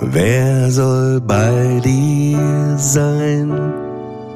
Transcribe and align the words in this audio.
Wer 0.00 0.70
soll 0.70 1.20
bei 1.20 1.80
dir 1.84 2.76
sein? 2.76 3.50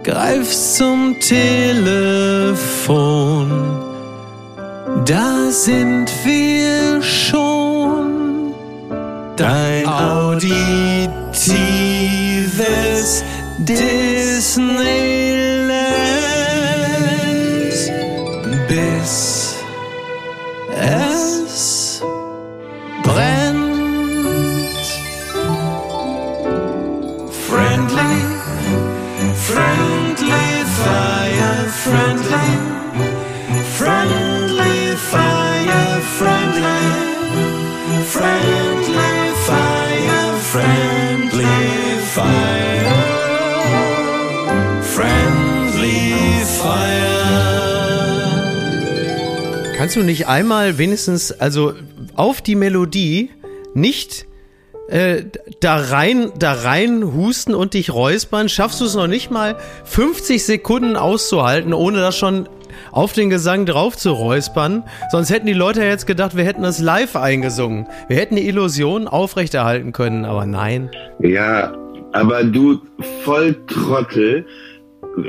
Greif 0.02 0.50
zum 0.50 1.14
Telefon. 1.20 2.32
Da 5.06 5.50
sind 5.50 6.10
wir 6.24 7.00
schon. 7.00 8.54
Dein 9.36 9.86
auditives 9.86 11.12
Disneyland. 13.58 14.82
Bis 18.68 19.54
es 20.76 22.02
brennt. 23.04 23.51
Kannst 49.82 49.96
du 49.96 50.04
nicht 50.04 50.28
einmal 50.28 50.78
wenigstens, 50.78 51.32
also 51.32 51.72
auf 52.14 52.40
die 52.40 52.54
Melodie, 52.54 53.30
nicht 53.74 54.26
äh, 54.86 55.24
da 55.58 55.74
rein, 55.74 56.30
da 56.38 56.52
rein 56.52 57.14
husten 57.16 57.52
und 57.52 57.74
dich 57.74 57.92
räuspern? 57.92 58.48
Schaffst 58.48 58.80
du 58.80 58.84
es 58.84 58.94
noch 58.94 59.08
nicht 59.08 59.32
mal 59.32 59.56
50 59.82 60.44
Sekunden 60.44 60.94
auszuhalten, 60.94 61.74
ohne 61.74 61.98
das 61.98 62.16
schon 62.16 62.48
auf 62.92 63.12
den 63.12 63.28
Gesang 63.28 63.66
drauf 63.66 63.96
zu 63.96 64.12
räuspern? 64.12 64.84
Sonst 65.10 65.30
hätten 65.30 65.46
die 65.46 65.52
Leute 65.52 65.82
jetzt 65.82 66.06
gedacht, 66.06 66.36
wir 66.36 66.44
hätten 66.44 66.62
das 66.62 66.78
live 66.78 67.16
eingesungen. 67.16 67.88
Wir 68.06 68.18
hätten 68.18 68.36
die 68.36 68.46
Illusion 68.46 69.08
aufrechterhalten 69.08 69.90
können, 69.90 70.24
aber 70.24 70.46
nein. 70.46 70.92
Ja, 71.18 71.76
aber 72.12 72.44
du 72.44 72.80
Volltrottel, 73.24 74.46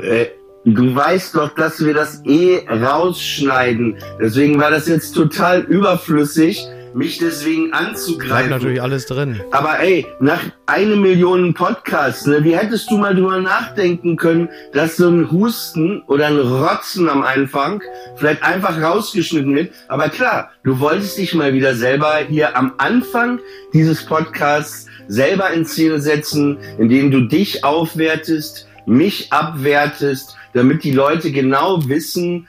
äh, 0.00 0.26
du 0.64 0.94
weißt 0.94 1.34
doch, 1.34 1.54
dass 1.54 1.84
wir 1.84 1.94
das 1.94 2.22
eh 2.24 2.66
rausschneiden. 2.68 3.96
Deswegen 4.20 4.58
war 4.60 4.70
das 4.70 4.88
jetzt 4.88 5.12
total 5.12 5.60
überflüssig, 5.60 6.66
mich 6.94 7.18
deswegen 7.18 7.70
Bleibt 7.70 7.88
anzugreifen. 7.88 8.50
natürlich 8.50 8.80
alles 8.80 9.06
drin. 9.06 9.40
Aber 9.50 9.80
ey, 9.80 10.06
nach 10.20 10.40
eine 10.66 10.96
Million 10.96 11.52
Podcasts, 11.52 12.24
ne, 12.26 12.44
wie 12.44 12.56
hättest 12.56 12.90
du 12.90 12.96
mal 12.96 13.14
drüber 13.14 13.40
nachdenken 13.40 14.16
können, 14.16 14.48
dass 14.72 14.96
so 14.96 15.08
ein 15.08 15.30
Husten 15.30 16.02
oder 16.06 16.28
ein 16.28 16.38
Rotzen 16.38 17.08
am 17.08 17.22
Anfang 17.22 17.82
vielleicht 18.16 18.44
einfach 18.44 18.80
rausgeschnitten 18.80 19.54
wird? 19.56 19.72
Aber 19.88 20.08
klar, 20.08 20.50
du 20.62 20.78
wolltest 20.78 21.18
dich 21.18 21.34
mal 21.34 21.52
wieder 21.52 21.74
selber 21.74 22.18
hier 22.28 22.56
am 22.56 22.74
Anfang 22.78 23.40
dieses 23.72 24.04
Podcasts 24.04 24.86
selber 25.08 25.50
in 25.50 25.66
Szene 25.66 26.00
setzen, 26.00 26.58
indem 26.78 27.10
du 27.10 27.22
dich 27.22 27.64
aufwertest, 27.64 28.68
mich 28.86 29.32
abwertest, 29.32 30.36
damit 30.54 30.84
die 30.84 30.92
Leute 30.92 31.30
genau 31.32 31.86
wissen, 31.88 32.48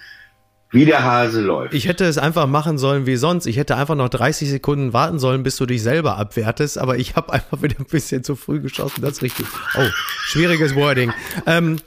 wie 0.72 0.86
der 0.86 1.04
Hase 1.04 1.42
läuft. 1.42 1.74
Ich 1.74 1.88
hätte 1.88 2.06
es 2.06 2.18
einfach 2.18 2.48
machen 2.48 2.78
sollen 2.78 3.06
wie 3.06 3.16
sonst. 3.16 3.46
Ich 3.46 3.56
hätte 3.58 3.78
einfach 3.78 3.96
noch 3.96 4.10
30 4.10 4.50
Sekunden 4.50 4.94
warten 4.94 5.20
sollen, 5.20 5.42
bis 5.42 5.56
du 5.56 5.66
dich 5.66 5.82
selber 5.82 6.18
abwertest, 6.18 6.78
aber 6.78 6.98
ich 6.98 7.16
habe 7.16 7.32
einfach 7.34 7.62
wieder 7.62 7.80
ein 7.80 7.86
bisschen 7.86 8.24
zu 8.24 8.36
früh 8.36 8.60
geschossen. 8.60 9.02
Das 9.02 9.14
ist 9.14 9.22
richtig. 9.22 9.46
Oh, 9.78 9.88
schwieriges 10.26 10.76
Wording. 10.76 11.14
Ähm, 11.46 11.78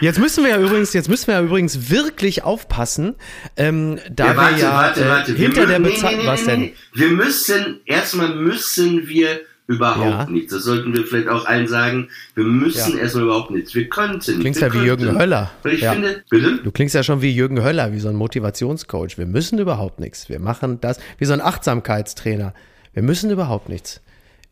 jetzt 0.00 0.18
müssen 0.18 0.44
wir 0.44 0.50
ja 0.50 0.60
übrigens, 0.60 0.92
jetzt 0.92 1.08
müssen 1.08 1.28
wir 1.28 1.34
ja 1.34 1.42
übrigens 1.42 1.90
wirklich 1.90 2.44
aufpassen, 2.44 3.14
ähm, 3.56 3.98
da 4.10 4.36
wir 4.36 4.58
ja 4.58 4.90
äh, 4.90 5.24
hinter 5.32 5.62
Wir 5.62 5.66
der 5.66 5.80
Bezahlung. 5.80 6.26
was 6.26 6.44
denn? 6.44 6.72
Wir 6.92 7.08
müssen, 7.08 7.80
erstmal 7.86 8.34
müssen 8.34 9.08
wir 9.08 9.40
überhaupt 9.70 10.00
Ja. 10.04 10.26
nichts. 10.26 10.52
Das 10.52 10.64
sollten 10.64 10.94
wir 10.96 11.04
vielleicht 11.04 11.28
auch 11.28 11.46
allen 11.46 11.68
sagen. 11.68 12.08
Wir 12.34 12.44
müssen 12.44 12.96
Ja. 12.96 13.02
erstmal 13.02 13.24
überhaupt 13.24 13.50
nichts. 13.52 13.74
Wir 13.74 13.88
könnten. 13.88 14.40
Klingst 14.40 14.60
wir 14.60 14.68
ja 14.68 14.74
wie 14.74 14.84
Jürgen 14.84 15.04
könnten. 15.04 15.20
Höller. 15.20 15.50
Weil 15.62 15.74
ich 15.74 15.80
Ja. 15.82 15.92
finde, 15.92 16.24
bitte? 16.28 16.58
Du 16.62 16.70
klingst 16.72 16.94
ja 16.94 17.02
schon 17.02 17.22
wie 17.22 17.30
Jürgen 17.30 17.62
Höller, 17.62 17.92
wie 17.92 18.00
so 18.00 18.08
ein 18.08 18.16
Motivationscoach. 18.16 19.16
Wir 19.16 19.26
müssen 19.26 19.58
überhaupt 19.58 20.00
nichts. 20.00 20.28
Wir 20.28 20.40
machen 20.40 20.80
das 20.80 20.98
wie 21.18 21.24
so 21.24 21.32
ein 21.32 21.40
Achtsamkeitstrainer. 21.40 22.52
Wir 22.92 23.02
müssen 23.02 23.30
überhaupt 23.30 23.68
nichts. 23.68 24.00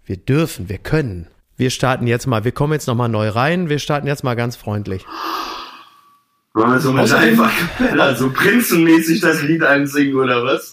Wir 0.07 0.17
dürfen, 0.17 0.69
wir 0.69 0.79
können. 0.79 1.27
Wir 1.57 1.71
starten 1.71 2.07
jetzt 2.07 2.27
mal, 2.27 2.45
wir 2.45 2.53
kommen 2.53 2.73
jetzt 2.73 2.87
nochmal 2.87 3.09
neu 3.09 3.29
rein. 3.29 3.69
Wir 3.69 3.81
starten 3.81 4.07
jetzt 4.07 4.23
mal 4.23 4.37
ganz 4.37 4.55
freundlich. 4.55 5.05
Wollen 6.55 6.71
wir 6.73 6.81
so 6.81 6.93
mit 6.93 7.13
einfach 7.13 7.51
so 8.17 8.31
prinzenmäßig 8.31 9.21
das 9.21 9.43
Lied 9.43 9.63
einsingen 9.63 10.15
oder 10.17 10.45
was? 10.45 10.73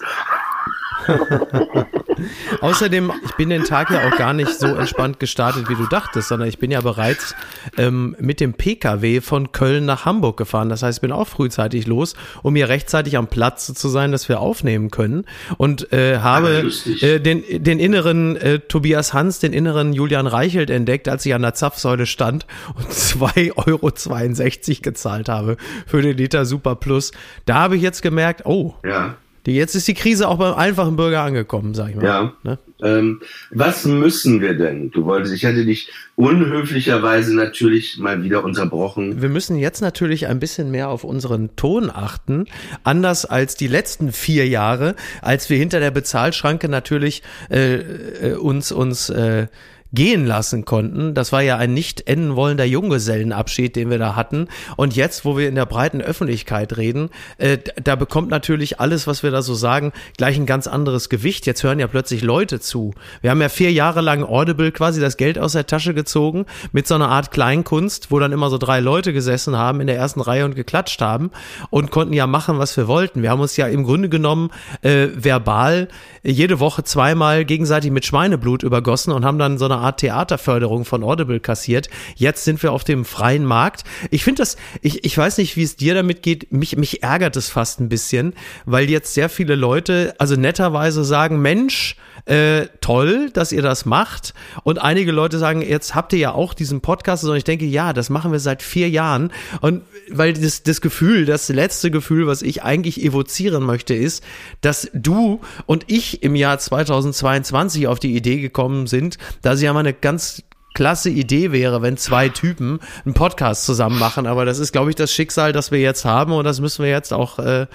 Außerdem, 2.61 3.11
ich 3.25 3.33
bin 3.33 3.49
den 3.49 3.63
Tag 3.63 3.91
ja 3.91 4.07
auch 4.07 4.17
gar 4.17 4.33
nicht 4.33 4.59
so 4.59 4.67
entspannt 4.67 5.19
gestartet, 5.19 5.69
wie 5.69 5.75
du 5.75 5.85
dachtest, 5.88 6.29
sondern 6.29 6.47
ich 6.47 6.59
bin 6.59 6.71
ja 6.71 6.81
bereits 6.81 7.35
ähm, 7.77 8.16
mit 8.19 8.39
dem 8.39 8.53
Pkw 8.53 9.21
von 9.21 9.51
Köln 9.51 9.85
nach 9.85 10.05
Hamburg 10.05 10.38
gefahren. 10.38 10.69
Das 10.69 10.83
heißt, 10.83 10.99
ich 10.99 11.01
bin 11.01 11.11
auch 11.11 11.27
frühzeitig 11.27 11.88
los, 11.88 12.15
um 12.44 12.55
hier 12.55 12.69
rechtzeitig 12.69 13.17
am 13.17 13.27
Platz 13.27 13.73
zu 13.73 13.89
sein, 13.89 14.11
dass 14.11 14.29
wir 14.29 14.39
aufnehmen 14.39 14.91
können. 14.91 15.25
Und 15.57 15.91
äh, 15.94 16.19
habe 16.19 16.71
äh, 17.01 17.19
den, 17.19 17.44
den 17.49 17.79
inneren 17.79 18.35
äh, 18.38 18.59
Tobias 18.59 19.13
Hans, 19.13 19.39
den 19.39 19.53
inneren 19.53 19.94
Julian 19.94 20.27
Reichelt 20.27 20.69
entdeckt, 20.69 21.07
als 21.07 21.25
ich 21.25 21.33
an 21.33 21.41
der 21.41 21.53
Zapfsäule 21.53 22.05
stand 22.05 22.45
und 22.75 22.88
2,62 22.91 24.69
Euro 24.77 24.81
gezahlt 24.81 25.29
habe 25.29 25.57
für 25.85 26.01
den 26.01 26.17
Liter 26.17 26.45
Super 26.45 26.75
Plus. 26.75 27.11
Da 27.45 27.55
habe 27.55 27.75
ich 27.75 27.81
jetzt 27.81 28.01
gemerkt, 28.01 28.45
oh, 28.45 28.75
Ja. 28.83 29.15
Die, 29.45 29.56
jetzt 29.56 29.75
ist 29.75 29.88
die 29.88 29.94
Krise 29.94 30.28
auch 30.28 30.38
beim 30.38 30.53
einfachen 30.56 30.95
Bürger 30.95 31.22
angekommen, 31.22 31.73
sag 31.73 31.89
ich 31.89 31.95
mal. 31.95 32.06
Ja. 32.06 32.33
Ne? 32.44 32.57
Ähm, 32.81 33.22
was 33.51 33.85
müssen 33.85 34.41
wir 34.41 34.56
denn? 34.56 34.91
Du 34.91 35.06
wolltest, 35.06 35.33
ich 35.33 35.45
hatte 35.45 35.66
dich 35.66 35.89
unhöflicherweise 36.16 37.35
natürlich 37.35 37.97
mal 37.97 38.23
wieder 38.23 38.44
unterbrochen. 38.44 39.22
Wir 39.22 39.29
müssen 39.29 39.57
jetzt 39.57 39.81
natürlich 39.81 40.28
ein 40.28 40.39
bisschen 40.39 40.72
mehr 40.72 40.89
auf 40.89 41.03
unseren 41.03 41.56
Ton 41.56 41.89
achten. 41.89 42.45
Anders 42.83 43.25
als 43.25 43.56
die 43.56 43.67
letzten 43.67 44.11
vier 44.11 44.47
Jahre, 44.47 44.95
als 45.22 45.50
wir 45.50 45.57
hinter 45.57 45.79
der 45.79 45.91
Bezahlschranke 45.91 46.67
natürlich 46.67 47.23
äh, 47.50 47.75
äh, 47.75 48.33
uns 48.35 48.72
uns 48.72 49.09
äh, 49.09 49.47
gehen 49.95 50.25
lassen 50.25 50.66
konnten. 50.66 51.13
Das 51.13 51.31
war 51.31 51.41
ja 51.41 51.57
ein 51.57 51.73
nicht 51.73 52.07
enden 52.07 52.35
wollender 52.35 52.66
Junggesellenabschied, 52.66 53.75
den 53.75 53.89
wir 53.89 53.97
da 53.97 54.16
hatten. 54.16 54.47
Und 54.75 54.95
jetzt, 54.95 55.25
wo 55.25 55.38
wir 55.38 55.47
in 55.47 55.56
der 55.56 55.66
breiten 55.66 56.01
Öffentlichkeit 56.01 56.78
reden, 56.78 57.09
äh, 57.38 57.57
da 57.83 57.95
bekommt 57.95 58.29
natürlich 58.29 58.79
alles, 58.79 59.07
was 59.07 59.23
wir 59.23 59.31
da 59.31 59.41
so 59.41 59.56
sagen, 59.56 59.94
gleich 60.17 60.38
ein 60.38 60.45
ganz 60.45 60.67
anderes 60.67 61.09
Gewicht. 61.09 61.45
Jetzt 61.45 61.63
hören 61.63 61.79
ja 61.79 61.88
plötzlich 61.88 62.22
Leute 62.22 62.59
zu. 62.59 62.94
Wir 63.22 63.31
haben 63.31 63.41
ja 63.41 63.50
vier 63.50 63.72
Jahre 63.72 64.01
lang 64.01 64.23
Audible 64.23 64.72
quasi 64.72 65.01
das 65.01 65.17
Geld 65.17 65.39
aus 65.39 65.53
der 65.53 65.66
Tasche 65.66 65.94
gezogen 65.94 66.45
mit 66.72 66.88
so 66.88 66.95
einer 66.95 67.09
Art 67.09 67.31
Kleinkunst, 67.31 68.12
wo 68.12 68.19
dann 68.19 68.31
immer 68.31 68.50
so 68.50 68.57
drei 68.57 68.81
Leute 68.81 69.13
gesessen 69.13 69.57
haben 69.57 69.80
in 69.80 69.88
der 69.88 69.95
ersten 69.95 70.21
Reihe 70.21 70.45
und 70.45 70.56
geklatscht 70.56 71.01
haben 71.01 71.31
und 71.69 71.89
konnten 71.89 72.13
ja 72.13 72.27
machen, 72.27 72.59
was 72.59 72.75
wir 72.75 72.88
wollten. 72.88 73.21
Wir 73.21 73.31
haben 73.31 73.39
uns 73.39 73.56
ja 73.57 73.68
im 73.68 73.83
Grunde 73.83 74.09
genommen 74.09 74.51
äh, 74.81 75.07
verbal 75.15 75.88
jede 76.24 76.59
Woche 76.59 76.83
zweimal 76.83 77.45
gegenseitig 77.45 77.92
mit 77.92 78.06
Schweineblut 78.06 78.63
übergossen 78.63 79.13
und 79.13 79.24
haben 79.24 79.38
dann 79.38 79.57
so 79.57 79.65
eine 79.65 79.77
Art 79.85 79.99
Theaterförderung 79.99 80.83
von 80.85 81.03
Audible 81.03 81.39
kassiert. 81.39 81.89
Jetzt 82.15 82.43
sind 82.43 82.61
wir 82.63 82.71
auf 82.71 82.83
dem 82.83 83.05
freien 83.05 83.45
Markt. 83.45 83.83
Ich 84.09 84.23
finde 84.23 84.41
das, 84.41 84.57
ich, 84.81 85.05
ich 85.05 85.17
weiß 85.17 85.37
nicht, 85.37 85.55
wie 85.55 85.63
es 85.63 85.75
dir 85.75 85.93
damit 85.93 86.23
geht. 86.23 86.51
Mich, 86.51 86.75
mich 86.77 87.03
ärgert 87.03 87.35
es 87.35 87.49
fast 87.49 87.79
ein 87.79 87.89
bisschen, 87.89 88.33
weil 88.65 88.89
jetzt 88.89 89.13
sehr 89.13 89.29
viele 89.29 89.55
Leute, 89.55 90.15
also 90.17 90.35
netterweise 90.35 91.03
sagen, 91.03 91.41
Mensch, 91.41 91.95
äh, 92.25 92.67
toll, 92.81 93.29
dass 93.31 93.51
ihr 93.51 93.61
das 93.61 93.85
macht. 93.85 94.33
Und 94.63 94.81
einige 94.81 95.11
Leute 95.11 95.37
sagen, 95.37 95.61
jetzt 95.61 95.93
habt 95.93 96.11
ihr 96.13 96.19
ja 96.19 96.31
auch 96.31 96.53
diesen 96.53 96.81
Podcast. 96.81 97.23
Und 97.23 97.35
ich 97.35 97.43
denke, 97.43 97.65
ja, 97.65 97.93
das 97.93 98.09
machen 98.09 98.31
wir 98.31 98.39
seit 98.39 98.63
vier 98.63 98.89
Jahren. 98.89 99.31
Und 99.61 99.83
weil 100.09 100.33
das, 100.33 100.63
das 100.63 100.81
Gefühl, 100.81 101.25
das 101.25 101.49
letzte 101.49 101.91
Gefühl, 101.91 102.25
was 102.25 102.41
ich 102.41 102.63
eigentlich 102.63 103.03
evozieren 103.03 103.63
möchte, 103.63 103.93
ist, 103.93 104.23
dass 104.61 104.89
du 104.93 105.41
und 105.67 105.85
ich 105.87 106.23
im 106.23 106.35
Jahr 106.35 106.57
2022 106.57 107.87
auf 107.87 107.99
die 107.99 108.15
Idee 108.15 108.41
gekommen 108.41 108.87
sind, 108.87 109.17
dass 109.41 109.61
ja 109.61 109.73
mal 109.75 109.81
eine 109.81 109.94
ganz 109.94 110.44
klasse 110.75 111.10
Idee 111.10 111.51
wäre, 111.51 111.81
wenn 111.81 111.98
zwei 111.98 112.30
Typen 112.30 112.80
einen 113.06 113.13
Podcast 113.16 113.66
zusammen 113.66 113.98
machen. 113.98 114.27
Aber 114.27 114.45
das 114.45 114.60
ist, 114.60 114.72
glaube 114.72 114.92
ich, 114.92 114.95
das 114.95 115.12
Schicksal, 115.12 115.54
das 115.54 115.72
wir 115.72 115.80
jetzt 115.80 116.06
haben 116.06 116.33
und 116.33 116.44
das 116.44 116.62
müssen 116.62 116.83
wir 116.83 116.92
jetzt 116.92 117.13
auch, 117.13 117.39
äh, 117.39 117.66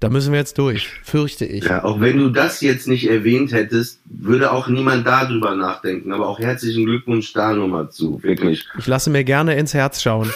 da 0.00 0.08
müssen 0.08 0.32
wir 0.32 0.38
jetzt 0.38 0.58
durch, 0.58 0.88
fürchte 1.02 1.44
ich. 1.44 1.64
Ja, 1.64 1.84
auch 1.84 2.00
wenn 2.00 2.18
du 2.18 2.30
das 2.30 2.60
jetzt 2.60 2.86
nicht 2.86 3.08
erwähnt 3.08 3.52
hättest, 3.52 4.00
würde 4.04 4.52
auch 4.52 4.68
niemand 4.68 5.06
darüber 5.06 5.54
nachdenken. 5.54 6.12
Aber 6.12 6.28
auch 6.28 6.38
herzlichen 6.38 6.86
Glückwunsch 6.86 7.32
da 7.32 7.52
nochmal 7.52 7.90
zu, 7.90 8.22
wirklich. 8.22 8.66
Ich 8.78 8.86
lasse 8.86 9.10
mir 9.10 9.24
gerne 9.24 9.56
ins 9.56 9.74
Herz 9.74 10.02
schauen. 10.02 10.30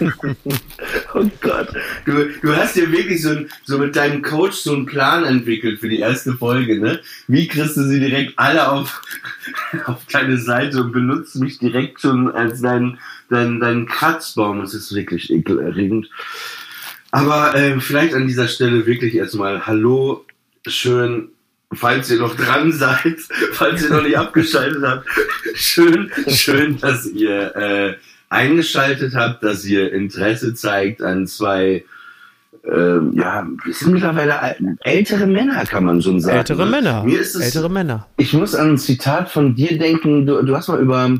Oh 1.14 1.30
Gott. 1.40 1.68
Du, 2.04 2.28
du 2.42 2.54
hast 2.54 2.76
ja 2.76 2.90
wirklich 2.90 3.22
so, 3.22 3.30
ein, 3.30 3.48
so 3.64 3.78
mit 3.78 3.96
deinem 3.96 4.22
Coach 4.22 4.56
so 4.56 4.74
einen 4.74 4.86
Plan 4.86 5.24
entwickelt 5.24 5.80
für 5.80 5.88
die 5.88 6.00
erste 6.00 6.34
Folge, 6.34 6.78
ne? 6.78 7.00
Wie 7.26 7.48
kriegst 7.48 7.76
du 7.76 7.82
sie 7.82 8.00
direkt 8.00 8.38
alle 8.38 8.70
auf, 8.70 9.00
auf 9.86 10.04
deine 10.12 10.36
Seite 10.36 10.82
und 10.82 10.92
benutzt 10.92 11.36
mich 11.36 11.58
direkt 11.58 12.02
schon 12.02 12.30
als 12.30 12.60
dein, 12.60 12.98
dein, 13.30 13.60
dein 13.60 13.86
Kratzbaum? 13.86 14.60
Das 14.60 14.74
ist 14.74 14.94
wirklich 14.94 15.30
ekelerregend. 15.30 16.10
Aber 17.10 17.54
äh, 17.54 17.80
vielleicht 17.80 18.14
an 18.14 18.26
dieser 18.26 18.48
Stelle 18.48 18.84
wirklich 18.84 19.14
erstmal 19.14 19.66
Hallo, 19.66 20.26
schön, 20.66 21.30
falls 21.72 22.10
ihr 22.10 22.18
noch 22.18 22.36
dran 22.36 22.72
seid, 22.72 23.20
falls 23.52 23.82
ihr 23.82 23.90
noch 23.90 24.02
nicht 24.02 24.18
abgeschaltet 24.18 24.82
habt. 24.82 25.08
Schön, 25.54 26.10
schön, 26.28 26.78
dass 26.78 27.06
ihr 27.06 27.56
äh, 27.56 27.94
eingeschaltet 28.28 29.14
habt, 29.14 29.42
dass 29.42 29.64
ihr 29.64 29.92
Interesse 29.92 30.54
zeigt 30.54 31.02
an 31.02 31.26
zwei, 31.26 31.84
ähm, 32.64 33.12
ja, 33.16 33.46
wir 33.64 33.72
sind 33.72 33.92
mittlerweile 33.92 34.56
ältere 34.80 35.26
Männer, 35.26 35.64
kann 35.64 35.84
man 35.84 36.02
schon 36.02 36.20
sagen. 36.20 36.38
Ältere 36.38 36.64
ne? 36.64 36.70
Männer. 36.70 37.04
Mir 37.04 37.20
ist 37.20 37.34
es, 37.34 37.42
Ältere 37.42 37.70
Männer. 37.70 38.06
ich 38.16 38.32
muss 38.32 38.54
an 38.54 38.72
ein 38.72 38.78
Zitat 38.78 39.30
von 39.30 39.54
dir 39.54 39.78
denken. 39.78 40.26
Du, 40.26 40.42
du 40.42 40.56
hast 40.56 40.68
mal 40.68 40.80
über 40.80 41.16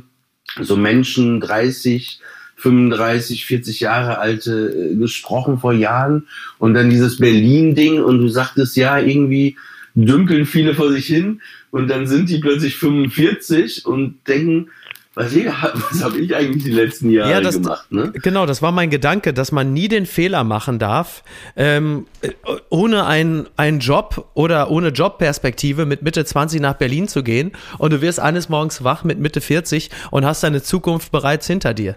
so 0.61 0.77
Menschen 0.77 1.41
30, 1.41 2.21
35, 2.57 3.47
40 3.47 3.81
Jahre 3.81 4.19
alte 4.19 4.71
äh, 4.71 4.97
gesprochen 4.97 5.59
vor 5.59 5.73
Jahren 5.73 6.27
und 6.59 6.75
dann 6.75 6.91
dieses 6.91 7.19
Berlin-Ding 7.19 8.03
und 8.03 8.19
du 8.19 8.29
sagtest 8.29 8.77
ja 8.77 8.99
irgendwie 8.99 9.57
dümpeln 9.95 10.47
viele 10.47 10.75
vor 10.75 10.91
sich 10.91 11.07
hin 11.07 11.41
und 11.71 11.89
dann 11.89 12.07
sind 12.07 12.29
die 12.29 12.39
plötzlich 12.39 12.77
45 12.77 13.87
und 13.87 14.17
denken, 14.27 14.69
was, 15.19 15.35
was 15.35 16.05
habe 16.05 16.19
ich 16.19 16.37
eigentlich 16.37 16.65
die 16.65 16.71
letzten 16.73 17.11
Jahre 17.11 17.31
Ja, 17.31 17.41
das- 17.41 17.55
gemacht? 17.55 17.91
Ne? 17.91 18.13
Genau, 18.23 18.45
das 18.45 18.61
war 18.61 18.71
mein 18.71 18.91
Gedanke, 18.91 19.33
dass 19.33 19.51
man 19.51 19.73
nie 19.73 19.89
den 19.89 20.05
Fehler 20.05 20.45
machen 20.45 20.79
darf, 20.79 21.23
ähm, 21.57 22.07
äh, 22.21 22.33
ohne 22.69 23.07
einen 23.07 23.49
einen 23.57 23.81
Job 23.81 24.29
oder 24.35 24.71
ohne 24.71 24.89
Jobperspektive 24.89 25.87
mit 25.87 26.03
Mitte 26.03 26.25
20 26.25 26.61
nach 26.61 26.75
Berlin 26.75 27.09
zu 27.09 27.23
gehen 27.23 27.53
und 27.79 27.95
du 27.95 28.03
wirst 28.03 28.21
eines 28.21 28.51
Morgens 28.51 28.85
wach 28.85 29.05
mit 29.05 29.19
Mitte 29.19 29.41
40 29.41 29.91
und 30.11 30.27
hast 30.27 30.43
deine 30.43 30.63
Zukunft 30.63 31.11
bereits 31.13 31.47
hinter 31.47 31.73
dir. 31.73 31.97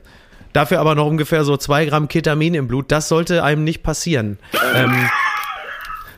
Dafür 0.54 0.80
aber 0.80 0.95
noch 0.95 1.06
ungefähr 1.06 1.44
so 1.44 1.57
zwei 1.57 1.86
Gramm 1.86 2.07
Ketamin 2.07 2.54
im 2.56 2.68
Blut. 2.68 2.92
Das 2.92 3.10
sollte 3.10 3.44
einem 3.44 3.63
nicht 3.65 3.83
passieren. 3.83 4.39
Ähm, 4.74 4.94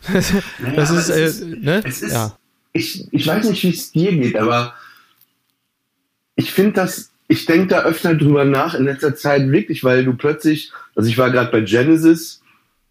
das 0.13 0.33
Naja, 0.59 0.81
ist, 0.83 1.09
aber 1.09 1.17
äh, 1.19 1.25
ist, 1.25 1.43
ne? 1.45 1.81
ist 1.83 2.01
ja. 2.11 2.37
ich, 2.73 3.07
ich 3.11 3.27
weiß 3.27 3.49
nicht, 3.49 3.63
wie 3.63 3.69
es 3.69 3.91
dir 3.91 4.11
geht, 4.15 4.37
aber 4.37 4.73
ich 6.41 6.51
finde 6.51 6.73
das, 6.73 7.11
ich 7.27 7.45
denke 7.45 7.67
da 7.67 7.83
öfter 7.83 8.15
drüber 8.15 8.45
nach 8.45 8.73
in 8.73 8.85
letzter 8.85 9.15
Zeit 9.15 9.49
wirklich, 9.51 9.83
weil 9.83 10.03
du 10.03 10.13
plötzlich, 10.15 10.71
also 10.95 11.07
ich 11.07 11.17
war 11.17 11.29
gerade 11.31 11.51
bei 11.51 11.61
Genesis 11.61 12.41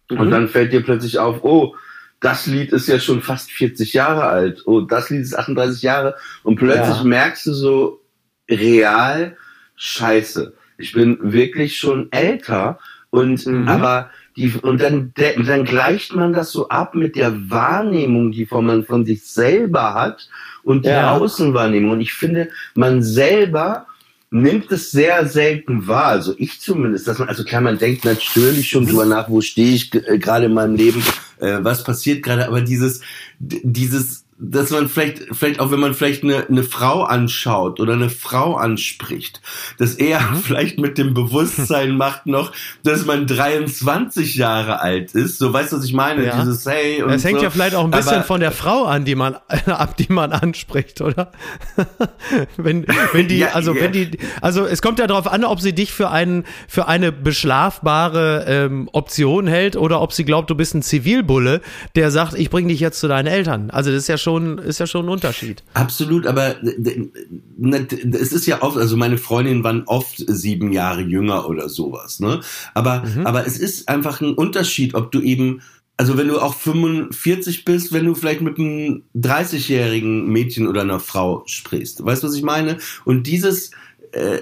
und 0.09 0.27
Mhm. 0.27 0.31
dann 0.31 0.47
fällt 0.47 0.71
dir 0.73 0.81
plötzlich 0.81 1.19
auf, 1.19 1.43
oh, 1.43 1.75
das 2.21 2.45
Lied 2.45 2.71
ist 2.71 2.87
ja 2.87 2.99
schon 2.99 3.21
fast 3.21 3.51
40 3.51 3.93
Jahre 3.93 4.23
alt, 4.23 4.63
oh, 4.65 4.81
das 4.81 5.09
Lied 5.09 5.21
ist 5.21 5.37
38 5.37 5.81
Jahre 5.81 6.15
und 6.43 6.55
plötzlich 6.55 6.97
Ja. 6.97 7.03
merkst 7.03 7.45
du 7.47 7.53
so 7.53 8.01
real, 8.49 9.35
scheiße, 9.75 10.53
ich 10.77 10.93
bin 10.93 11.17
wirklich 11.21 11.77
schon 11.77 12.11
älter 12.11 12.79
und 13.09 13.45
Mhm. 13.45 13.67
aber 13.67 14.09
die, 14.37 14.49
und 14.61 14.81
dann, 14.81 15.13
dann 15.15 15.65
gleicht 15.65 16.15
man 16.15 16.31
das 16.31 16.51
so 16.53 16.69
ab 16.69 16.95
mit 16.95 17.17
der 17.17 17.49
Wahrnehmung, 17.49 18.31
die 18.31 18.47
man 18.49 18.85
von 18.85 19.05
sich 19.05 19.25
selber 19.25 19.93
hat 19.93 20.29
und 20.63 20.85
der 20.85 20.93
Ja. 20.93 21.17
Außenwahrnehmung. 21.17 21.91
Und 21.91 22.01
ich 22.01 22.13
finde, 22.13 22.49
man 22.75 23.03
selber 23.03 23.87
nimmt 24.31 24.71
es 24.71 24.91
sehr 24.91 25.27
selten 25.27 25.87
wahr. 25.87 26.05
Also 26.05 26.33
ich 26.37 26.61
zumindest, 26.61 27.07
dass 27.07 27.19
man, 27.19 27.27
also 27.27 27.43
klar, 27.43 27.61
man 27.61 27.77
denkt 27.77 28.05
natürlich 28.05 28.69
schon 28.69 28.85
drüber 28.87 29.05
nach, 29.05 29.29
wo 29.29 29.41
stehe 29.41 29.73
ich 29.73 29.93
äh, 29.93 30.17
gerade 30.17 30.45
in 30.45 30.53
meinem 30.53 30.75
Leben, 30.75 31.03
äh, 31.39 31.57
was 31.61 31.83
passiert 31.83 32.23
gerade, 32.23 32.47
aber 32.47 32.61
dieses, 32.61 33.01
dieses, 33.39 34.20
dass 34.43 34.71
man 34.71 34.89
vielleicht, 34.89 35.19
vielleicht 35.33 35.59
auch 35.59 35.69
wenn 35.69 35.79
man 35.79 35.93
vielleicht 35.93 36.23
eine, 36.23 36.47
eine 36.47 36.63
Frau 36.63 37.03
anschaut 37.03 37.79
oder 37.79 37.93
eine 37.93 38.09
Frau 38.09 38.55
anspricht, 38.55 39.39
dass 39.77 39.93
er 39.93 40.19
vielleicht 40.43 40.79
mit 40.79 40.97
dem 40.97 41.13
Bewusstsein 41.13 41.95
macht 41.95 42.25
noch, 42.25 42.51
dass 42.83 43.05
man 43.05 43.27
23 43.27 44.35
Jahre 44.35 44.81
alt 44.81 45.13
ist. 45.13 45.37
So 45.37 45.53
weißt 45.53 45.71
du, 45.73 45.77
was 45.77 45.85
ich 45.85 45.93
meine? 45.93 46.25
Ja. 46.25 46.39
Dieses 46.41 46.65
Hey 46.65 47.03
und 47.03 47.11
Es 47.11 47.23
hängt 47.23 47.37
so. 47.37 47.43
ja 47.43 47.49
vielleicht 47.51 47.75
auch 47.75 47.83
ein 47.83 47.91
bisschen 47.91 48.15
Aber- 48.15 48.23
von 48.23 48.39
der 48.39 48.51
Frau 48.51 48.85
an, 48.85 49.05
die 49.05 49.13
man 49.13 49.35
ab, 49.67 49.95
die 49.97 50.11
man 50.11 50.31
anspricht, 50.31 51.01
oder? 51.01 51.31
wenn, 52.57 52.87
wenn 53.13 53.27
die, 53.27 53.37
Ja, 53.37 53.49
also 53.49 53.75
ja. 53.75 53.81
wenn 53.81 53.91
die, 53.91 54.09
also 54.41 54.65
es 54.65 54.81
kommt 54.81 54.97
ja 54.97 55.05
darauf 55.05 55.31
an, 55.31 55.43
ob 55.43 55.61
sie 55.61 55.73
dich 55.73 55.91
für 55.91 56.09
einen, 56.09 56.45
für 56.67 56.87
eine 56.87 57.11
beschlafbare 57.11 58.45
ähm, 58.47 58.89
Option 58.91 59.45
hält 59.45 59.75
oder 59.75 60.01
ob 60.01 60.13
sie 60.13 60.25
glaubt, 60.25 60.49
du 60.49 60.55
bist 60.55 60.73
ein 60.73 60.81
Zivilbulle, 60.81 61.61
der 61.95 62.09
sagt, 62.09 62.33
ich 62.33 62.49
bring 62.49 62.67
dich 62.67 62.79
jetzt 62.79 62.99
zu 62.99 63.07
deinen 63.07 63.27
Eltern. 63.27 63.69
Also 63.69 63.91
das 63.91 63.99
ist 64.01 64.07
ja 64.07 64.17
schon, 64.17 64.30
ist 64.39 64.79
ja 64.79 64.87
schon 64.87 65.05
ein 65.05 65.09
Unterschied. 65.09 65.63
Absolut, 65.73 66.25
aber 66.27 66.55
d- 66.55 67.09
d- 67.57 68.17
es 68.17 68.31
ist 68.33 68.45
ja 68.45 68.61
oft, 68.61 68.77
also 68.77 68.97
meine 68.97 69.17
Freundinnen 69.17 69.63
waren 69.63 69.83
oft 69.85 70.15
sieben 70.17 70.71
Jahre 70.71 71.01
jünger 71.01 71.47
oder 71.47 71.69
sowas, 71.69 72.19
ne? 72.19 72.41
Aber, 72.73 73.03
aber 73.25 73.45
es 73.45 73.57
ist 73.57 73.89
einfach 73.89 74.21
ein 74.21 74.33
Unterschied, 74.33 74.95
ob 74.95 75.11
du 75.11 75.21
eben, 75.21 75.61
also 75.97 76.17
wenn 76.17 76.27
du 76.27 76.39
auch 76.39 76.55
45 76.55 77.65
bist, 77.65 77.91
wenn 77.93 78.05
du 78.05 78.15
vielleicht 78.15 78.41
mit 78.41 78.57
einem 78.57 79.03
30-jährigen 79.15 80.27
Mädchen 80.27 80.67
oder 80.67 80.81
einer 80.81 80.99
Frau 80.99 81.43
sprichst. 81.45 82.03
Weißt 82.03 82.23
du, 82.23 82.27
was 82.27 82.35
ich 82.35 82.43
meine? 82.43 82.77
Und 83.05 83.27
dieses, 83.27 83.71
äh, 84.11 84.39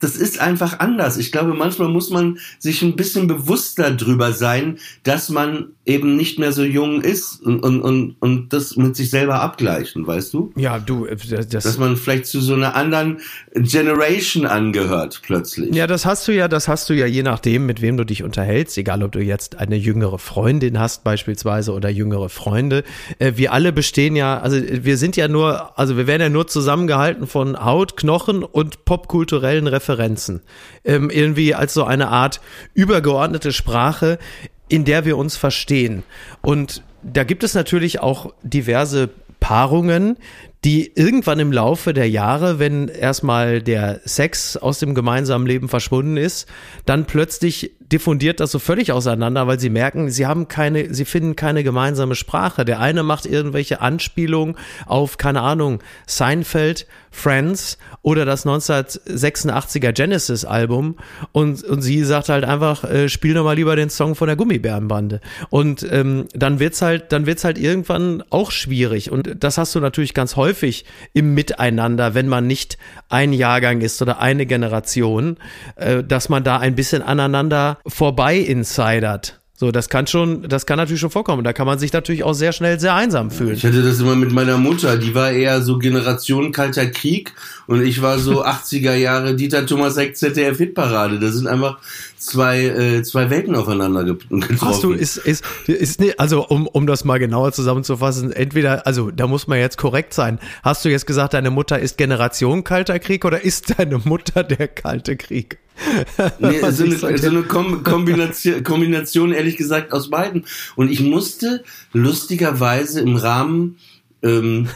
das 0.00 0.16
ist 0.16 0.40
einfach 0.40 0.80
anders. 0.80 1.16
Ich 1.16 1.30
glaube, 1.32 1.54
manchmal 1.54 1.88
muss 1.88 2.10
man 2.10 2.38
sich 2.58 2.82
ein 2.82 2.96
bisschen 2.96 3.28
bewusster 3.28 3.90
drüber 3.92 4.32
sein, 4.32 4.78
dass 5.04 5.28
man 5.28 5.75
eben 5.86 6.16
nicht 6.16 6.40
mehr 6.40 6.52
so 6.52 6.64
jung 6.64 7.00
ist 7.00 7.40
und, 7.40 7.60
und, 7.60 7.80
und, 7.80 8.16
und 8.18 8.52
das 8.52 8.76
mit 8.76 8.96
sich 8.96 9.08
selber 9.08 9.40
abgleichen, 9.40 10.04
weißt 10.04 10.34
du? 10.34 10.52
Ja, 10.56 10.80
du, 10.80 11.06
äh, 11.06 11.16
das, 11.16 11.48
Dass 11.48 11.78
man 11.78 11.96
vielleicht 11.96 12.26
zu 12.26 12.40
so 12.40 12.54
einer 12.54 12.74
anderen 12.74 13.20
Generation 13.54 14.46
angehört 14.46 15.22
plötzlich. 15.22 15.72
Ja, 15.72 15.86
das 15.86 16.04
hast 16.04 16.26
du 16.26 16.32
ja, 16.32 16.48
das 16.48 16.66
hast 16.66 16.90
du 16.90 16.94
ja 16.94 17.06
je 17.06 17.22
nachdem, 17.22 17.66
mit 17.66 17.82
wem 17.82 17.96
du 17.96 18.04
dich 18.04 18.24
unterhältst, 18.24 18.76
egal 18.76 19.04
ob 19.04 19.12
du 19.12 19.20
jetzt 19.20 19.58
eine 19.58 19.76
jüngere 19.76 20.18
Freundin 20.18 20.80
hast 20.80 21.04
beispielsweise 21.04 21.72
oder 21.72 21.88
jüngere 21.88 22.30
Freunde. 22.30 22.82
Äh, 23.20 23.34
wir 23.36 23.52
alle 23.52 23.72
bestehen 23.72 24.16
ja, 24.16 24.40
also 24.40 24.56
wir 24.60 24.96
sind 24.96 25.16
ja 25.16 25.28
nur, 25.28 25.78
also 25.78 25.96
wir 25.96 26.08
werden 26.08 26.22
ja 26.22 26.28
nur 26.28 26.48
zusammengehalten 26.48 27.28
von 27.28 27.64
Haut, 27.64 27.96
Knochen 27.96 28.42
und 28.42 28.84
popkulturellen 28.84 29.68
Referenzen. 29.68 30.40
Ähm, 30.84 31.10
irgendwie 31.10 31.54
als 31.54 31.74
so 31.74 31.84
eine 31.84 32.08
Art 32.08 32.40
übergeordnete 32.74 33.52
Sprache, 33.52 34.18
in 34.68 34.84
der 34.84 35.04
wir 35.04 35.16
uns 35.16 35.36
verstehen. 35.36 36.02
Und 36.42 36.82
da 37.02 37.24
gibt 37.24 37.44
es 37.44 37.54
natürlich 37.54 38.00
auch 38.00 38.32
diverse 38.42 39.10
Paarungen, 39.40 40.16
die 40.64 40.90
irgendwann 40.96 41.38
im 41.38 41.52
Laufe 41.52 41.94
der 41.94 42.10
Jahre, 42.10 42.58
wenn 42.58 42.88
erstmal 42.88 43.62
der 43.62 44.00
Sex 44.04 44.56
aus 44.56 44.80
dem 44.80 44.94
gemeinsamen 44.94 45.46
Leben 45.46 45.68
verschwunden 45.68 46.16
ist, 46.16 46.48
dann 46.86 47.04
plötzlich 47.04 47.75
diffundiert 47.92 48.40
das 48.40 48.50
so 48.50 48.58
völlig 48.58 48.92
auseinander, 48.92 49.46
weil 49.46 49.60
sie 49.60 49.70
merken, 49.70 50.10
sie 50.10 50.26
haben 50.26 50.48
keine, 50.48 50.92
sie 50.92 51.04
finden 51.04 51.36
keine 51.36 51.62
gemeinsame 51.62 52.14
Sprache. 52.14 52.64
Der 52.64 52.80
eine 52.80 53.02
macht 53.02 53.26
irgendwelche 53.26 53.80
Anspielungen 53.80 54.56
auf, 54.86 55.18
keine 55.18 55.42
Ahnung, 55.42 55.82
Seinfeld, 56.06 56.86
Friends 57.16 57.78
oder 58.02 58.24
das 58.24 58.46
1986er 58.46 59.92
Genesis-Album 59.92 60.96
und, 61.32 61.64
und 61.64 61.80
sie 61.80 62.04
sagt 62.04 62.28
halt 62.28 62.44
einfach, 62.44 62.84
äh, 62.84 63.08
spiel 63.08 63.34
doch 63.34 63.44
mal 63.44 63.56
lieber 63.56 63.74
den 63.74 63.88
Song 63.88 64.14
von 64.14 64.26
der 64.26 64.36
Gummibärenbande. 64.36 65.20
Und 65.48 65.86
ähm, 65.90 66.26
dann 66.34 66.60
wird's 66.60 66.82
halt, 66.82 67.12
dann 67.12 67.26
wird's 67.26 67.44
halt 67.44 67.56
irgendwann 67.58 68.22
auch 68.30 68.50
schwierig. 68.50 69.10
Und 69.10 69.42
das 69.42 69.56
hast 69.56 69.74
du 69.74 69.80
natürlich 69.80 70.12
ganz 70.12 70.36
häufig 70.36 70.84
im 71.14 71.34
Miteinander, 71.34 72.14
wenn 72.14 72.28
man 72.28 72.46
nicht 72.46 72.76
ein 73.08 73.32
Jahrgang 73.32 73.80
ist 73.80 74.00
oder 74.02 74.20
eine 74.20 74.44
Generation, 74.44 75.38
äh, 75.76 76.04
dass 76.04 76.28
man 76.28 76.44
da 76.44 76.58
ein 76.58 76.74
bisschen 76.74 77.02
aneinander 77.02 77.75
vorbei 77.86 78.38
insidert. 78.38 79.40
So, 79.58 79.70
das 79.70 79.88
kann 79.88 80.06
schon, 80.06 80.42
das 80.42 80.66
kann 80.66 80.76
natürlich 80.76 81.00
schon 81.00 81.10
vorkommen. 81.10 81.42
Da 81.42 81.54
kann 81.54 81.66
man 81.66 81.78
sich 81.78 81.90
natürlich 81.90 82.24
auch 82.24 82.34
sehr 82.34 82.52
schnell 82.52 82.78
sehr 82.78 82.94
einsam 82.94 83.30
fühlen. 83.30 83.54
Ich 83.54 83.64
hatte 83.64 83.82
das 83.82 84.00
immer 84.00 84.14
mit 84.14 84.30
meiner 84.30 84.58
Mutter, 84.58 84.98
die 84.98 85.14
war 85.14 85.30
eher 85.30 85.62
so 85.62 85.78
Generation 85.78 86.52
Kalter 86.52 86.86
Krieg 86.86 87.32
und 87.66 87.82
ich 87.82 88.02
war 88.02 88.18
so 88.18 88.44
80er 88.46 88.94
Jahre 88.94 89.34
Dieter 89.34 89.64
Thomas 89.64 89.96
Heck 89.96 90.14
ZDF 90.14 90.58
Hitparade. 90.58 91.18
Das 91.18 91.34
sind 91.34 91.46
einfach 91.46 91.78
zwei, 92.16 92.64
äh, 92.64 93.02
zwei 93.02 93.30
Welten 93.30 93.54
aufeinander 93.54 94.04
ge- 94.04 94.16
getroffen. 94.28 94.60
Hast 94.60 94.82
du, 94.82 94.92
ist, 94.92 95.16
ist, 95.16 95.44
ist, 95.66 96.00
nee, 96.00 96.14
also 96.16 96.46
um, 96.46 96.66
um 96.66 96.86
das 96.86 97.04
mal 97.04 97.18
genauer 97.18 97.52
zusammenzufassen, 97.52 98.32
entweder, 98.32 98.86
also 98.86 99.10
da 99.10 99.26
muss 99.26 99.46
man 99.46 99.58
jetzt 99.58 99.78
korrekt 99.78 100.14
sein. 100.14 100.38
Hast 100.62 100.84
du 100.84 100.88
jetzt 100.88 101.06
gesagt, 101.06 101.34
deine 101.34 101.50
Mutter 101.50 101.78
ist 101.78 101.98
Generation 101.98 102.64
Kalter 102.64 102.98
Krieg 102.98 103.24
oder 103.24 103.44
ist 103.44 103.78
deine 103.78 103.98
Mutter 103.98 104.42
der 104.44 104.68
Kalte 104.68 105.16
Krieg? 105.16 105.58
Nee, 106.38 106.58
so 106.70 106.84
eine, 106.84 106.96
so 107.18 107.26
eine 107.28 107.42
Kom 107.42 107.82
Kombination, 107.82 108.62
Kombination, 108.64 109.32
ehrlich 109.32 109.56
gesagt, 109.58 109.92
aus 109.92 110.08
beiden. 110.08 110.46
Und 110.74 110.90
ich 110.90 111.00
musste 111.00 111.64
lustigerweise 111.92 113.00
im 113.00 113.16
Rahmen 113.16 113.76
ähm, 114.22 114.68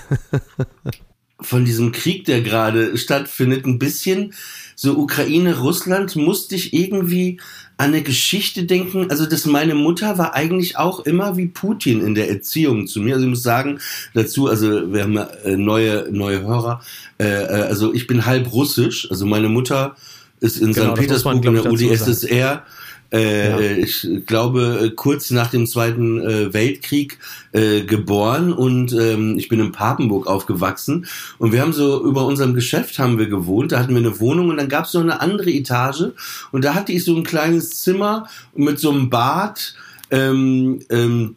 von 1.41 1.65
diesem 1.65 1.93
Krieg, 1.93 2.27
der 2.27 2.43
gerade 2.43 2.99
stattfindet, 2.99 3.65
ein 3.65 3.79
bisschen 3.79 4.35
so 4.81 4.97
Ukraine, 4.97 5.59
Russland, 5.59 6.17
musste 6.17 6.55
ich 6.55 6.73
irgendwie 6.73 7.39
an 7.77 7.89
eine 7.91 8.03
Geschichte 8.03 8.65
denken. 8.65 9.11
Also, 9.11 9.27
dass 9.27 9.45
meine 9.45 9.75
Mutter 9.75 10.17
war 10.17 10.33
eigentlich 10.33 10.79
auch 10.79 11.01
immer 11.01 11.37
wie 11.37 11.49
Putin 11.49 12.01
in 12.01 12.15
der 12.15 12.31
Erziehung 12.31 12.87
zu 12.87 13.01
mir. 13.01 13.13
Also, 13.13 13.27
ich 13.27 13.31
muss 13.31 13.43
sagen 13.43 13.79
dazu, 14.15 14.49
also 14.49 14.91
wir 14.91 15.03
haben 15.03 15.19
äh, 15.19 15.57
neue, 15.59 16.09
neue 16.11 16.41
Hörer. 16.41 16.83
Äh, 17.19 17.27
äh, 17.27 17.47
also, 17.69 17.93
ich 17.93 18.07
bin 18.07 18.25
halb 18.25 18.51
russisch. 18.55 19.07
Also, 19.11 19.27
meine 19.27 19.51
Mutter 19.51 19.97
ist 20.41 20.57
in 20.57 20.73
Genau, 20.73 20.97
St. 20.97 21.13
muss 21.13 21.25
man, 21.25 21.41
Petersburg 21.43 21.45
in 21.45 21.55
der 21.55 21.91
UdSSR. 21.91 22.63
Äh, 23.13 23.81
Ich 23.81 24.07
glaube, 24.27 24.81
äh, 24.85 24.91
kurz 24.91 25.31
nach 25.31 25.51
dem 25.51 25.67
Zweiten 25.67 26.21
äh, 26.21 26.53
Weltkrieg 26.53 27.19
äh, 27.53 27.83
geboren 27.83 28.53
und 28.53 28.93
ähm, 28.93 29.37
ich 29.39 29.49
bin 29.49 29.61
in 29.61 29.73
Papenburg 29.73 30.27
aufgewachsen. 30.27 31.07
Und 31.39 31.53
wir 31.53 31.61
haben 31.61 31.73
so 31.73 32.05
über 32.05 32.27
unserem 32.27 32.55
Geschäft 32.55 32.99
haben 32.99 33.19
wir 33.19 33.29
gewohnt, 33.29 33.73
da 33.73 33.79
hatten 33.79 33.95
wir 33.95 33.99
eine 33.99 34.21
Wohnung 34.21 34.49
und 34.49 34.57
dann 34.57 34.69
gab 34.69 34.85
es 34.85 34.93
so 34.93 35.01
eine 35.01 35.21
andere 35.21 35.51
Etage. 35.51 36.13
Und 36.53 36.65
da 36.65 36.75
hatte 36.75 36.93
ich 36.93 37.05
so 37.05 37.17
ein 37.17 37.25
kleines 37.25 37.81
Zimmer 37.81 38.29
mit 38.55 38.79
so 38.79 38.91
einem 38.91 39.11
Bad, 39.11 39.75
ähm, 40.11 40.81
ähm, 40.91 41.37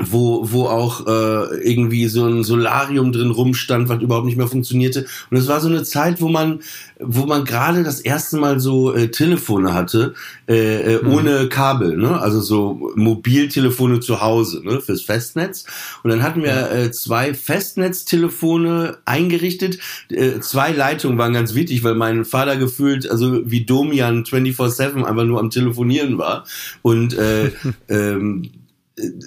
wo, 0.00 0.50
wo 0.50 0.68
auch 0.68 1.06
äh, 1.06 1.56
irgendwie 1.62 2.08
so 2.08 2.26
ein 2.26 2.44
Solarium 2.44 3.12
drin 3.12 3.30
rumstand, 3.30 3.90
was 3.90 4.00
überhaupt 4.00 4.24
nicht 4.24 4.38
mehr 4.38 4.46
funktionierte. 4.46 5.04
Und 5.30 5.36
es 5.36 5.48
war 5.48 5.60
so 5.60 5.68
eine 5.68 5.82
Zeit, 5.82 6.22
wo 6.22 6.28
man, 6.28 6.60
wo 6.98 7.26
man 7.26 7.44
gerade 7.44 7.82
das 7.82 8.00
erste 8.00 8.38
Mal 8.38 8.58
so 8.58 8.94
äh, 8.94 9.08
Telefone 9.08 9.74
hatte, 9.74 10.14
äh, 10.48 10.94
äh, 10.94 11.04
ohne 11.04 11.48
Kabel, 11.50 11.98
ne? 11.98 12.18
Also 12.18 12.40
so 12.40 12.90
Mobiltelefone 12.94 14.00
zu 14.00 14.22
Hause, 14.22 14.62
ne? 14.64 14.80
Fürs 14.80 15.02
Festnetz. 15.02 15.66
Und 16.02 16.08
dann 16.08 16.22
hatten 16.22 16.42
wir 16.42 16.72
äh, 16.72 16.90
zwei 16.90 17.34
Festnetztelefone 17.34 18.96
eingerichtet. 19.04 19.78
Äh, 20.08 20.40
zwei 20.40 20.72
Leitungen 20.72 21.18
waren 21.18 21.34
ganz 21.34 21.54
wichtig, 21.54 21.84
weil 21.84 21.96
mein 21.96 22.24
Vater 22.24 22.56
gefühlt, 22.56 23.10
also 23.10 23.42
wie 23.44 23.66
Domian 23.66 24.24
24-7 24.24 25.04
einfach 25.04 25.24
nur 25.24 25.38
am 25.38 25.50
Telefonieren 25.50 26.16
war. 26.16 26.46
Und 26.80 27.12
äh, 27.18 27.50
ähm, 27.90 28.50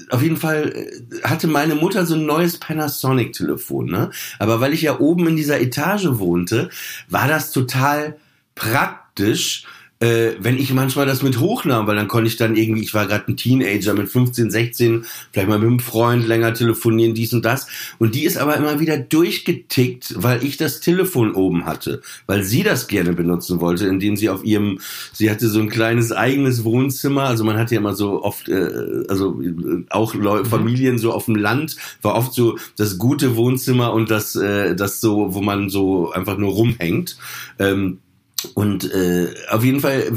auf 0.09 0.21
jeden 0.21 0.37
Fall 0.37 0.71
äh, 0.73 1.21
hatte 1.23 1.47
meine 1.47 1.75
Mutter 1.75 2.05
so 2.05 2.15
ein 2.15 2.25
neues 2.25 2.57
Panasonic-Telefon, 2.59 3.85
ne? 3.85 4.11
Aber 4.39 4.59
weil 4.59 4.73
ich 4.73 4.81
ja 4.81 4.99
oben 4.99 5.27
in 5.27 5.35
dieser 5.35 5.59
Etage 5.59 6.07
wohnte, 6.11 6.69
war 7.09 7.27
das 7.27 7.51
total 7.51 8.17
praktisch, 8.53 9.65
äh, 9.99 10.31
wenn 10.39 10.57
ich 10.57 10.73
manchmal 10.73 11.05
das 11.05 11.23
mit 11.23 11.39
hochnahm, 11.39 11.87
weil 11.87 11.95
dann 11.95 12.09
konnte 12.09 12.27
ich 12.27 12.35
dann 12.35 12.55
irgendwie, 12.55 12.83
ich 12.83 12.93
war 12.93 13.07
gerade 13.07 13.25
ein 13.29 13.37
Teenager 13.37 13.93
mit 13.93 14.09
15, 14.09 14.51
16, 14.51 15.05
vielleicht 15.31 15.47
mal 15.47 15.57
mit 15.57 15.67
einem 15.67 15.79
Freund 15.79 16.27
länger 16.27 16.53
telefonieren, 16.53 17.13
dies 17.13 17.33
und 17.33 17.45
das. 17.45 17.67
Und 17.97 18.13
die 18.13 18.25
ist 18.25 18.37
aber 18.37 18.57
immer 18.57 18.79
wieder 18.81 18.97
durchgetickt, 18.97 20.15
weil 20.17 20.43
ich 20.43 20.57
das 20.57 20.81
Telefon 20.81 21.33
oben 21.33 21.65
hatte, 21.65 22.01
weil 22.27 22.43
sie 22.43 22.63
das 22.63 22.87
gerne 22.87 23.13
benutzen 23.13 23.61
wollte, 23.61 23.87
indem 23.87 24.17
sie 24.17 24.29
auf 24.29 24.43
ihrem, 24.43 24.79
sie 25.13 25.31
hatte 25.31 25.47
so 25.47 25.59
ein 25.59 25.69
kleines 25.69 26.11
eigenes 26.11 26.65
Wohnzimmer, 26.65 27.23
also 27.23 27.45
man 27.45 27.57
hat 27.57 27.71
ja 27.71 27.77
immer 27.77 27.95
so 27.95 28.21
oft, 28.21 28.49
äh, 28.49 29.05
also 29.07 29.41
äh, 29.41 29.85
auch 29.89 30.13
Leu 30.13 30.43
Familien 30.43 30.97
so 30.97 31.13
auf 31.13 31.25
dem 31.25 31.35
Land, 31.35 31.77
war 32.01 32.15
oft 32.15 32.33
so 32.33 32.57
das 32.75 32.97
gute 32.97 33.37
Wohnzimmer 33.37 33.93
und 33.93 34.11
das, 34.11 34.35
äh, 34.35 34.75
das 34.75 34.99
so, 34.99 35.33
wo 35.33 35.41
man 35.41 35.69
so 35.69 36.11
einfach 36.11 36.37
nur 36.37 36.51
rumhängt. 36.51 37.17
Ähm, 37.59 37.99
und 38.53 38.91
äh, 38.91 39.33
auf 39.49 39.63
jeden 39.63 39.79
Fall 39.79 40.11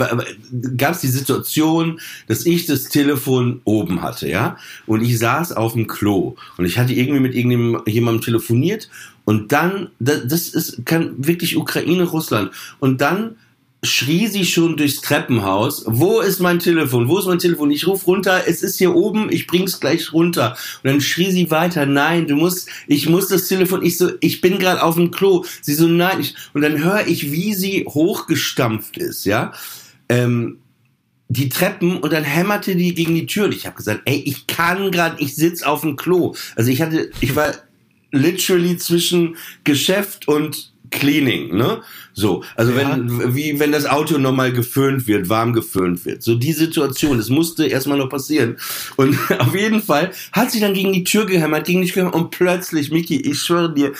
gab 0.77 0.95
es 0.95 1.01
die 1.01 1.09
Situation, 1.09 2.01
dass 2.27 2.47
ich 2.47 2.67
das 2.67 2.89
Telefon 2.89 3.61
oben 3.65 4.03
hatte, 4.03 4.29
ja, 4.29 4.57
und 4.87 5.03
ich 5.03 5.19
saß 5.19 5.53
auf 5.53 5.73
dem 5.73 5.87
Klo 5.87 6.37
und 6.57 6.65
ich 6.65 6.79
hatte 6.79 6.93
irgendwie 6.93 7.21
mit 7.21 7.35
irgendjemandem 7.35 8.23
telefoniert 8.23 8.89
und 9.29 9.53
dann, 9.53 9.91
das, 9.99 10.49
ist 10.49 10.87
kann 10.87 11.15
wirklich 11.19 11.55
Ukraine, 11.59 12.05
Russland. 12.05 12.51
Und 12.81 13.03
dann 13.03 13.37
schrie 13.83 14.27
sie 14.27 14.45
schon 14.45 14.77
durchs 14.77 15.01
Treppenhaus, 15.01 15.85
wo 15.87 16.21
ist 16.21 16.41
mein 16.41 16.59
Telefon, 16.59 17.09
wo 17.09 17.19
ist 17.19 17.27
mein 17.27 17.39
Telefon, 17.39 17.71
ich 17.71 17.87
ruf 17.87 18.07
runter, 18.07 18.43
es 18.47 18.63
ist 18.63 18.79
hier 18.79 18.95
oben, 18.95 19.31
ich 19.31 19.47
bring's 19.47 19.79
gleich 19.79 20.13
runter. 20.13 20.57
Und 20.83 20.91
dann 20.91 21.01
schrie 21.01 21.31
sie 21.31 21.51
weiter, 21.51 21.87
nein, 21.87 22.27
du 22.27 22.35
musst, 22.35 22.69
ich 22.89 23.09
muss 23.09 23.29
das 23.29 23.47
Telefon, 23.47 23.85
ich 23.85 23.97
so, 23.97 24.11
ich 24.21 24.41
bin 24.41 24.59
gerade 24.59 24.83
auf 24.83 24.97
dem 24.97 25.13
Klo. 25.13 25.45
Sie 25.63 25.75
so, 25.75 25.87
nein, 25.87 26.21
ich, 26.21 26.35
und 26.55 26.63
dann 26.63 26.83
höre 26.83 27.07
ich, 27.07 27.31
wie 27.31 27.55
sie 27.55 27.85
hochgestampft 27.87 28.97
ist, 28.99 29.25
ja. 29.25 29.53
Ähm, 30.09 30.59
die 31.29 31.51
Treppen 31.51 31.99
und 31.99 32.13
dann 32.13 32.25
hämmerte 32.25 32.75
die 32.75 32.95
gegen 32.95 33.15
die 33.15 33.27
Tür 33.27 33.45
und 33.45 33.55
ich 33.55 33.67
habe 33.67 33.77
gesagt, 33.77 34.01
ey, 34.07 34.17
ich 34.25 34.47
kann 34.47 34.91
gerade, 34.91 35.23
ich 35.23 35.37
sitz 35.37 35.63
auf 35.63 35.83
dem 35.83 35.97
Klo. 35.97 36.35
Also 36.57 36.71
ich 36.71 36.81
hatte, 36.81 37.11
ich 37.21 37.37
war 37.37 37.53
literally 38.11 38.79
zwischen 38.79 39.37
Geschäft 39.63 40.27
und 40.27 40.68
Cleaning, 40.91 41.57
ne? 41.57 41.81
So, 42.13 42.43
also 42.57 42.73
Ja. 42.73 42.79
wenn 42.79 43.35
wie 43.35 43.59
wenn 43.61 43.73
das 43.73 43.87
Auto 43.87 44.19
nochmal 44.19 44.53
geföhnt 44.53 45.07
wird, 45.07 45.29
warm 45.29 45.53
geföhnt 45.53 46.05
wird. 46.05 46.23
So 46.23 46.35
die 46.35 46.53
Situation, 46.53 47.19
das 47.19 47.29
musste 47.29 47.67
erstmal 47.67 47.99
noch 47.99 48.09
passieren. 48.09 48.57
Und 48.97 49.17
auf 49.39 49.55
jeden 49.55 49.83
Fall 49.83 50.11
hat 50.33 50.51
sie 50.51 50.61
dann 50.61 50.75
gegen 50.75 50.93
die 50.93 51.05
Tür 51.05 51.27
gehämmert, 51.27 51.67
gegen 51.67 51.83
die 51.83 51.89
Tür 51.89 52.05
gehämmert 52.05 52.15
und 52.15 52.31
plötzlich, 52.31 52.91
Miki, 52.91 53.21
ich 53.21 53.39
schwöre 53.41 53.73
dir, 53.73 53.93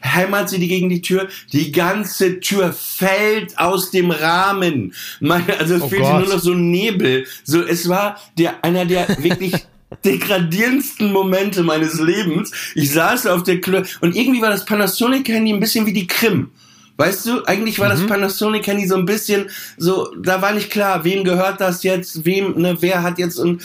hämmert 0.00 0.50
sie 0.50 0.58
die 0.58 0.68
gegen 0.68 0.88
die 0.88 1.00
Tür, 1.00 1.28
die 1.52 1.70
ganze 1.72 2.40
Tür 2.40 2.72
fällt 2.72 3.56
aus 3.58 3.90
dem 3.90 4.10
Rahmen. 4.10 4.92
Meine, 5.20 5.58
also 5.58 5.76
es 5.76 5.82
Oh 5.82 5.88
fehlte 5.88 6.10
nur 6.10 6.28
noch 6.28 6.40
so 6.40 6.52
ein 6.52 6.70
Nebel. 6.70 7.24
So, 7.44 7.62
es 7.62 7.88
war 7.88 8.16
der 8.36 8.64
einer 8.64 8.84
der 8.84 9.06
wirklich 9.22 9.54
degradierendsten 10.04 11.12
Momente 11.12 11.62
meines 11.62 12.00
Lebens. 12.00 12.50
Ich 12.74 12.90
saß 12.92 13.26
auf 13.26 13.42
der 13.42 13.60
Klo 13.60 13.82
und 14.00 14.14
irgendwie 14.16 14.40
war 14.42 14.50
das 14.50 14.64
Panasonic 14.64 15.28
Handy 15.28 15.52
ein 15.52 15.60
bisschen 15.60 15.86
wie 15.86 15.92
die 15.92 16.06
Krim. 16.06 16.50
Weißt 16.96 17.26
du, 17.26 17.44
eigentlich 17.44 17.78
war 17.78 17.86
Mhm. 17.88 17.92
das 17.92 18.06
Panasonic 18.06 18.66
Handy 18.66 18.86
so 18.86 18.96
ein 18.96 19.06
bisschen 19.06 19.48
so, 19.78 20.14
da 20.22 20.42
war 20.42 20.52
nicht 20.52 20.70
klar, 20.70 21.04
wem 21.04 21.24
gehört 21.24 21.60
das 21.60 21.82
jetzt, 21.82 22.24
wem, 22.24 22.54
ne, 22.60 22.76
wer 22.80 23.02
hat 23.02 23.18
jetzt 23.18 23.38
und 23.38 23.62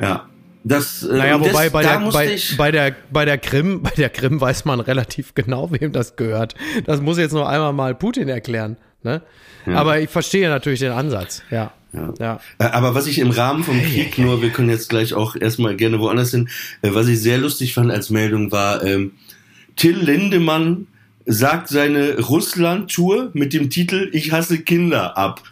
ja, 0.00 0.28
das 0.62 1.02
äh, 1.02 1.16
Naja, 1.16 1.38
das, 1.38 1.48
wobei 1.48 1.70
bei 1.70 1.82
der, 1.82 1.98
bei, 2.12 2.38
bei, 2.56 2.70
der, 2.70 2.94
bei 3.10 3.24
der 3.24 3.38
Krim, 3.38 3.82
bei 3.82 3.90
der 3.90 4.10
Krim 4.10 4.40
weiß 4.40 4.64
man 4.66 4.80
relativ 4.80 5.34
genau, 5.34 5.70
wem 5.72 5.92
das 5.92 6.16
gehört. 6.16 6.54
Das 6.84 7.00
muss 7.00 7.16
jetzt 7.18 7.32
noch 7.32 7.46
einmal 7.48 7.72
mal 7.72 7.94
Putin 7.94 8.28
erklären. 8.28 8.76
Ne? 9.02 9.22
Aber 9.66 9.98
ich 10.00 10.10
verstehe 10.10 10.48
natürlich 10.48 10.80
den 10.80 10.92
Ansatz. 10.92 11.42
Ja. 11.50 11.72
Ja. 11.92 12.14
ja. 12.18 12.40
Äh, 12.58 12.64
Aber 12.64 12.94
was 12.94 13.06
ich 13.06 13.18
im 13.18 13.30
Rahmen 13.30 13.64
vom 13.64 13.80
Krieg 13.82 14.18
nur, 14.18 14.42
wir 14.42 14.50
können 14.50 14.70
jetzt 14.70 14.88
gleich 14.88 15.14
auch 15.14 15.36
erstmal 15.36 15.76
gerne 15.76 16.00
woanders 16.00 16.30
hin, 16.30 16.48
äh, 16.82 16.90
was 16.92 17.08
ich 17.08 17.20
sehr 17.20 17.38
lustig 17.38 17.74
fand 17.74 17.90
als 17.90 18.10
Meldung 18.10 18.52
war, 18.52 18.84
ähm, 18.84 19.12
Till 19.76 19.96
Lindemann 19.96 20.88
sagt 21.24 21.68
seine 21.68 22.18
Russland-Tour 22.18 23.30
mit 23.34 23.52
dem 23.52 23.70
Titel 23.70 24.08
Ich 24.12 24.32
hasse 24.32 24.58
Kinder 24.58 25.16
ab. 25.16 25.42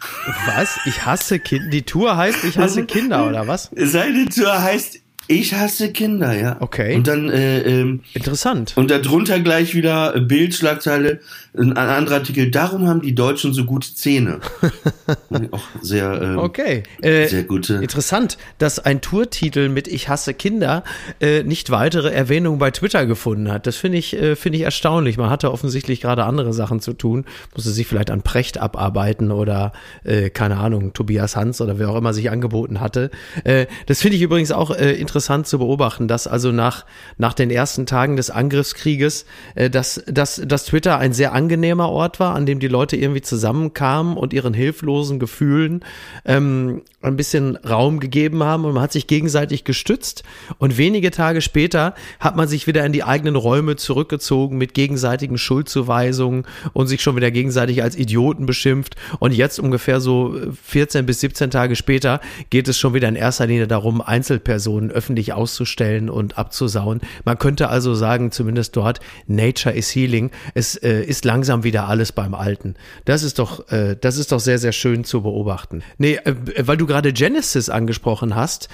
Was? 0.47 0.79
Ich 0.85 1.05
hasse 1.05 1.39
Kinder. 1.39 1.69
Die 1.69 1.83
Tour 1.83 2.17
heißt 2.17 2.43
Ich 2.43 2.57
hasse 2.57 2.83
Kinder, 2.85 3.27
oder 3.27 3.47
was? 3.47 3.69
Seine 3.75 4.27
Tour 4.27 4.61
heißt 4.61 4.99
Ich 5.29 5.53
hasse 5.53 5.91
Kinder, 5.91 6.33
ja. 6.33 6.57
Okay. 6.61 6.95
Und 6.95 7.07
dann, 7.07 7.29
äh, 7.29 7.61
ähm, 7.61 8.01
Interessant. 8.13 8.73
und 8.77 8.89
darunter 8.91 9.39
gleich 9.41 9.75
wieder 9.75 10.15
äh, 10.15 10.21
Bildschlagzeile, 10.21 11.19
ein 11.53 11.75
anderer 11.75 12.15
Artikel, 12.15 12.49
darum 12.49 12.87
haben 12.87 13.01
die 13.01 13.13
Deutschen 13.13 13.51
so 13.51 13.65
gute 13.65 13.93
Zähne. 13.93 14.39
Auch 15.51 15.63
sehr, 15.81 16.21
ähm, 16.21 16.37
Okay. 16.37 16.83
Äh, 17.01 17.27
sehr 17.27 17.43
gute. 17.43 17.75
Interessant, 17.75 18.37
dass 18.57 18.79
ein 18.79 19.01
Tourtitel 19.01 19.67
mit 19.67 19.87
Ich 19.87 20.07
hasse 20.07 20.33
Kinder 20.33 20.83
äh, 21.19 21.43
nicht 21.43 21.71
weitere 21.71 22.09
Erwähnung 22.09 22.57
bei 22.57 22.71
Twitter 22.71 23.05
gefunden 23.05 23.51
hat. 23.51 23.67
Das 23.67 23.75
finde 23.75 23.97
ich, 23.97 24.15
äh, 24.15 24.35
finde 24.35 24.59
ich 24.59 24.63
erstaunlich. 24.63 25.17
Man 25.17 25.29
hatte 25.29 25.51
offensichtlich 25.51 25.99
gerade 25.99 26.23
andere 26.23 26.53
Sachen 26.53 26.79
zu 26.79 26.93
tun, 26.93 27.25
musste 27.53 27.71
sich 27.71 27.87
vielleicht 27.87 28.11
an 28.11 28.21
Precht 28.21 28.59
abarbeiten 28.59 29.31
oder 29.31 29.73
äh, 30.05 30.29
keine 30.29 30.57
Ahnung, 30.57 30.93
Tobias 30.93 31.35
Hans 31.35 31.59
oder 31.59 31.79
wer 31.79 31.89
auch 31.89 31.97
immer 31.97 32.13
sich 32.13 32.31
angeboten 32.31 32.79
hatte. 32.79 33.11
Äh, 33.43 33.65
das 33.87 34.01
finde 34.01 34.15
ich 34.15 34.21
übrigens 34.21 34.51
auch 34.51 34.71
äh, 34.71 34.93
interessant 34.93 35.16
interessant 35.17 35.47
zu 35.47 35.57
beobachten, 35.57 36.07
dass 36.07 36.27
also 36.27 36.51
nach, 36.51 36.85
nach 37.17 37.33
den 37.33 37.49
ersten 37.49 37.87
Tagen 37.87 38.17
des 38.17 38.29
Angriffskrieges, 38.29 39.25
äh, 39.55 39.67
dass, 39.67 40.03
dass, 40.05 40.39
dass 40.45 40.65
Twitter 40.65 40.99
ein 40.99 41.11
sehr 41.11 41.33
angenehmer 41.33 41.89
Ort 41.89 42.19
war, 42.19 42.35
an 42.35 42.45
dem 42.45 42.59
die 42.59 42.67
Leute 42.67 42.95
irgendwie 42.95 43.23
zusammenkamen 43.23 44.15
und 44.15 44.31
ihren 44.31 44.53
hilflosen 44.53 45.17
Gefühlen 45.17 45.83
ähm, 46.23 46.83
ein 47.01 47.15
bisschen 47.15 47.55
Raum 47.55 47.99
gegeben 47.99 48.43
haben 48.43 48.65
und 48.65 48.73
man 48.73 48.83
hat 48.83 48.91
sich 48.91 49.07
gegenseitig 49.07 49.63
gestützt. 49.63 50.23
Und 50.59 50.77
wenige 50.77 51.09
Tage 51.09 51.41
später 51.41 51.95
hat 52.19 52.35
man 52.35 52.47
sich 52.47 52.67
wieder 52.67 52.85
in 52.85 52.91
die 52.91 53.03
eigenen 53.03 53.35
Räume 53.35 53.75
zurückgezogen 53.75 54.59
mit 54.59 54.75
gegenseitigen 54.75 55.39
Schuldzuweisungen 55.39 56.45
und 56.73 56.87
sich 56.87 57.01
schon 57.01 57.15
wieder 57.15 57.31
gegenseitig 57.31 57.81
als 57.81 57.95
Idioten 57.95 58.45
beschimpft. 58.45 58.95
Und 59.17 59.33
jetzt 59.33 59.59
ungefähr 59.59 59.99
so 59.99 60.35
14 60.63 61.07
bis 61.07 61.21
17 61.21 61.49
Tage 61.49 61.75
später 61.75 62.21
geht 62.51 62.67
es 62.67 62.77
schon 62.77 62.93
wieder 62.93 63.07
in 63.07 63.15
erster 63.15 63.47
Linie 63.47 63.67
darum, 63.67 64.01
Einzelpersonen 64.01 64.91
öffentlich 64.91 65.06
auszustellen 65.33 66.09
und 66.09 66.37
abzusauen. 66.37 67.01
Man 67.25 67.37
könnte 67.37 67.69
also 67.69 67.95
sagen, 67.95 68.31
zumindest 68.31 68.75
dort, 68.75 68.99
Nature 69.27 69.75
is 69.75 69.93
healing. 69.93 70.31
Es 70.53 70.75
äh, 70.75 71.01
ist 71.03 71.25
langsam 71.25 71.63
wieder 71.63 71.87
alles 71.87 72.11
beim 72.11 72.33
Alten. 72.33 72.75
Das 73.05 73.23
ist 73.23 73.39
doch, 73.39 73.71
äh, 73.71 73.95
das 73.99 74.17
ist 74.17 74.31
doch 74.31 74.39
sehr, 74.39 74.59
sehr 74.59 74.71
schön 74.71 75.03
zu 75.03 75.21
beobachten. 75.21 75.83
Nee, 75.97 76.15
äh, 76.23 76.35
weil 76.59 76.77
du 76.77 76.85
gerade 76.85 77.13
Genesis 77.13 77.69
angesprochen 77.69 78.35
hast, 78.35 78.69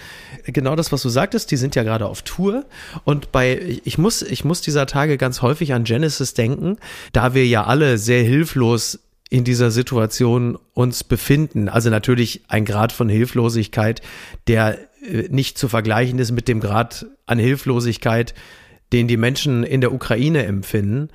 genau 0.45 0.75
das, 0.75 0.91
was 0.91 1.01
du 1.01 1.09
sagtest, 1.09 1.51
die 1.51 1.57
sind 1.57 1.75
ja 1.75 1.83
gerade 1.83 2.05
auf 2.05 2.21
Tour 2.23 2.65
und 3.03 3.31
bei, 3.31 3.79
ich 3.83 3.97
muss, 3.97 4.21
ich 4.21 4.43
muss 4.45 4.61
dieser 4.61 4.85
Tage 4.85 5.17
ganz 5.17 5.41
häufig 5.41 5.73
an 5.73 5.83
Genesis 5.83 6.33
denken, 6.33 6.77
da 7.11 7.33
wir 7.33 7.45
ja 7.45 7.65
alle 7.65 7.97
sehr 7.97 8.23
hilflos 8.23 8.99
in 9.33 9.43
dieser 9.43 9.71
Situation 9.71 10.59
uns 10.75 11.03
befinden. 11.03 11.67
Also 11.67 11.89
natürlich 11.89 12.41
ein 12.49 12.65
Grad 12.65 12.91
von 12.91 13.09
Hilflosigkeit, 13.09 14.03
der 14.47 14.77
nicht 15.29 15.57
zu 15.57 15.67
vergleichen 15.67 16.19
ist 16.19 16.31
mit 16.31 16.47
dem 16.47 16.59
Grad 16.59 17.05
an 17.25 17.39
Hilflosigkeit, 17.39 18.33
den 18.91 19.07
die 19.07 19.17
Menschen 19.17 19.63
in 19.63 19.81
der 19.81 19.91
Ukraine 19.91 20.45
empfinden. 20.45 21.09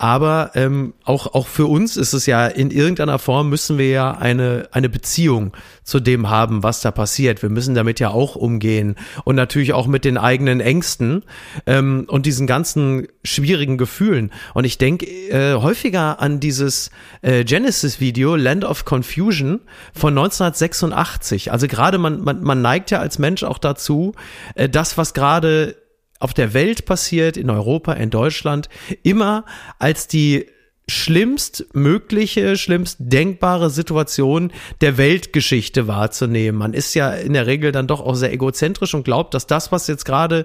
Aber 0.00 0.52
ähm, 0.54 0.94
auch, 1.04 1.34
auch 1.34 1.46
für 1.46 1.66
uns 1.66 1.98
ist 1.98 2.14
es 2.14 2.24
ja 2.24 2.46
in 2.46 2.70
irgendeiner 2.70 3.18
Form 3.18 3.50
müssen 3.50 3.76
wir 3.76 3.90
ja 3.90 4.12
eine, 4.12 4.66
eine 4.72 4.88
Beziehung 4.88 5.52
zu 5.84 6.00
dem 6.00 6.30
haben, 6.30 6.62
was 6.62 6.80
da 6.80 6.90
passiert. 6.90 7.42
Wir 7.42 7.50
müssen 7.50 7.74
damit 7.74 8.00
ja 8.00 8.08
auch 8.08 8.34
umgehen 8.34 8.96
und 9.24 9.36
natürlich 9.36 9.74
auch 9.74 9.86
mit 9.86 10.06
den 10.06 10.16
eigenen 10.16 10.60
Ängsten 10.60 11.22
ähm, 11.66 12.06
und 12.08 12.24
diesen 12.24 12.46
ganzen 12.46 13.08
schwierigen 13.24 13.76
Gefühlen. 13.76 14.32
Und 14.54 14.64
ich 14.64 14.78
denke 14.78 15.04
äh, 15.04 15.56
häufiger 15.56 16.18
an 16.22 16.40
dieses 16.40 16.90
äh, 17.20 17.44
Genesis-Video 17.44 18.36
Land 18.36 18.64
of 18.64 18.86
Confusion 18.86 19.60
von 19.92 20.16
1986. 20.16 21.52
Also 21.52 21.68
gerade 21.68 21.98
man, 21.98 22.22
man, 22.22 22.42
man 22.42 22.62
neigt 22.62 22.90
ja 22.90 23.00
als 23.00 23.18
Mensch 23.18 23.42
auch 23.42 23.58
dazu, 23.58 24.14
äh, 24.54 24.66
das, 24.66 24.96
was 24.96 25.12
gerade 25.12 25.76
auf 26.20 26.34
der 26.34 26.54
Welt 26.54 26.84
passiert, 26.84 27.36
in 27.36 27.50
Europa, 27.50 27.94
in 27.94 28.10
Deutschland, 28.10 28.68
immer 29.02 29.44
als 29.78 30.06
die 30.06 30.46
schlimmst 30.86 31.66
mögliche, 31.72 32.56
schlimmst 32.56 32.96
denkbare 32.98 33.70
Situation 33.70 34.52
der 34.80 34.98
Weltgeschichte 34.98 35.86
wahrzunehmen. 35.86 36.58
Man 36.58 36.74
ist 36.74 36.94
ja 36.94 37.12
in 37.12 37.32
der 37.32 37.46
Regel 37.46 37.72
dann 37.72 37.86
doch 37.86 38.00
auch 38.00 38.14
sehr 38.14 38.32
egozentrisch 38.32 38.94
und 38.94 39.04
glaubt, 39.04 39.34
dass 39.34 39.46
das, 39.46 39.72
was 39.72 39.86
jetzt 39.86 40.04
gerade 40.04 40.44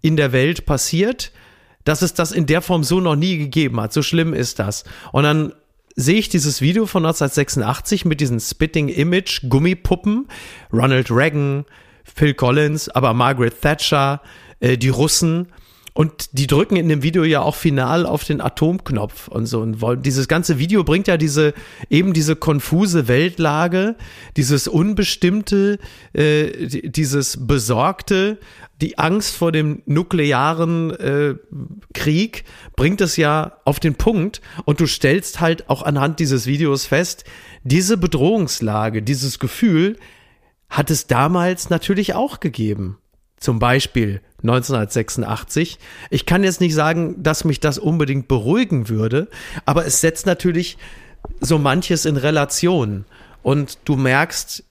in 0.00 0.16
der 0.16 0.32
Welt 0.32 0.66
passiert, 0.66 1.30
dass 1.84 2.02
es 2.02 2.14
das 2.14 2.32
in 2.32 2.46
der 2.46 2.62
Form 2.62 2.84
so 2.84 3.00
noch 3.00 3.16
nie 3.16 3.38
gegeben 3.38 3.80
hat. 3.80 3.92
So 3.92 4.02
schlimm 4.02 4.34
ist 4.34 4.58
das. 4.58 4.84
Und 5.12 5.24
dann 5.24 5.52
sehe 5.94 6.18
ich 6.18 6.28
dieses 6.28 6.60
Video 6.60 6.86
von 6.86 7.04
1986 7.04 8.04
mit 8.04 8.20
diesen 8.20 8.40
Spitting 8.40 8.88
Image 8.88 9.48
Gummipuppen, 9.48 10.26
Ronald 10.72 11.10
Reagan, 11.10 11.66
Phil 12.04 12.34
Collins, 12.34 12.88
aber 12.88 13.12
Margaret 13.14 13.60
Thatcher, 13.60 14.22
äh, 14.62 14.78
die 14.78 14.88
Russen. 14.88 15.48
Und 15.94 16.38
die 16.38 16.46
drücken 16.46 16.76
in 16.76 16.88
dem 16.88 17.02
Video 17.02 17.22
ja 17.22 17.42
auch 17.42 17.54
final 17.54 18.06
auf 18.06 18.24
den 18.24 18.40
Atomknopf 18.40 19.28
und 19.28 19.44
so. 19.44 19.60
Und 19.60 19.82
wollen, 19.82 20.00
dieses 20.00 20.26
ganze 20.26 20.58
Video 20.58 20.84
bringt 20.84 21.06
ja 21.06 21.18
diese, 21.18 21.52
eben 21.90 22.14
diese 22.14 22.34
konfuse 22.34 23.08
Weltlage, 23.08 23.96
dieses 24.38 24.68
Unbestimmte, 24.68 25.78
äh, 26.14 26.66
dieses 26.66 27.46
Besorgte, 27.46 28.38
die 28.80 28.96
Angst 28.96 29.36
vor 29.36 29.52
dem 29.52 29.82
nuklearen 29.84 30.92
äh, 30.92 31.34
Krieg, 31.92 32.44
bringt 32.74 33.02
es 33.02 33.18
ja 33.18 33.58
auf 33.66 33.78
den 33.78 33.96
Punkt. 33.96 34.40
Und 34.64 34.80
du 34.80 34.86
stellst 34.86 35.40
halt 35.40 35.68
auch 35.68 35.82
anhand 35.82 36.20
dieses 36.20 36.46
Videos 36.46 36.86
fest, 36.86 37.24
diese 37.64 37.98
Bedrohungslage, 37.98 39.02
dieses 39.02 39.38
Gefühl 39.38 39.98
hat 40.70 40.90
es 40.90 41.06
damals 41.06 41.68
natürlich 41.68 42.14
auch 42.14 42.40
gegeben. 42.40 42.96
Zum 43.42 43.58
Beispiel 43.58 44.20
1986. 44.42 45.80
Ich 46.10 46.26
kann 46.26 46.44
jetzt 46.44 46.60
nicht 46.60 46.74
sagen, 46.74 47.20
dass 47.24 47.44
mich 47.44 47.58
das 47.58 47.76
unbedingt 47.76 48.28
beruhigen 48.28 48.88
würde, 48.88 49.26
aber 49.66 49.84
es 49.84 50.00
setzt 50.00 50.26
natürlich 50.26 50.78
so 51.40 51.58
manches 51.58 52.04
in 52.04 52.16
Relation. 52.16 53.04
Und 53.42 53.78
du 53.84 53.96
merkst, 53.96 54.62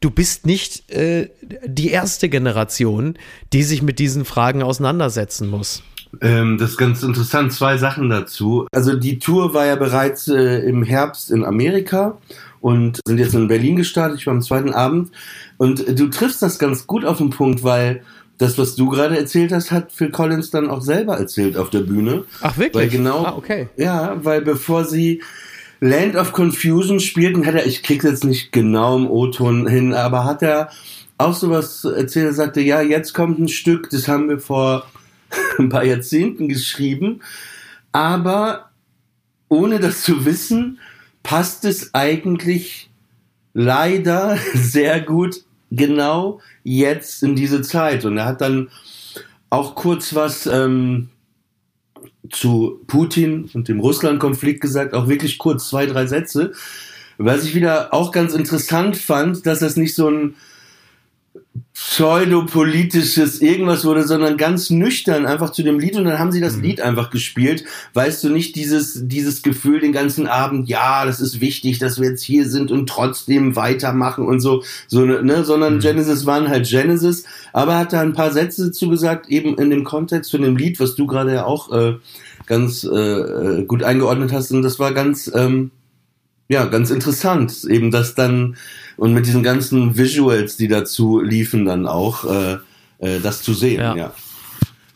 du 0.00 0.10
bist 0.10 0.46
nicht 0.46 0.90
äh, 0.90 1.30
die 1.64 1.90
erste 1.90 2.28
Generation, 2.28 3.14
die 3.52 3.62
sich 3.62 3.82
mit 3.82 4.00
diesen 4.00 4.24
Fragen 4.24 4.64
auseinandersetzen 4.64 5.48
muss. 5.48 5.84
Ähm, 6.20 6.58
das 6.58 6.70
ist 6.70 6.76
ganz 6.76 7.04
interessant. 7.04 7.52
Zwei 7.52 7.76
Sachen 7.76 8.08
dazu. 8.08 8.66
Also 8.72 8.94
die 8.96 9.20
Tour 9.20 9.54
war 9.54 9.66
ja 9.66 9.76
bereits 9.76 10.26
äh, 10.26 10.58
im 10.68 10.82
Herbst 10.82 11.30
in 11.30 11.44
Amerika 11.44 12.18
und 12.60 13.00
sind 13.06 13.18
jetzt 13.18 13.34
in 13.34 13.48
Berlin 13.48 13.76
gestartet. 13.76 14.18
Ich 14.20 14.26
war 14.26 14.34
am 14.34 14.42
zweiten 14.42 14.72
Abend. 14.72 15.10
Und 15.56 15.84
du 15.98 16.08
triffst 16.08 16.42
das 16.42 16.58
ganz 16.58 16.86
gut 16.86 17.04
auf 17.04 17.18
den 17.18 17.30
Punkt, 17.30 17.62
weil 17.62 18.02
das, 18.38 18.56
was 18.58 18.76
du 18.76 18.88
gerade 18.88 19.18
erzählt 19.18 19.52
hast, 19.52 19.72
hat 19.72 19.90
Phil 19.92 20.10
Collins 20.10 20.50
dann 20.50 20.70
auch 20.70 20.80
selber 20.80 21.18
erzählt 21.18 21.56
auf 21.56 21.70
der 21.70 21.80
Bühne. 21.80 22.24
Ach 22.40 22.56
wirklich? 22.56 22.74
Weil 22.84 22.88
genau, 22.88 23.24
Ah, 23.24 23.34
okay. 23.36 23.68
ja, 23.76 24.16
weil 24.22 24.42
bevor 24.42 24.84
sie 24.84 25.22
Land 25.80 26.14
of 26.16 26.32
Confusion 26.32 27.00
spielten, 27.00 27.46
hat 27.46 27.54
er, 27.54 27.66
ich 27.66 27.82
krieg's 27.82 28.04
jetzt 28.04 28.24
nicht 28.24 28.52
genau 28.52 28.96
im 28.96 29.08
O-Ton 29.10 29.66
hin, 29.68 29.92
aber 29.94 30.24
hat 30.24 30.42
er 30.42 30.70
auch 31.18 31.34
sowas 31.34 31.84
erzählt, 31.84 32.26
er 32.26 32.32
sagte, 32.32 32.60
ja, 32.60 32.80
jetzt 32.80 33.12
kommt 33.12 33.40
ein 33.40 33.48
Stück, 33.48 33.90
das 33.90 34.06
haben 34.06 34.28
wir 34.28 34.38
vor 34.38 34.86
ein 35.58 35.68
paar 35.68 35.84
Jahrzehnten 35.84 36.48
geschrieben, 36.48 37.20
aber 37.92 38.70
ohne 39.48 39.80
das 39.80 40.02
zu 40.02 40.24
wissen, 40.24 40.78
passt 41.22 41.64
es 41.64 41.94
eigentlich 41.94 42.90
leider 43.54 44.38
sehr 44.54 45.00
gut 45.00 45.44
genau 45.70 46.40
jetzt 46.64 47.22
in 47.22 47.36
diese 47.36 47.62
Zeit. 47.62 48.04
Und 48.04 48.16
er 48.18 48.26
hat 48.26 48.40
dann 48.40 48.68
auch 49.50 49.74
kurz 49.74 50.14
was 50.14 50.46
ähm, 50.46 51.08
zu 52.30 52.80
Putin 52.86 53.50
und 53.54 53.68
dem 53.68 53.80
Russland-Konflikt 53.80 54.60
gesagt, 54.60 54.94
auch 54.94 55.08
wirklich 55.08 55.38
kurz 55.38 55.68
zwei, 55.68 55.86
drei 55.86 56.06
Sätze. 56.06 56.52
Was 57.16 57.44
ich 57.44 57.54
wieder 57.54 57.92
auch 57.92 58.12
ganz 58.12 58.34
interessant 58.34 58.96
fand, 58.96 59.44
dass 59.46 59.58
das 59.60 59.76
nicht 59.76 59.94
so 59.94 60.08
ein 60.08 60.36
pseudopolitisches 61.80 63.40
irgendwas 63.40 63.84
wurde, 63.84 64.04
sondern 64.04 64.36
ganz 64.36 64.68
nüchtern 64.68 65.26
einfach 65.26 65.50
zu 65.50 65.62
dem 65.62 65.78
Lied 65.78 65.94
und 65.96 66.06
dann 66.06 66.18
haben 66.18 66.32
sie 66.32 66.40
das 66.40 66.56
Lied 66.56 66.80
einfach 66.80 67.10
gespielt. 67.10 67.64
Weißt 67.94 68.24
du 68.24 68.30
nicht 68.30 68.56
dieses, 68.56 69.06
dieses 69.06 69.42
Gefühl 69.42 69.78
den 69.78 69.92
ganzen 69.92 70.26
Abend, 70.26 70.68
ja, 70.68 71.06
das 71.06 71.20
ist 71.20 71.40
wichtig, 71.40 71.78
dass 71.78 72.00
wir 72.00 72.10
jetzt 72.10 72.22
hier 72.24 72.48
sind 72.48 72.72
und 72.72 72.88
trotzdem 72.88 73.54
weitermachen 73.54 74.26
und 74.26 74.40
so, 74.40 74.64
so 74.88 75.04
ne, 75.04 75.44
sondern 75.44 75.78
Genesis 75.78 76.26
waren 76.26 76.48
halt 76.48 76.68
Genesis, 76.68 77.22
aber 77.52 77.74
er 77.74 77.78
hat 77.78 77.92
da 77.92 78.00
ein 78.00 78.12
paar 78.12 78.32
Sätze 78.32 78.66
dazu 78.66 78.90
gesagt, 78.90 79.28
eben 79.28 79.56
in 79.56 79.70
dem 79.70 79.84
Kontext 79.84 80.32
von 80.32 80.42
dem 80.42 80.56
Lied, 80.56 80.80
was 80.80 80.96
du 80.96 81.06
gerade 81.06 81.32
ja 81.32 81.44
auch 81.44 81.70
äh, 81.70 81.94
ganz 82.46 82.82
äh, 82.82 82.96
äh, 82.96 83.64
gut 83.66 83.84
eingeordnet 83.84 84.32
hast. 84.32 84.50
Und 84.50 84.62
das 84.62 84.80
war 84.80 84.92
ganz, 84.92 85.30
ähm, 85.32 85.70
ja, 86.48 86.64
ganz 86.64 86.90
interessant, 86.90 87.64
eben 87.64 87.90
das 87.90 88.14
dann 88.14 88.56
und 88.96 89.12
mit 89.12 89.26
diesen 89.26 89.42
ganzen 89.42 89.96
Visuals, 89.96 90.56
die 90.56 90.68
dazu 90.68 91.20
liefen, 91.20 91.64
dann 91.64 91.86
auch 91.86 92.24
äh, 92.24 92.56
äh, 92.98 93.20
das 93.20 93.42
zu 93.42 93.54
sehen. 93.54 93.80
Ja. 93.80 93.94
Ja. 93.96 94.12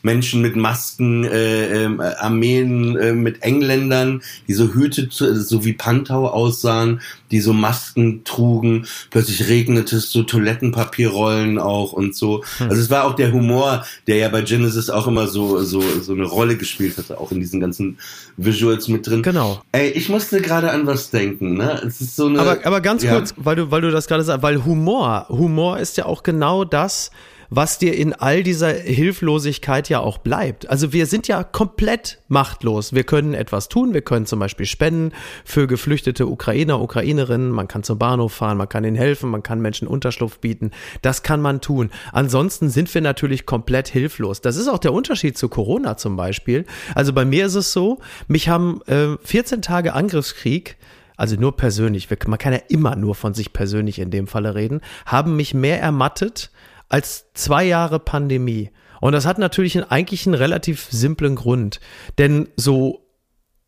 Menschen 0.03 0.41
mit 0.41 0.55
Masken, 0.55 1.23
äh, 1.23 1.85
äh, 1.85 2.15
Armeen 2.19 2.95
äh, 2.97 3.13
mit 3.13 3.41
Engländern, 3.41 4.21
die 4.47 4.53
so 4.53 4.73
Hüte, 4.73 5.09
zu- 5.09 5.35
so 5.41 5.65
wie 5.65 5.73
Pantau 5.73 6.27
aussahen, 6.27 7.01
die 7.31 7.39
so 7.39 7.53
Masken 7.53 8.23
trugen. 8.23 8.85
Plötzlich 9.09 9.47
regnete 9.47 9.95
es 9.95 10.11
so 10.11 10.21
Toilettenpapierrollen 10.21 11.57
auch 11.57 11.93
und 11.93 12.15
so. 12.15 12.43
Also 12.59 12.75
es 12.79 12.89
war 12.89 13.05
auch 13.05 13.15
der 13.15 13.31
Humor, 13.31 13.85
der 14.05 14.17
ja 14.17 14.29
bei 14.29 14.41
Genesis 14.41 14.89
auch 14.89 15.07
immer 15.07 15.27
so 15.27 15.63
so 15.63 15.81
so 16.01 16.13
eine 16.13 16.25
Rolle 16.25 16.57
gespielt 16.57 16.97
hatte, 16.97 17.19
auch 17.19 17.31
in 17.31 17.39
diesen 17.39 17.59
ganzen 17.59 17.97
Visuals 18.37 18.87
mit 18.89 19.07
drin. 19.07 19.23
Genau. 19.23 19.61
Ey, 19.71 19.89
ich 19.89 20.09
musste 20.09 20.41
gerade 20.41 20.71
an 20.71 20.85
was 20.85 21.09
denken, 21.09 21.55
ne? 21.55 21.81
Es 21.85 22.01
ist 22.01 22.15
so 22.15 22.27
eine. 22.27 22.39
Aber, 22.39 22.57
aber 22.65 22.81
ganz 22.81 23.03
ja. 23.03 23.13
kurz, 23.15 23.33
weil 23.37 23.55
du, 23.55 23.71
weil 23.71 23.81
du 23.81 23.89
das 23.89 24.07
gerade 24.07 24.23
sagst, 24.23 24.43
weil 24.43 24.65
Humor, 24.65 25.27
Humor 25.29 25.79
ist 25.79 25.97
ja 25.97 26.05
auch 26.05 26.23
genau 26.23 26.65
das, 26.65 27.09
was 27.55 27.77
dir 27.77 27.95
in 27.95 28.13
all 28.13 28.41
dieser 28.41 28.73
Hilflosigkeit 28.73 29.87
ja 29.87 29.99
auch 29.99 30.17
bleibt. 30.17 30.69
Also 30.69 30.91
wir 30.91 31.05
sind 31.05 31.27
ja 31.27 31.43
komplett 31.43 32.19
machtlos. 32.27 32.93
Wir 32.93 33.03
können 33.03 33.33
etwas 33.35 33.69
tun. 33.69 33.93
Wir 33.93 34.01
können 34.01 34.25
zum 34.25 34.39
Beispiel 34.39 34.65
spenden 34.65 35.11
für 35.45 35.67
geflüchtete 35.67 36.25
Ukrainer, 36.25 36.81
Ukrainerinnen. 36.81 37.51
Man 37.51 37.67
kann 37.67 37.83
zum 37.83 37.99
Bahnhof 37.99 38.33
fahren, 38.33 38.57
man 38.57 38.69
kann 38.69 38.83
ihnen 38.83 38.95
helfen, 38.95 39.29
man 39.29 39.43
kann 39.43 39.61
Menschen 39.61 39.87
Unterschlupf 39.87 40.39
bieten. 40.39 40.71
Das 41.03 41.21
kann 41.21 41.41
man 41.41 41.61
tun. 41.61 41.91
Ansonsten 42.11 42.69
sind 42.69 42.93
wir 42.93 43.01
natürlich 43.01 43.45
komplett 43.45 43.87
hilflos. 43.87 44.41
Das 44.41 44.57
ist 44.57 44.67
auch 44.67 44.79
der 44.79 44.93
Unterschied 44.93 45.37
zu 45.37 45.47
Corona 45.47 45.95
zum 45.97 46.15
Beispiel. 46.15 46.65
Also 46.95 47.13
bei 47.13 47.25
mir 47.25 47.45
ist 47.45 47.55
es 47.55 47.71
so, 47.71 47.99
mich 48.27 48.49
haben 48.49 48.81
äh, 48.87 49.17
14 49.23 49.61
Tage 49.61 49.93
Angriffskrieg 49.93 50.77
also 51.15 51.35
nur 51.35 51.55
persönlich, 51.55 52.09
man 52.25 52.39
kann 52.39 52.53
ja 52.53 52.59
immer 52.69 52.95
nur 52.95 53.13
von 53.13 53.35
sich 53.35 53.53
persönlich 53.53 53.99
in 53.99 54.09
dem 54.09 54.25
Falle 54.25 54.55
reden, 54.55 54.81
haben 55.05 55.35
mich 55.35 55.53
mehr 55.53 55.79
ermattet 55.79 56.49
als 56.89 57.31
zwei 57.33 57.65
Jahre 57.65 57.99
Pandemie. 57.99 58.71
Und 59.01 59.11
das 59.13 59.25
hat 59.25 59.37
natürlich 59.37 59.77
einen, 59.77 59.89
eigentlich 59.89 60.25
einen 60.25 60.35
relativ 60.35 60.87
simplen 60.89 61.35
Grund. 61.35 61.79
Denn 62.17 62.47
so, 62.55 63.05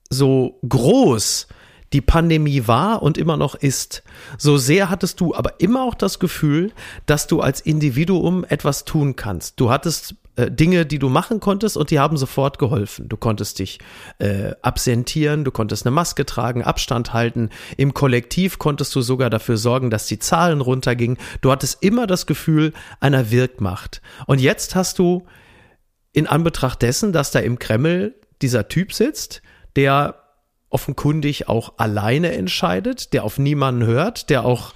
so 0.09 0.59
groß 0.67 1.47
die 1.93 2.01
Pandemie 2.01 2.67
war 2.67 3.01
und 3.01 3.17
immer 3.17 3.37
noch 3.37 3.55
ist, 3.55 4.03
so 4.37 4.57
sehr 4.57 4.89
hattest 4.89 5.19
du 5.21 5.35
aber 5.35 5.59
immer 5.59 5.83
auch 5.83 5.95
das 5.95 6.19
Gefühl, 6.19 6.71
dass 7.05 7.27
du 7.27 7.41
als 7.41 7.61
Individuum 7.61 8.43
etwas 8.43 8.85
tun 8.85 9.15
kannst. 9.15 9.59
Du 9.59 9.69
hattest 9.69 10.15
äh, 10.35 10.51
Dinge, 10.51 10.85
die 10.85 10.99
du 10.99 11.09
machen 11.09 11.39
konntest 11.39 11.77
und 11.77 11.91
die 11.91 11.99
haben 11.99 12.17
sofort 12.17 12.59
geholfen. 12.59 13.07
Du 13.09 13.17
konntest 13.17 13.59
dich 13.59 13.79
äh, 14.19 14.51
absentieren, 14.61 15.43
du 15.43 15.51
konntest 15.51 15.85
eine 15.85 15.95
Maske 15.95 16.25
tragen, 16.25 16.63
Abstand 16.63 17.13
halten. 17.13 17.49
Im 17.77 17.93
Kollektiv 17.93 18.59
konntest 18.59 18.93
du 18.95 19.01
sogar 19.01 19.29
dafür 19.29 19.57
sorgen, 19.57 19.89
dass 19.89 20.07
die 20.07 20.19
Zahlen 20.19 20.61
runtergingen. 20.61 21.17
Du 21.41 21.51
hattest 21.51 21.81
immer 21.83 22.07
das 22.07 22.25
Gefühl 22.25 22.73
einer 22.99 23.31
Wirkmacht. 23.31 24.01
Und 24.27 24.41
jetzt 24.41 24.75
hast 24.75 24.99
du 24.99 25.25
in 26.11 26.27
Anbetracht 26.27 26.81
dessen, 26.81 27.13
dass 27.13 27.31
da 27.31 27.39
im 27.39 27.59
Kreml 27.59 28.15
dieser 28.41 28.67
Typ 28.67 28.93
sitzt, 28.93 29.41
der 29.75 30.15
offenkundig 30.69 31.47
auch 31.47 31.73
alleine 31.77 32.33
entscheidet, 32.33 33.13
der 33.13 33.23
auf 33.23 33.37
niemanden 33.37 33.85
hört, 33.85 34.29
der 34.29 34.43
auch 34.43 34.73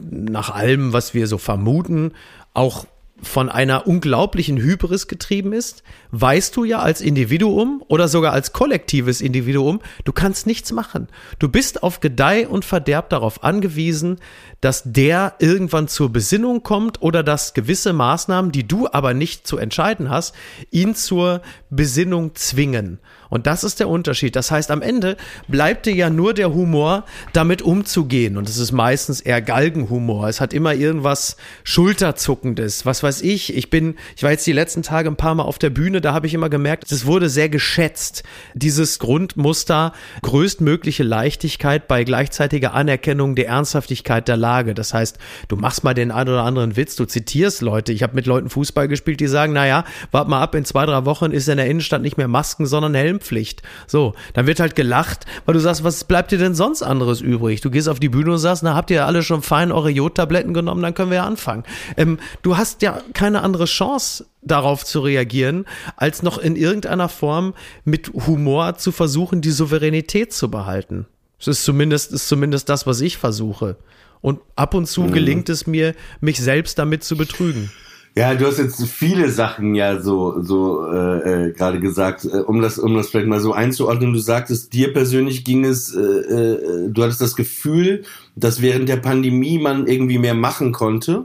nach 0.00 0.50
allem, 0.50 0.92
was 0.92 1.14
wir 1.14 1.26
so 1.26 1.38
vermuten, 1.38 2.12
auch 2.54 2.86
von 3.22 3.48
einer 3.48 3.86
unglaublichen 3.86 4.58
Hybris 4.58 5.06
getrieben 5.06 5.52
ist, 5.52 5.84
weißt 6.10 6.56
du 6.56 6.64
ja 6.64 6.80
als 6.80 7.00
Individuum 7.00 7.82
oder 7.86 8.08
sogar 8.08 8.32
als 8.32 8.52
kollektives 8.52 9.20
Individuum, 9.20 9.80
du 10.04 10.12
kannst 10.12 10.46
nichts 10.46 10.72
machen. 10.72 11.08
Du 11.38 11.48
bist 11.48 11.82
auf 11.82 12.00
Gedeih 12.00 12.48
und 12.48 12.64
Verderb 12.64 13.10
darauf 13.10 13.44
angewiesen, 13.44 14.18
dass 14.60 14.82
der 14.84 15.34
irgendwann 15.38 15.88
zur 15.88 16.12
Besinnung 16.12 16.62
kommt 16.62 17.00
oder 17.00 17.22
dass 17.22 17.54
gewisse 17.54 17.92
Maßnahmen, 17.92 18.50
die 18.50 18.66
du 18.66 18.88
aber 18.90 19.14
nicht 19.14 19.46
zu 19.46 19.56
entscheiden 19.56 20.10
hast, 20.10 20.34
ihn 20.70 20.94
zur 20.94 21.42
Besinnung 21.70 22.34
zwingen. 22.34 22.98
Und 23.32 23.46
das 23.46 23.64
ist 23.64 23.80
der 23.80 23.88
Unterschied. 23.88 24.36
Das 24.36 24.50
heißt, 24.50 24.70
am 24.70 24.82
Ende 24.82 25.16
bleibt 25.48 25.86
dir 25.86 25.94
ja 25.94 26.10
nur 26.10 26.34
der 26.34 26.52
Humor, 26.52 27.06
damit 27.32 27.62
umzugehen. 27.62 28.36
Und 28.36 28.46
es 28.46 28.58
ist 28.58 28.72
meistens 28.72 29.22
eher 29.22 29.40
Galgenhumor. 29.40 30.28
Es 30.28 30.38
hat 30.38 30.52
immer 30.52 30.74
irgendwas 30.74 31.38
Schulterzuckendes. 31.64 32.84
Was 32.84 33.02
weiß 33.02 33.22
ich. 33.22 33.56
Ich 33.56 33.70
bin, 33.70 33.94
ich 34.16 34.22
war 34.22 34.32
jetzt 34.32 34.46
die 34.46 34.52
letzten 34.52 34.82
Tage 34.82 35.08
ein 35.08 35.16
paar 35.16 35.34
Mal 35.34 35.44
auf 35.44 35.58
der 35.58 35.70
Bühne, 35.70 36.02
da 36.02 36.12
habe 36.12 36.26
ich 36.26 36.34
immer 36.34 36.50
gemerkt, 36.50 36.92
es 36.92 37.06
wurde 37.06 37.30
sehr 37.30 37.48
geschätzt. 37.48 38.22
Dieses 38.52 38.98
Grundmuster, 38.98 39.94
größtmögliche 40.20 41.02
Leichtigkeit 41.02 41.88
bei 41.88 42.04
gleichzeitiger 42.04 42.74
Anerkennung 42.74 43.34
der 43.34 43.48
Ernsthaftigkeit 43.48 44.28
der 44.28 44.36
Lage. 44.36 44.74
Das 44.74 44.92
heißt, 44.92 45.16
du 45.48 45.56
machst 45.56 45.84
mal 45.84 45.94
den 45.94 46.10
einen 46.10 46.28
oder 46.28 46.42
anderen 46.42 46.76
Witz, 46.76 46.96
du 46.96 47.06
zitierst 47.06 47.62
Leute. 47.62 47.94
Ich 47.94 48.02
habe 48.02 48.14
mit 48.14 48.26
Leuten 48.26 48.50
Fußball 48.50 48.88
gespielt, 48.88 49.20
die 49.20 49.26
sagen, 49.26 49.54
naja, 49.54 49.84
wart 50.10 50.28
mal 50.28 50.42
ab, 50.42 50.54
in 50.54 50.66
zwei, 50.66 50.84
drei 50.84 51.06
Wochen 51.06 51.30
ist 51.30 51.48
in 51.48 51.56
der 51.56 51.66
Innenstadt 51.66 52.02
nicht 52.02 52.18
mehr 52.18 52.28
Masken, 52.28 52.66
sondern 52.66 52.92
Helm 52.92 53.20
Impfpflicht. 53.22 53.62
So, 53.86 54.14
dann 54.34 54.46
wird 54.46 54.60
halt 54.60 54.74
gelacht, 54.74 55.24
weil 55.46 55.54
du 55.54 55.60
sagst, 55.60 55.84
was 55.84 56.04
bleibt 56.04 56.32
dir 56.32 56.38
denn 56.38 56.54
sonst 56.54 56.82
anderes 56.82 57.20
übrig? 57.20 57.60
Du 57.60 57.70
gehst 57.70 57.88
auf 57.88 58.00
die 58.00 58.08
Bühne 58.08 58.32
und 58.32 58.38
sagst, 58.38 58.62
na, 58.62 58.74
habt 58.74 58.90
ihr 58.90 59.06
alle 59.06 59.22
schon 59.22 59.42
fein 59.42 59.72
eure 59.72 59.90
Jodtabletten 59.90 60.52
genommen, 60.52 60.82
dann 60.82 60.94
können 60.94 61.10
wir 61.10 61.18
ja 61.18 61.26
anfangen. 61.26 61.64
Ähm, 61.96 62.18
du 62.42 62.56
hast 62.56 62.82
ja 62.82 63.00
keine 63.14 63.42
andere 63.42 63.66
Chance, 63.66 64.26
darauf 64.44 64.84
zu 64.84 65.00
reagieren, 65.00 65.66
als 65.96 66.22
noch 66.24 66.36
in 66.38 66.56
irgendeiner 66.56 67.08
Form 67.08 67.54
mit 67.84 68.12
Humor 68.26 68.76
zu 68.76 68.90
versuchen, 68.90 69.40
die 69.40 69.52
Souveränität 69.52 70.32
zu 70.32 70.50
behalten. 70.50 71.06
Das 71.38 71.46
ist 71.46 71.64
zumindest, 71.64 72.12
ist 72.12 72.26
zumindest 72.26 72.68
das, 72.68 72.86
was 72.86 73.00
ich 73.00 73.18
versuche. 73.18 73.76
Und 74.20 74.40
ab 74.56 74.74
und 74.74 74.86
zu 74.86 75.02
mhm. 75.02 75.12
gelingt 75.12 75.48
es 75.48 75.66
mir, 75.68 75.94
mich 76.20 76.40
selbst 76.40 76.78
damit 76.78 77.04
zu 77.04 77.16
betrügen. 77.16 77.70
Ja, 78.14 78.34
du 78.34 78.46
hast 78.46 78.58
jetzt 78.58 78.84
viele 78.84 79.30
Sachen 79.30 79.74
ja 79.74 80.00
so 80.00 80.42
so 80.42 80.86
äh, 80.86 81.46
äh, 81.46 81.52
gerade 81.52 81.80
gesagt, 81.80 82.26
äh, 82.26 82.38
um 82.38 82.60
das 82.60 82.78
um 82.78 82.94
das 82.94 83.08
vielleicht 83.08 83.26
mal 83.26 83.40
so 83.40 83.54
einzuordnen. 83.54 84.12
Du 84.12 84.18
sagtest, 84.18 84.74
dir 84.74 84.92
persönlich 84.92 85.44
ging 85.44 85.64
es, 85.64 85.94
äh, 85.94 86.00
äh, 86.00 86.90
du 86.90 87.02
hattest 87.02 87.22
das 87.22 87.36
Gefühl, 87.36 88.04
dass 88.36 88.60
während 88.60 88.88
der 88.88 88.98
Pandemie 88.98 89.58
man 89.58 89.86
irgendwie 89.86 90.18
mehr 90.18 90.34
machen 90.34 90.72
konnte. 90.72 91.24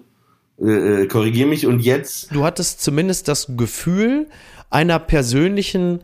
Äh, 0.59 1.03
äh, 1.03 1.07
korrigier 1.07 1.45
mich 1.45 1.67
und 1.67 1.81
jetzt. 1.81 2.33
Du 2.33 2.43
hattest 2.43 2.81
zumindest 2.81 3.27
das 3.27 3.47
Gefühl 3.57 4.27
einer 4.69 4.97
persönlichen 4.97 6.01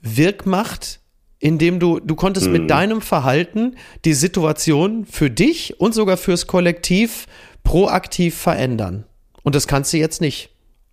Wirkmacht, 0.00 1.00
indem 1.40 1.80
du 1.80 1.98
du 2.00 2.14
konntest 2.14 2.46
hm. 2.46 2.52
mit 2.52 2.70
deinem 2.70 3.00
Verhalten 3.00 3.76
die 4.04 4.14
Situation 4.14 5.04
für 5.04 5.30
dich 5.30 5.80
und 5.80 5.94
sogar 5.94 6.16
fürs 6.16 6.46
Kollektiv 6.46 7.26
proaktiv 7.64 8.36
verändern. 8.36 9.04
Und 9.42 9.54
das 9.54 9.66
kannst 9.66 9.92
du 9.92 9.98
jetzt 9.98 10.20
nicht. 10.20 10.50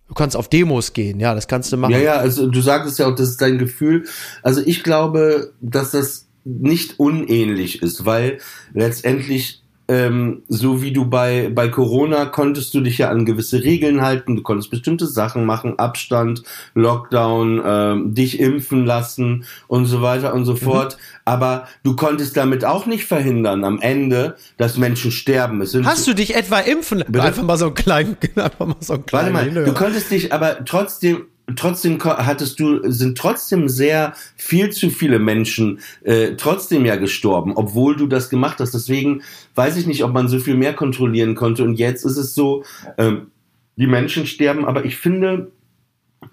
Du 0.08 0.14
kannst 0.14 0.36
auf 0.36 0.48
Demos 0.48 0.92
gehen, 0.92 1.20
ja, 1.20 1.36
das 1.36 1.46
kannst 1.46 1.72
du 1.72 1.76
machen. 1.76 1.92
Ja, 1.92 1.98
ja, 1.98 2.14
also 2.16 2.48
du 2.48 2.60
sagtest 2.60 2.98
ja 2.98 3.06
auch, 3.06 3.14
das 3.14 3.28
ist 3.28 3.40
dein 3.40 3.58
Gefühl. 3.58 4.06
Also 4.42 4.60
ich 4.60 4.82
glaube, 4.82 5.52
dass 5.60 5.92
das 5.92 6.26
nicht 6.44 6.98
unähnlich 6.98 7.80
ist, 7.80 8.04
weil 8.06 8.38
letztendlich 8.72 9.59
ähm, 9.90 10.44
so 10.46 10.82
wie 10.82 10.92
du 10.92 11.06
bei, 11.06 11.50
bei 11.52 11.68
Corona 11.68 12.26
konntest 12.26 12.72
du 12.74 12.80
dich 12.80 12.98
ja 12.98 13.10
an 13.10 13.24
gewisse 13.24 13.64
Regeln 13.64 14.02
halten, 14.02 14.36
du 14.36 14.42
konntest 14.42 14.70
bestimmte 14.70 15.08
Sachen 15.08 15.44
machen, 15.44 15.80
Abstand, 15.80 16.44
Lockdown, 16.74 17.60
ähm, 17.66 18.14
dich 18.14 18.38
impfen 18.38 18.86
lassen 18.86 19.44
und 19.66 19.86
so 19.86 20.00
weiter 20.00 20.32
und 20.32 20.44
so 20.44 20.52
mhm. 20.52 20.58
fort. 20.58 20.96
Aber 21.24 21.66
du 21.82 21.96
konntest 21.96 22.36
damit 22.36 22.64
auch 22.64 22.86
nicht 22.86 23.04
verhindern 23.04 23.64
am 23.64 23.80
Ende, 23.80 24.36
dass 24.58 24.78
Menschen 24.78 25.10
sterben. 25.10 25.60
Hast 25.60 26.06
du 26.06 26.14
dich 26.14 26.36
etwa 26.36 26.60
impfen? 26.60 27.02
Bitte? 27.08 27.24
Einfach 27.24 27.42
mal 27.42 27.58
so 27.58 27.66
einen 27.66 27.74
kleinen, 27.74 28.16
einfach 28.36 28.66
mal 28.66 28.76
so 28.78 28.94
einen 28.94 29.06
kleinen. 29.06 29.34
Warte 29.34 29.50
mal, 29.50 29.64
du 29.64 29.74
konntest 29.74 30.12
dich 30.12 30.32
aber 30.32 30.64
trotzdem 30.64 31.24
trotzdem 31.56 32.02
hattest 32.02 32.60
du, 32.60 32.90
sind 32.90 33.16
trotzdem 33.16 33.68
sehr 33.68 34.14
viel 34.36 34.70
zu 34.70 34.90
viele 34.90 35.18
Menschen 35.18 35.80
äh, 36.02 36.36
trotzdem 36.36 36.84
ja 36.84 36.96
gestorben, 36.96 37.52
obwohl 37.56 37.96
du 37.96 38.06
das 38.06 38.30
gemacht 38.30 38.58
hast. 38.60 38.72
Deswegen 38.72 39.22
weiß 39.54 39.76
ich 39.76 39.86
nicht, 39.86 40.04
ob 40.04 40.12
man 40.12 40.28
so 40.28 40.38
viel 40.38 40.56
mehr 40.56 40.74
kontrollieren 40.74 41.34
konnte. 41.34 41.64
Und 41.64 41.76
jetzt 41.76 42.04
ist 42.04 42.16
es 42.16 42.34
so, 42.34 42.64
ähm, 42.98 43.28
die 43.76 43.86
Menschen 43.86 44.26
sterben, 44.26 44.64
aber 44.64 44.84
ich 44.84 44.96
finde, 44.96 45.50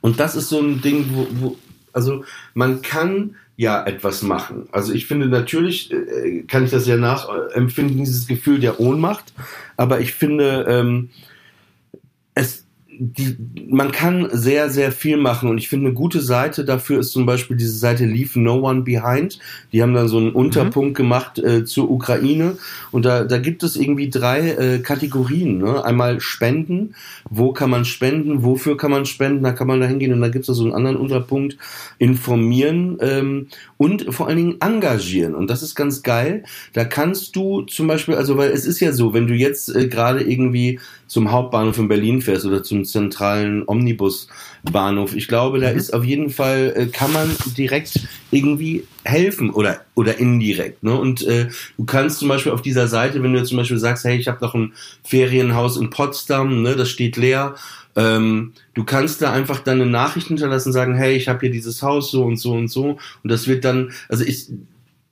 und 0.02 0.20
das 0.20 0.36
ist 0.36 0.50
so 0.50 0.60
ein 0.60 0.82
Ding, 0.82 1.06
wo, 1.12 1.28
wo 1.40 1.58
also 1.94 2.24
man 2.54 2.82
kann 2.82 3.36
ja 3.56 3.84
etwas 3.84 4.22
machen. 4.22 4.68
Also 4.72 4.94
ich 4.94 5.08
finde 5.08 5.28
natürlich 5.28 5.92
äh, 5.92 6.44
kann 6.44 6.64
ich 6.64 6.72
das 6.72 6.86
ja 6.86 6.98
nachempfinden, 6.98 7.98
dieses 7.98 8.28
Gefühl 8.28 8.60
der 8.60 8.80
Ohnmacht, 8.80 9.34
aber 9.78 10.00
ich 10.00 10.14
finde 10.14 10.66
ähm, 10.70 11.10
es 12.36 12.67
die, 13.00 13.38
man 13.70 13.92
kann 13.92 14.30
sehr, 14.32 14.70
sehr 14.70 14.92
viel 14.92 15.18
machen 15.18 15.50
und 15.50 15.58
ich 15.58 15.70
finde, 15.70 15.88
eine 15.88 15.96
gute 15.96 16.20
Seite 16.22 16.66
dafür 16.66 17.00
ist 17.00 17.12
zum 17.12 17.26
Beispiel 17.26 17.56
diese 17.56 17.78
Seite 17.78 18.06
Leave 18.06 18.40
No 18.40 18.68
One 18.68 18.82
Behind. 18.82 19.40
Die 19.72 19.82
haben 19.82 19.94
dann 19.94 20.08
so 20.08 20.18
einen 20.18 20.32
Unterpunkt 20.32 20.92
mhm. 20.92 20.96
gemacht 20.96 21.40
äh, 21.40 21.66
zur 21.66 21.92
Ukraine 21.92 22.58
und 22.92 23.06
da, 23.06 23.24
da 23.24 23.38
gibt 23.38 23.64
es 23.64 23.76
irgendwie 23.76 24.10
drei 24.10 24.52
äh, 24.52 24.80
Kategorien. 24.80 25.60
Ne? 25.60 25.84
Einmal 25.84 26.20
Spenden, 26.20 26.96
wo 27.30 27.54
kann 27.54 27.70
man 27.70 27.86
spenden, 27.86 28.44
wofür 28.44 28.78
kann 28.78 28.92
man 28.92 29.06
spenden, 29.06 29.44
da 29.44 29.52
kann 29.52 29.68
man 29.68 29.80
da 29.80 29.88
hingehen 29.88 30.14
und 30.14 30.22
da 30.22 30.30
gibt 30.30 30.48
es 30.48 30.58
so 30.58 30.64
einen 30.64 30.74
anderen 30.74 30.98
Unterpunkt, 30.98 31.58
informieren 32.00 32.98
ähm, 33.02 33.48
und 33.78 34.14
vor 34.14 34.28
allen 34.28 34.38
Dingen 34.38 34.62
engagieren. 34.62 35.36
Und 35.36 35.50
das 35.50 35.62
ist 35.62 35.76
ganz 35.76 36.04
geil. 36.04 36.44
Da 36.74 36.86
kannst 36.86 37.36
du 37.36 37.62
zum 37.62 37.88
Beispiel, 37.88 38.16
also 38.16 38.38
weil 38.38 38.52
es 38.52 38.66
ist 38.66 38.80
ja 38.80 38.92
so, 38.92 39.14
wenn 39.14 39.28
du 39.28 39.34
jetzt 39.34 39.74
äh, 39.76 39.88
gerade 39.88 40.22
irgendwie 40.22 40.80
zum 41.08 41.32
Hauptbahnhof 41.32 41.78
in 41.78 41.88
Berlin 41.88 42.22
fährst 42.22 42.46
oder 42.46 42.64
zum 42.64 42.86
zentralen 42.86 43.64
Omnibusbahnhof. 43.66 45.16
Ich 45.16 45.28
glaube, 45.28 45.60
da 45.60 45.72
mhm. 45.72 45.78
ist 45.78 45.94
auf 45.94 46.04
jeden 46.04 46.30
Fall, 46.30 46.74
äh, 46.76 46.86
kann 46.88 47.12
man 47.14 47.36
direkt 47.58 48.08
irgendwie 48.32 48.84
helfen 49.04 49.50
oder 49.50 49.82
oder 49.96 50.20
indirekt. 50.20 50.84
Ne? 50.84 50.94
Und 51.00 51.26
äh, 51.26 51.48
du 51.78 51.86
kannst 51.86 52.20
zum 52.20 52.28
Beispiel 52.28 52.52
auf 52.52 52.62
dieser 52.62 52.88
Seite, 52.88 53.24
wenn 53.24 53.34
du 53.34 53.44
zum 53.44 53.58
Beispiel 53.58 53.80
sagst, 53.80 54.04
hey, 54.04 54.18
ich 54.18 54.28
habe 54.28 54.44
noch 54.44 54.54
ein 54.54 54.74
Ferienhaus 55.04 55.78
in 55.78 55.90
Potsdam, 55.90 56.62
ne, 56.62 56.76
das 56.76 56.90
steht 56.90 57.18
leer. 57.18 57.56
Ähm, 57.96 58.54
du 58.76 58.84
kannst 58.84 59.22
da 59.22 59.32
einfach 59.32 59.60
deine 59.60 59.86
Nachrichten 59.86 60.36
hinterlassen, 60.36 60.72
sagen, 60.72 60.96
hey, 60.96 61.16
ich 61.16 61.30
habe 61.30 61.40
hier 61.40 61.52
dieses 61.52 61.82
Haus 61.82 62.12
so 62.12 62.24
und 62.24 62.38
so 62.38 62.54
und 62.54 62.68
so. 62.68 63.00
Und 63.24 63.32
das 63.32 63.48
wird 63.48 63.66
dann, 63.66 63.92
also 64.08 64.24
ich 64.24 64.50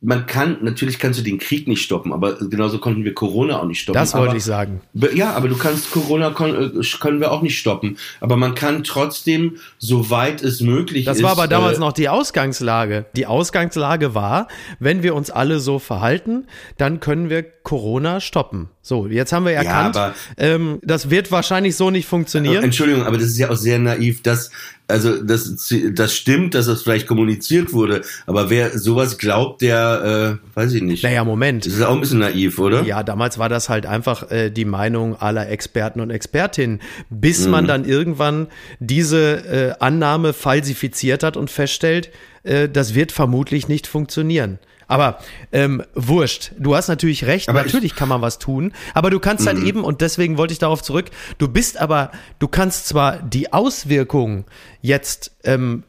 man 0.06 0.28
kann, 0.28 0.58
natürlich 0.62 1.00
kannst 1.00 1.20
du 1.20 1.24
den 1.24 1.40
Krieg 1.40 1.68
nicht 1.68 1.82
stoppen, 1.82 2.14
aber 2.14 2.36
genauso 2.36 2.78
konnten 2.78 3.04
wir 3.04 3.16
Corona 3.16 3.60
auch 3.60 3.66
nicht 3.66 3.82
stoppen. 3.82 4.00
Das 4.00 4.14
wollte 4.14 4.30
aber, 4.30 4.38
ich 4.38 4.44
sagen. 4.44 4.82
Ja, 5.16 5.34
aber 5.34 5.48
du 5.48 5.58
kannst 5.58 5.92
Corona 5.92 6.30
kon, 6.30 6.80
äh, 6.80 6.84
können 7.00 7.20
wir 7.20 7.32
auch 7.32 7.42
nicht 7.42 7.58
stoppen. 7.58 7.98
Aber 8.22 8.38
man 8.38 8.54
kann 8.54 8.84
trotzdem, 8.84 9.58
soweit 9.80 10.44
es 10.44 10.62
möglich 10.62 11.06
Das 11.06 11.18
ist. 11.18 11.24
war 11.24 11.32
aber 11.32 11.48
damals 11.48 11.78
äh, 11.78 11.82
noch 11.82 11.92
die 11.92 12.08
Ausgangslage. 12.08 13.06
Die 13.16 13.26
Ausgangslage 13.26 14.14
war, 14.14 14.48
wenn 14.80 15.02
wir 15.02 15.16
uns 15.16 15.32
alle 15.32 15.60
so 15.60 15.80
verhalten, 15.80 16.46
dann 16.78 17.00
können 17.00 17.32
wir 17.32 17.46
Corona 17.66 18.22
stoppen. 18.22 18.70
So, 18.82 19.08
jetzt 19.08 19.34
haben 19.34 19.46
wir 19.46 19.52
erkannt, 19.54 19.98
aber- 19.98 20.14
ähm, 20.38 20.80
das 20.84 21.10
wird 21.10 21.30
wahrscheinlich 21.32 21.76
so 21.76 21.90
nicht 21.92 22.08
funktionieren. 22.08 22.64
Entschuldigung, 22.64 23.04
aber 23.04 23.18
das 23.18 23.28
ist 23.28 23.38
ja 23.38 23.50
auch 23.50 23.56
sehr 23.58 23.78
naiv, 23.80 24.24
dass 24.24 24.52
also 24.88 25.22
das 25.24 25.74
das 25.94 26.14
stimmt, 26.16 26.54
dass 26.54 26.68
das 26.68 26.84
vielleicht 26.84 27.08
kommuniziert 27.08 27.74
wurde, 27.74 28.04
aber 28.28 28.52
wer 28.52 28.78
sowas 28.78 29.18
glaubt, 29.18 29.64
der 29.64 30.40
äh, 30.56 30.58
weiß 30.58 30.74
ich 30.74 30.84
nicht. 30.84 31.04
Naja, 31.04 31.24
Moment. 31.24 31.66
Das 31.66 31.74
ist 31.74 31.82
auch 31.82 31.96
ein 31.96 32.02
bisschen 32.02 32.20
naiv, 32.20 32.60
oder? 32.60 32.84
Ja, 32.84 33.02
damals 33.02 33.40
war 33.40 33.50
das 33.50 33.68
halt 33.68 33.88
einfach 33.88 34.30
äh, 34.32 34.52
die 34.52 34.64
Meinung 34.66 35.16
aller 35.16 35.50
Experten 35.50 36.00
und 36.02 36.12
Expertinnen, 36.12 36.82
bis 37.10 37.46
Mhm. 37.46 37.52
man 37.52 37.68
dann 37.68 37.84
irgendwann 37.86 38.46
diese 38.80 39.74
äh, 39.80 39.84
Annahme 39.84 40.34
falsifiziert 40.34 41.24
hat 41.24 41.36
und 41.36 41.50
feststellt, 41.50 42.12
äh, 42.44 42.70
das 42.70 42.94
wird 42.94 43.12
vermutlich 43.12 43.68
nicht 43.68 43.88
funktionieren. 43.88 44.60
Aber 44.88 45.20
ähm, 45.52 45.84
wurscht, 45.96 46.52
du 46.58 46.76
hast 46.76 46.88
natürlich 46.88 47.26
recht, 47.26 47.50
Aber 47.50 47.60
ich- 47.60 47.66
Mhm. 47.66 47.68
natürlich 47.78 47.96
kann 47.96 48.10
man 48.10 48.22
was 48.22 48.38
tun, 48.40 48.72
aber 48.94 49.10
du 49.10 49.20
kannst 49.20 49.48
halt 49.48 49.58
eben, 49.60 49.84
und 49.84 50.02
deswegen 50.02 50.38
wollte 50.38 50.54
ich 50.54 50.60
darauf 50.60 50.82
zurück, 50.84 51.10
du 51.38 51.48
bist 51.48 51.78
aber, 51.80 52.12
du 52.40 52.48
kannst 52.48 52.88
zwar 52.88 53.18
die 53.18 53.52
Auswirkungen 53.54 54.46
jetzt 54.82 55.32
ähm, 55.44 55.84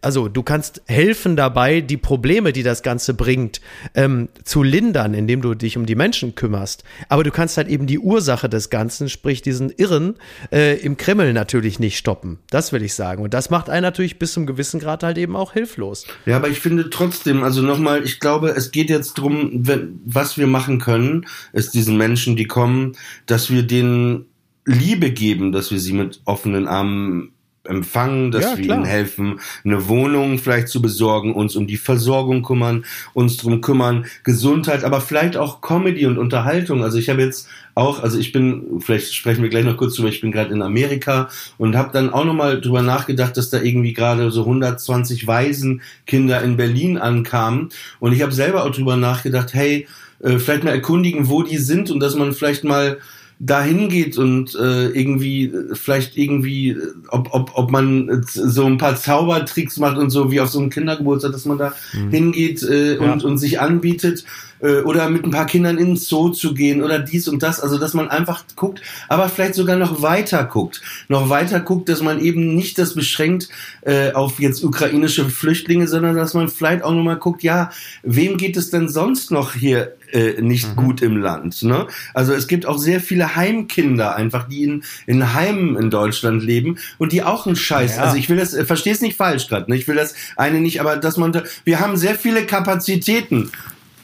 also 0.00 0.28
du 0.28 0.42
kannst 0.42 0.82
helfen 0.86 1.36
dabei, 1.36 1.82
die 1.82 1.98
Probleme, 1.98 2.52
die 2.52 2.62
das 2.62 2.82
Ganze 2.82 3.12
bringt, 3.12 3.60
ähm, 3.94 4.28
zu 4.42 4.62
lindern, 4.62 5.12
indem 5.12 5.42
du 5.42 5.54
dich 5.54 5.76
um 5.76 5.84
die 5.84 5.94
Menschen 5.94 6.34
kümmerst. 6.34 6.82
Aber 7.08 7.24
du 7.24 7.30
kannst 7.30 7.58
halt 7.58 7.68
eben 7.68 7.86
die 7.86 7.98
Ursache 7.98 8.48
des 8.48 8.70
Ganzen, 8.70 9.10
sprich 9.10 9.42
diesen 9.42 9.70
Irren, 9.70 10.14
äh, 10.50 10.78
im 10.80 10.96
Kreml 10.96 11.32
natürlich 11.34 11.78
nicht 11.78 11.98
stoppen. 11.98 12.38
Das 12.48 12.72
will 12.72 12.82
ich 12.82 12.94
sagen. 12.94 13.22
Und 13.22 13.34
das 13.34 13.50
macht 13.50 13.68
einen 13.68 13.82
natürlich 13.82 14.18
bis 14.18 14.32
zum 14.32 14.46
gewissen 14.46 14.80
Grad 14.80 15.02
halt 15.02 15.18
eben 15.18 15.36
auch 15.36 15.52
hilflos. 15.52 16.06
Ja, 16.24 16.36
aber 16.36 16.48
ich 16.48 16.60
finde 16.60 16.88
trotzdem, 16.88 17.42
also 17.42 17.60
nochmal, 17.60 18.02
ich 18.02 18.18
glaube, 18.18 18.50
es 18.50 18.70
geht 18.70 18.88
jetzt 18.88 19.14
drum, 19.14 19.50
wenn, 19.52 20.00
was 20.06 20.38
wir 20.38 20.46
machen 20.46 20.80
können, 20.80 21.26
ist 21.52 21.74
diesen 21.74 21.98
Menschen, 21.98 22.34
die 22.36 22.46
kommen, 22.46 22.96
dass 23.26 23.50
wir 23.50 23.62
denen 23.62 24.24
Liebe 24.64 25.10
geben, 25.10 25.52
dass 25.52 25.70
wir 25.70 25.80
sie 25.80 25.92
mit 25.92 26.20
offenen 26.24 26.66
Armen 26.66 27.32
empfangen, 27.64 28.30
dass 28.30 28.42
Ja, 28.42 28.56
wir 28.56 28.64
ihnen 28.64 28.84
helfen, 28.84 29.40
eine 29.64 29.88
Wohnung 29.88 30.38
vielleicht 30.38 30.68
zu 30.68 30.80
besorgen, 30.80 31.34
uns 31.34 31.56
um 31.56 31.66
die 31.66 31.76
Versorgung 31.76 32.42
kümmern, 32.42 32.84
uns 33.12 33.36
drum 33.36 33.60
kümmern, 33.60 34.06
Gesundheit, 34.24 34.82
aber 34.84 35.00
vielleicht 35.00 35.36
auch 35.36 35.60
Comedy 35.60 36.06
und 36.06 36.18
Unterhaltung. 36.18 36.82
Also 36.82 36.98
ich 36.98 37.10
habe 37.10 37.20
jetzt 37.22 37.48
auch, 37.74 38.02
also 38.02 38.18
ich 38.18 38.32
bin, 38.32 38.80
vielleicht 38.80 39.14
sprechen 39.14 39.42
wir 39.42 39.50
gleich 39.50 39.64
noch 39.64 39.76
kurz 39.76 39.94
drüber, 39.94 40.08
ich 40.08 40.20
bin 40.20 40.32
gerade 40.32 40.52
in 40.54 40.62
Amerika 40.62 41.28
und 41.58 41.76
habe 41.76 41.90
dann 41.92 42.10
auch 42.10 42.24
nochmal 42.24 42.60
drüber 42.60 42.82
nachgedacht, 42.82 43.36
dass 43.36 43.50
da 43.50 43.60
irgendwie 43.60 43.92
gerade 43.92 44.30
so 44.30 44.40
120 44.40 45.26
Waisenkinder 45.26 46.42
in 46.42 46.56
Berlin 46.56 46.98
ankamen 46.98 47.68
und 48.00 48.12
ich 48.12 48.22
habe 48.22 48.32
selber 48.32 48.64
auch 48.64 48.70
drüber 48.74 48.96
nachgedacht, 48.96 49.54
hey, 49.54 49.86
äh, 50.20 50.38
vielleicht 50.38 50.64
mal 50.64 50.72
erkundigen, 50.72 51.28
wo 51.28 51.42
die 51.42 51.58
sind 51.58 51.90
und 51.90 52.00
dass 52.00 52.14
man 52.14 52.32
vielleicht 52.32 52.64
mal 52.64 52.98
dahin 53.40 53.88
geht 53.88 54.18
und 54.18 54.54
äh, 54.54 54.88
irgendwie 54.88 55.50
vielleicht 55.72 56.16
irgendwie 56.18 56.76
ob, 57.08 57.32
ob, 57.32 57.52
ob 57.54 57.70
man 57.70 58.22
so 58.26 58.66
ein 58.66 58.76
paar 58.76 58.96
Zaubertricks 58.96 59.78
macht 59.78 59.96
und 59.96 60.10
so 60.10 60.30
wie 60.30 60.40
auf 60.40 60.50
so 60.50 60.60
einem 60.60 60.68
Kindergeburtstag, 60.68 61.32
dass 61.32 61.46
man 61.46 61.56
da 61.56 61.72
hingeht 62.10 62.62
äh, 62.62 62.98
und, 62.98 63.24
und 63.24 63.38
sich 63.38 63.58
anbietet 63.58 64.24
äh, 64.60 64.80
oder 64.82 65.08
mit 65.08 65.24
ein 65.24 65.30
paar 65.30 65.46
Kindern 65.46 65.78
ins 65.78 66.06
Zoo 66.06 66.28
zu 66.28 66.52
gehen 66.52 66.82
oder 66.82 66.98
dies 66.98 67.28
und 67.28 67.42
das, 67.42 67.60
also 67.60 67.78
dass 67.78 67.94
man 67.94 68.08
einfach 68.08 68.44
guckt, 68.56 68.82
aber 69.08 69.30
vielleicht 69.30 69.54
sogar 69.54 69.76
noch 69.76 70.02
weiter 70.02 70.44
guckt, 70.44 70.82
noch 71.08 71.30
weiter 71.30 71.60
guckt, 71.60 71.88
dass 71.88 72.02
man 72.02 72.20
eben 72.20 72.54
nicht 72.54 72.78
das 72.78 72.94
beschränkt 72.94 73.48
äh, 73.82 74.12
auf 74.12 74.38
jetzt 74.38 74.62
ukrainische 74.62 75.24
Flüchtlinge, 75.30 75.88
sondern 75.88 76.14
dass 76.14 76.34
man 76.34 76.48
vielleicht 76.48 76.82
auch 76.82 76.92
nochmal 76.92 77.16
guckt, 77.16 77.42
ja, 77.42 77.70
wem 78.02 78.36
geht 78.36 78.58
es 78.58 78.70
denn 78.70 78.88
sonst 78.88 79.30
noch 79.30 79.54
hier 79.54 79.94
äh, 80.12 80.40
nicht 80.40 80.76
gut 80.76 81.02
im 81.02 81.16
Land. 81.16 81.62
Ne? 81.62 81.86
Also 82.14 82.32
es 82.32 82.48
gibt 82.48 82.66
auch 82.66 82.78
sehr 82.78 83.00
viele 83.00 83.36
Heimkinder 83.36 84.16
einfach, 84.16 84.48
die 84.48 84.64
in, 84.64 84.84
in 85.06 85.34
Heimen 85.34 85.76
in 85.76 85.90
Deutschland 85.90 86.42
leben 86.42 86.78
und 86.98 87.12
die 87.12 87.22
auch 87.22 87.46
einen 87.46 87.56
Scheiß. 87.56 87.96
Ja. 87.96 88.02
Also 88.02 88.16
ich 88.16 88.28
will 88.28 88.36
das, 88.36 88.54
äh, 88.54 88.64
versteh's 88.64 89.00
nicht 89.00 89.16
falsch 89.16 89.48
gerade, 89.48 89.70
ne? 89.70 89.76
ich 89.76 89.88
will 89.88 89.96
das 89.96 90.14
eine 90.36 90.60
nicht, 90.60 90.80
aber 90.80 90.96
dass 90.96 91.16
man, 91.16 91.42
wir 91.64 91.80
haben 91.80 91.96
sehr 91.96 92.14
viele 92.14 92.44
Kapazitäten. 92.44 93.50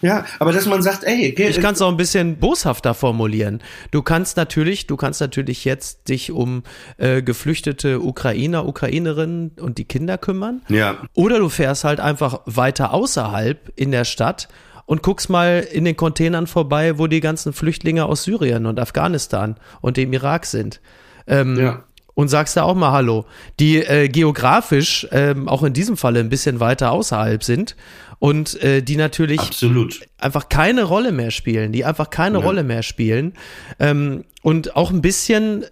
Ja, 0.03 0.25
aber 0.39 0.53
dass 0.53 0.67
man 0.67 0.83
sagt, 0.83 1.05
ey, 1.05 1.33
geh, 1.33 1.49
Ich 1.49 1.61
kann 1.61 1.75
es 1.75 1.83
auch 1.83 1.89
ein 1.89 1.97
bisschen 1.97 2.37
boshafter 2.37 2.95
formulieren. 2.95 3.63
Du 3.91 4.03
kannst 4.03 4.37
natürlich, 4.37 4.87
du 4.87 4.97
kannst 4.97 5.21
natürlich 5.21 5.65
jetzt 5.65 6.09
dich 6.09 6.33
um 6.33 6.63
äh, 6.99 7.23
geflüchtete 7.23 8.01
Ukrainer, 8.01 8.67
Ukrainerinnen 8.67 9.53
und 9.59 9.79
die 9.79 9.85
Kinder 9.85 10.19
kümmern. 10.19 10.63
Ja. 10.69 10.99
Oder 11.15 11.39
du 11.39 11.49
fährst 11.49 11.85
halt 11.85 12.01
einfach 12.01 12.41
weiter 12.45 12.93
außerhalb 12.93 13.73
in 13.77 13.91
der 13.91 14.05
Stadt 14.05 14.49
und 14.87 15.03
guckst 15.03 15.29
mal 15.29 15.67
in 15.71 15.85
den 15.85 15.97
Containern 15.97 16.47
vorbei, 16.47 16.99
wo 16.99 17.09
die 17.09 17.21
ganzen 17.21 17.53
Flüchtlinge 17.53 18.07
aus 18.07 18.25
Syrien 18.25 18.67
und 18.67 18.81
Afghanistan 18.81 19.57
und 19.81 19.97
dem 19.97 20.13
Irak 20.13 20.47
sind. 20.47 20.81
Ähm, 21.27 21.59
Ja. 21.59 21.85
Und 22.15 22.29
sagst 22.29 22.57
da 22.57 22.63
auch 22.63 22.75
mal 22.75 22.93
Hallo, 22.93 23.27
die 23.61 23.77
äh, 23.77 24.09
geografisch 24.09 25.07
ähm, 25.13 25.51
auch 25.51 25.63
in 25.63 25.75
diesem 25.75 25.99
Falle 25.99 26.21
ein 26.21 26.31
bisschen 26.31 26.61
weiter 26.61 26.91
außerhalb 26.91 27.45
sind 27.45 27.77
und 28.19 28.59
äh, 28.63 28.81
die 28.81 28.97
natürlich 28.97 29.39
absolut. 29.39 30.01
einfach 30.17 30.49
keine 30.49 30.85
Rolle 30.85 31.13
mehr 31.13 31.31
spielen, 31.31 31.73
die 31.73 31.85
einfach 31.85 32.09
keine 32.09 32.39
Rolle 32.39 32.65
mehr 32.65 32.83
spielen 32.83 33.35
ähm, 33.79 34.25
und 34.41 34.77
auch 34.77 34.91
ein 34.91 35.03
bisschen 35.03 35.67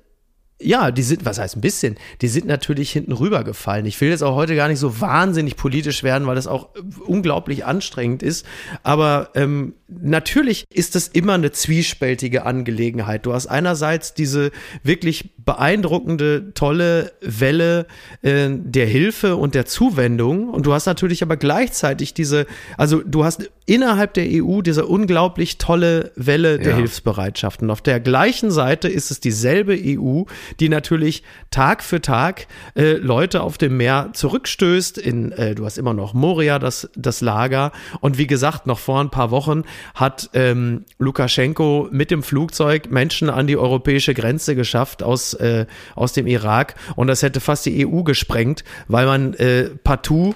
ja, 0.60 0.90
die 0.90 1.02
sind, 1.02 1.24
was 1.24 1.38
heißt 1.38 1.56
ein 1.56 1.60
bisschen, 1.60 1.96
die 2.20 2.28
sind 2.28 2.46
natürlich 2.46 2.90
hinten 2.90 3.12
rübergefallen. 3.12 3.86
Ich 3.86 4.00
will 4.00 4.10
jetzt 4.10 4.22
auch 4.22 4.36
heute 4.36 4.54
gar 4.54 4.68
nicht 4.68 4.78
so 4.78 5.00
wahnsinnig 5.00 5.56
politisch 5.56 6.02
werden, 6.02 6.26
weil 6.26 6.36
das 6.36 6.46
auch 6.46 6.68
unglaublich 7.06 7.64
anstrengend 7.64 8.22
ist. 8.22 8.46
Aber 8.82 9.30
ähm, 9.34 9.74
natürlich 10.02 10.64
ist 10.72 10.94
das 10.94 11.09
immer 11.09 11.35
eine 11.35 11.52
zwiespältige 11.52 12.46
Angelegenheit. 12.46 13.26
Du 13.26 13.33
hast 13.33 13.46
einerseits 13.46 14.14
diese 14.14 14.50
wirklich 14.83 15.30
beeindruckende, 15.44 16.52
tolle 16.54 17.12
Welle 17.20 17.87
äh, 18.22 18.48
der 18.50 18.87
Hilfe 18.87 19.37
und 19.37 19.54
der 19.54 19.66
Zuwendung. 19.66 20.48
Und 20.48 20.66
du 20.66 20.72
hast 20.72 20.87
natürlich 20.87 21.22
aber 21.22 21.37
gleichzeitig 21.37 22.14
diese, 22.14 22.46
also 22.76 23.02
du 23.04 23.24
hast 23.24 23.50
innerhalb 23.66 24.14
der 24.14 24.26
EU 24.28 24.61
diese 24.61 24.87
unglaublich 24.87 25.59
tolle 25.59 26.12
Welle 26.16 26.59
der 26.59 26.72
Ja. 26.72 26.76
Hilfsbereitschaft. 26.76 27.62
Und 27.62 27.70
auf 27.70 27.80
der 27.80 28.00
gleichen 28.00 28.50
Seite 28.50 28.88
ist 28.88 29.11
es 29.11 29.20
dieselbe 29.20 29.74
EU, 29.74 30.24
die 30.61 30.68
natürlich 30.68 31.22
Tag 31.50 31.83
für 31.83 32.00
Tag 32.00 32.46
äh, 32.74 32.92
Leute 32.94 33.42
auf 33.42 33.57
dem 33.59 33.76
Meer 33.76 34.11
zurückstößt. 34.12 34.98
In, 34.98 35.33
äh, 35.33 35.54
du 35.54 35.64
hast 35.64 35.78
immer 35.78 35.94
noch 35.94 36.12
Moria, 36.14 36.59
das, 36.59 36.90
das 36.94 37.20
Lager. 37.20 37.72
Und 38.00 38.18
wie 38.18 38.26
gesagt, 38.26 38.66
noch 38.66 38.78
vor 38.78 39.00
ein 39.00 39.11
paar 39.11 39.30
Wochen 39.30 39.62
hat 39.94 40.30
ähm, 40.34 40.84
Lukaschenko 40.98 41.88
mit 41.90 42.10
dem 42.10 42.22
Flugzeug 42.22 42.90
Menschen 42.90 43.30
an 43.30 43.46
die 43.46 43.56
europäische 43.56 44.14
Grenze 44.14 44.54
geschafft 44.54 45.02
aus, 45.02 45.34
äh, 45.34 45.66
aus 45.94 46.12
dem 46.12 46.26
Irak. 46.26 46.74
Und 46.96 47.06
das 47.06 47.22
hätte 47.22 47.40
fast 47.40 47.66
die 47.66 47.86
EU 47.86 48.02
gesprengt, 48.02 48.64
weil 48.88 49.06
man 49.06 49.34
äh, 49.34 49.70
partout 49.82 50.34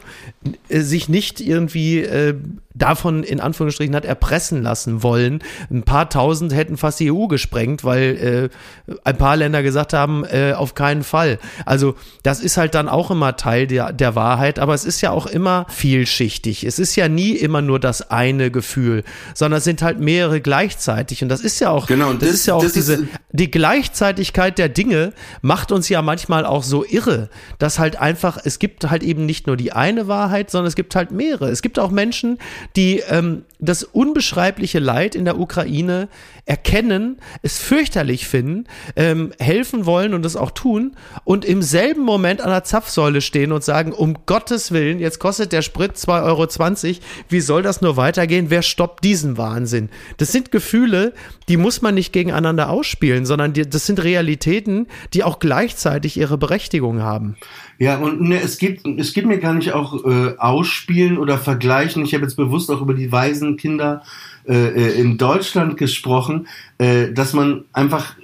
äh, 0.68 0.80
sich 0.80 1.08
nicht 1.08 1.40
irgendwie 1.40 2.00
äh, 2.00 2.34
davon 2.78 3.22
in 3.22 3.40
Anführungsstrichen 3.40 3.94
hat 3.94 4.04
erpressen 4.04 4.62
lassen 4.62 5.02
wollen. 5.02 5.40
Ein 5.70 5.82
paar 5.82 6.08
tausend 6.08 6.54
hätten 6.54 6.76
fast 6.76 7.00
die 7.00 7.12
EU 7.12 7.26
gesprengt, 7.26 7.84
weil 7.84 8.50
äh, 8.86 8.94
ein 9.04 9.18
paar 9.18 9.36
Länder 9.36 9.62
gesagt 9.62 9.92
haben, 9.92 10.24
äh, 10.24 10.52
auf 10.52 10.74
keinen 10.74 11.02
Fall. 11.02 11.38
Also 11.66 11.96
das 12.22 12.40
ist 12.40 12.56
halt 12.56 12.74
dann 12.74 12.88
auch 12.88 13.10
immer 13.10 13.36
Teil 13.36 13.66
der, 13.66 13.92
der 13.92 14.14
Wahrheit, 14.14 14.58
aber 14.58 14.74
es 14.74 14.84
ist 14.84 15.00
ja 15.00 15.10
auch 15.10 15.26
immer 15.26 15.66
vielschichtig. 15.68 16.64
Es 16.64 16.78
ist 16.78 16.96
ja 16.96 17.08
nie 17.08 17.32
immer 17.32 17.62
nur 17.62 17.80
das 17.80 18.10
eine 18.10 18.50
Gefühl, 18.50 19.04
sondern 19.34 19.58
es 19.58 19.64
sind 19.64 19.82
halt 19.82 20.00
mehrere 20.00 20.40
gleichzeitig. 20.40 21.22
Und 21.22 21.28
das 21.28 21.40
ist 21.40 21.60
ja 21.60 21.70
auch, 21.70 21.86
Genau, 21.86 22.12
das, 22.12 22.20
das- 22.20 22.30
ist 22.30 22.46
ja 22.46 22.54
auch 22.54 22.60
diese, 22.62 22.94
ist- 22.94 23.04
die 23.32 23.50
Gleichzeitigkeit 23.50 24.58
der 24.58 24.68
Dinge 24.68 25.12
macht 25.42 25.72
uns 25.72 25.88
ja 25.88 26.02
manchmal 26.02 26.44
auch 26.46 26.62
so 26.62 26.84
irre, 26.84 27.28
dass 27.58 27.78
halt 27.78 27.96
einfach, 28.00 28.38
es 28.42 28.58
gibt 28.58 28.88
halt 28.90 29.02
eben 29.02 29.26
nicht 29.26 29.46
nur 29.46 29.56
die 29.56 29.72
eine 29.72 30.08
Wahrheit, 30.08 30.50
sondern 30.50 30.68
es 30.68 30.74
gibt 30.76 30.94
halt 30.94 31.10
mehrere. 31.10 31.48
Es 31.50 31.62
gibt 31.62 31.78
auch 31.78 31.90
Menschen, 31.90 32.38
die 32.76 33.02
ähm, 33.08 33.42
das 33.60 33.82
unbeschreibliche 33.84 34.78
Leid 34.78 35.14
in 35.14 35.24
der 35.24 35.38
Ukraine 35.38 36.08
erkennen, 36.48 37.18
es 37.42 37.58
fürchterlich 37.58 38.26
finden, 38.26 38.64
ähm, 38.96 39.32
helfen 39.38 39.84
wollen 39.84 40.14
und 40.14 40.24
es 40.24 40.36
auch 40.36 40.50
tun 40.50 40.96
und 41.24 41.44
im 41.44 41.60
selben 41.60 42.02
Moment 42.02 42.40
an 42.40 42.50
der 42.50 42.64
Zapfsäule 42.64 43.20
stehen 43.20 43.52
und 43.52 43.62
sagen, 43.62 43.92
um 43.92 44.16
Gottes 44.26 44.72
Willen, 44.72 45.00
jetzt 45.00 45.18
kostet 45.18 45.52
der 45.52 45.62
Sprit 45.62 45.96
2,20 45.96 46.24
Euro, 46.24 46.96
wie 47.28 47.40
soll 47.40 47.62
das 47.62 47.82
nur 47.82 47.96
weitergehen? 47.96 48.46
Wer 48.48 48.62
stoppt 48.62 49.04
diese 49.04 49.18
Riesenwahnsinn. 49.18 49.88
Das 50.16 50.32
sind 50.32 50.52
Gefühle, 50.52 51.12
die 51.48 51.56
muss 51.56 51.82
man 51.82 51.94
nicht 51.94 52.12
gegeneinander 52.12 52.70
ausspielen, 52.70 53.26
sondern 53.26 53.52
die, 53.52 53.68
das 53.68 53.86
sind 53.86 54.02
Realitäten, 54.02 54.86
die 55.14 55.24
auch 55.24 55.38
gleichzeitig 55.38 56.16
ihre 56.16 56.38
Berechtigung 56.38 57.02
haben. 57.02 57.36
Ja, 57.78 57.98
und 57.98 58.20
ne, 58.20 58.40
es 58.40 58.58
geht, 58.58 58.84
es 58.98 59.12
geht 59.12 59.26
mir 59.26 59.38
gar 59.38 59.54
nicht 59.54 59.72
auch 59.72 60.04
äh, 60.04 60.36
ausspielen 60.36 61.16
oder 61.16 61.38
vergleichen. 61.38 62.04
Ich 62.04 62.12
habe 62.12 62.24
jetzt 62.24 62.36
bewusst 62.36 62.70
auch 62.70 62.80
über 62.80 62.94
die 62.94 63.12
Waisenkinder 63.12 64.02
äh, 64.48 64.54
äh, 64.54 65.00
in 65.00 65.16
Deutschland 65.16 65.76
gesprochen, 65.76 66.48
äh, 66.78 67.12
dass 67.12 67.34
man 67.34 67.64
einfach 67.72 68.14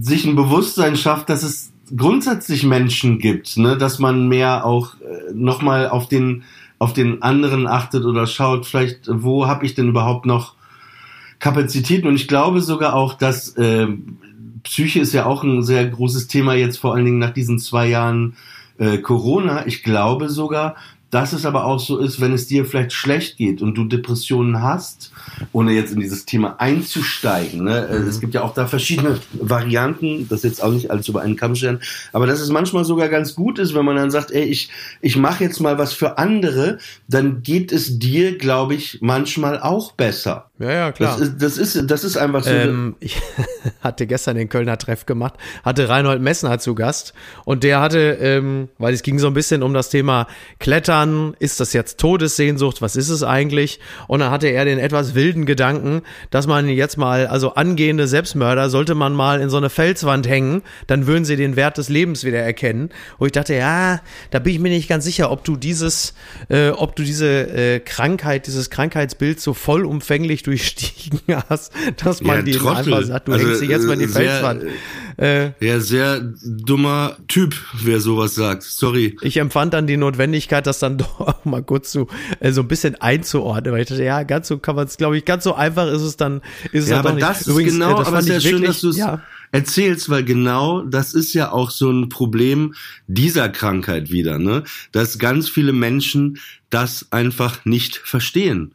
sich 0.00 0.24
ein 0.26 0.36
Bewusstsein 0.36 0.96
schafft, 0.96 1.28
dass 1.28 1.42
es 1.42 1.72
grundsätzlich 1.96 2.62
Menschen 2.64 3.18
gibt, 3.18 3.56
ne, 3.56 3.76
dass 3.76 3.98
man 3.98 4.28
mehr 4.28 4.64
auch 4.64 4.94
äh, 5.00 5.32
nochmal 5.34 5.88
auf 5.88 6.08
den 6.08 6.44
auf 6.78 6.94
den 6.94 7.20
anderen 7.20 7.66
achtet 7.66 8.06
oder 8.06 8.26
schaut, 8.26 8.64
vielleicht, 8.64 9.00
wo 9.06 9.46
habe 9.46 9.66
ich 9.66 9.74
denn 9.74 9.88
überhaupt 9.90 10.24
noch 10.24 10.54
Kapazitäten? 11.38 12.08
Und 12.08 12.14
ich 12.14 12.26
glaube 12.26 12.62
sogar 12.62 12.94
auch, 12.94 13.12
dass 13.12 13.50
äh, 13.56 13.86
Psyche 14.62 15.00
ist 15.00 15.12
ja 15.12 15.26
auch 15.26 15.44
ein 15.44 15.62
sehr 15.62 15.86
großes 15.86 16.26
Thema 16.26 16.54
jetzt, 16.54 16.78
vor 16.78 16.94
allen 16.94 17.04
Dingen 17.04 17.18
nach 17.18 17.34
diesen 17.34 17.58
zwei 17.58 17.86
Jahren 17.86 18.34
äh, 18.80 18.98
Corona. 18.98 19.66
Ich 19.66 19.84
glaube 19.84 20.28
sogar, 20.28 20.74
dass 21.10 21.32
es 21.32 21.44
aber 21.44 21.64
auch 21.64 21.80
so 21.80 21.98
ist, 21.98 22.20
wenn 22.20 22.32
es 22.32 22.46
dir 22.46 22.64
vielleicht 22.64 22.92
schlecht 22.92 23.36
geht 23.36 23.62
und 23.62 23.74
du 23.74 23.84
Depressionen 23.84 24.62
hast, 24.62 25.12
ohne 25.52 25.72
jetzt 25.72 25.92
in 25.92 26.00
dieses 26.00 26.24
Thema 26.24 26.60
einzusteigen. 26.60 27.64
Ne? 27.64 27.88
Mhm. 27.90 28.08
Es 28.08 28.20
gibt 28.20 28.34
ja 28.34 28.42
auch 28.42 28.54
da 28.54 28.66
verschiedene 28.66 29.18
Varianten, 29.32 30.28
das 30.28 30.44
jetzt 30.44 30.62
auch 30.62 30.70
nicht 30.70 30.90
alles 30.90 31.08
über 31.08 31.22
einen 31.22 31.36
Kamm 31.36 31.56
stellen, 31.56 31.80
aber 32.12 32.26
dass 32.26 32.40
es 32.40 32.50
manchmal 32.50 32.84
sogar 32.84 33.08
ganz 33.08 33.34
gut 33.34 33.58
ist, 33.58 33.74
wenn 33.74 33.84
man 33.84 33.96
dann 33.96 34.10
sagt, 34.10 34.30
ey, 34.30 34.44
ich, 34.44 34.70
ich 35.00 35.16
mache 35.16 35.44
jetzt 35.44 35.60
mal 35.60 35.78
was 35.78 35.92
für 35.92 36.16
andere, 36.18 36.78
dann 37.08 37.42
geht 37.42 37.72
es 37.72 37.98
dir, 37.98 38.38
glaube 38.38 38.74
ich, 38.74 38.98
manchmal 39.00 39.60
auch 39.60 39.92
besser. 39.92 40.49
Ja, 40.60 40.72
ja, 40.72 40.92
klar. 40.92 41.16
Das 41.18 41.28
ist, 41.28 41.42
das 41.42 41.56
ist, 41.56 41.90
das 41.90 42.04
ist 42.04 42.16
einfach 42.18 42.44
so. 42.44 42.50
Ähm, 42.50 42.94
ich 43.00 43.16
hatte 43.80 44.06
gestern 44.06 44.36
den 44.36 44.50
Kölner 44.50 44.76
Treff 44.76 45.06
gemacht, 45.06 45.34
hatte 45.64 45.88
Reinhold 45.88 46.20
Messner 46.20 46.58
zu 46.58 46.74
Gast 46.74 47.14
und 47.46 47.64
der 47.64 47.80
hatte, 47.80 48.18
ähm, 48.20 48.68
weil 48.76 48.92
es 48.92 49.02
ging 49.02 49.18
so 49.18 49.26
ein 49.26 49.32
bisschen 49.32 49.62
um 49.62 49.72
das 49.72 49.88
Thema 49.88 50.26
Klettern, 50.58 51.34
ist 51.38 51.60
das 51.60 51.72
jetzt 51.72 51.98
Todessehnsucht, 51.98 52.82
was 52.82 52.96
ist 52.96 53.08
es 53.08 53.22
eigentlich? 53.22 53.80
Und 54.06 54.20
dann 54.20 54.30
hatte 54.30 54.48
er 54.48 54.66
den 54.66 54.78
etwas 54.78 55.14
wilden 55.14 55.46
Gedanken, 55.46 56.02
dass 56.28 56.46
man 56.46 56.68
jetzt 56.68 56.98
mal, 56.98 57.26
also 57.26 57.54
angehende 57.54 58.06
Selbstmörder, 58.06 58.68
sollte 58.68 58.94
man 58.94 59.14
mal 59.14 59.40
in 59.40 59.48
so 59.48 59.56
eine 59.56 59.70
Felswand 59.70 60.28
hängen, 60.28 60.60
dann 60.86 61.06
würden 61.06 61.24
sie 61.24 61.36
den 61.36 61.56
Wert 61.56 61.78
des 61.78 61.88
Lebens 61.88 62.22
wieder 62.22 62.40
erkennen. 62.40 62.90
Wo 63.18 63.24
ich 63.24 63.32
dachte, 63.32 63.54
ja, 63.54 64.02
da 64.30 64.38
bin 64.38 64.52
ich 64.52 64.58
mir 64.58 64.68
nicht 64.68 64.90
ganz 64.90 65.06
sicher, 65.06 65.30
ob 65.30 65.42
du 65.42 65.56
dieses, 65.56 66.12
äh, 66.50 66.68
ob 66.68 66.96
du 66.96 67.02
diese 67.02 67.48
äh, 67.48 67.80
Krankheit, 67.80 68.46
dieses 68.46 68.68
Krankheitsbild 68.68 69.40
so 69.40 69.54
vollumfänglich 69.54 70.42
durchstiegen 70.50 71.20
hast, 71.48 71.72
dass 72.02 72.22
man 72.22 72.44
Ja, 72.46 72.58
Trottel. 72.58 72.92
einfach 72.94 73.02
sagt, 73.06 73.28
du 73.28 73.32
Also, 73.32 73.46
hängst 73.46 73.62
dich 73.62 73.68
jetzt 73.70 73.86
mal 73.86 73.92
in 73.94 73.98
die 74.00 74.04
äh, 74.06 74.08
sehr, 74.08 74.30
Felswand. 74.30 74.64
Äh, 75.16 75.50
Ja, 75.60 75.80
sehr 75.80 76.20
dummer 76.44 77.16
Typ, 77.28 77.54
wer 77.82 78.00
sowas 78.00 78.34
sagt. 78.34 78.62
Sorry. 78.64 79.16
ich 79.22 79.36
empfand 79.36 79.74
dann 79.74 79.86
die 79.86 79.96
Notwendigkeit, 79.96 80.66
das 80.66 80.78
dann 80.80 80.98
doch 80.98 81.44
mal 81.44 81.62
kurz 81.62 81.92
so, 81.92 82.08
äh, 82.40 82.52
so 82.52 82.62
ein 82.62 82.68
bisschen 82.68 83.00
einzuordnen, 83.00 83.72
weil 83.72 83.82
ich 83.82 83.88
dachte, 83.88 84.02
ja, 84.04 84.22
ganz 84.24 84.48
so 84.48 84.58
kann 84.58 84.76
man 84.76 84.86
es, 84.86 84.96
glaube 84.96 85.16
ich, 85.16 85.24
ganz 85.24 85.44
so 85.44 85.54
einfach 85.54 85.86
ist 85.90 86.02
es 86.02 86.16
dann, 86.16 86.40
ist 86.72 86.84
es 86.84 86.90
Ja, 86.90 86.98
aber 86.98 87.10
doch 87.10 87.16
nicht. 87.16 87.26
das 87.28 87.46
ist 87.46 87.56
genau, 87.56 87.94
äh, 87.94 87.98
das 87.98 88.08
aber 88.08 88.18
es 88.18 88.26
fand 88.26 88.28
ist 88.28 88.28
ja 88.28 88.36
ich 88.38 88.42
schön, 88.42 88.52
wirklich- 88.52 88.66
dass 88.68 88.80
du 88.80 88.88
es 88.90 88.96
ja, 88.96 89.22
erzählst, 89.52 90.10
weil 90.10 90.24
genau 90.24 90.82
das 90.82 91.12
ist 91.14 91.32
ja 91.34 91.50
auch 91.52 91.70
so 91.70 91.90
ein 91.90 92.08
Problem 92.08 92.74
dieser 93.08 93.48
Krankheit 93.48 94.10
wieder, 94.10 94.38
ne? 94.38 94.62
Dass 94.92 95.18
ganz 95.18 95.48
viele 95.48 95.72
Menschen 95.72 96.38
das 96.70 97.06
einfach 97.10 97.64
nicht 97.64 97.96
verstehen. 97.96 98.72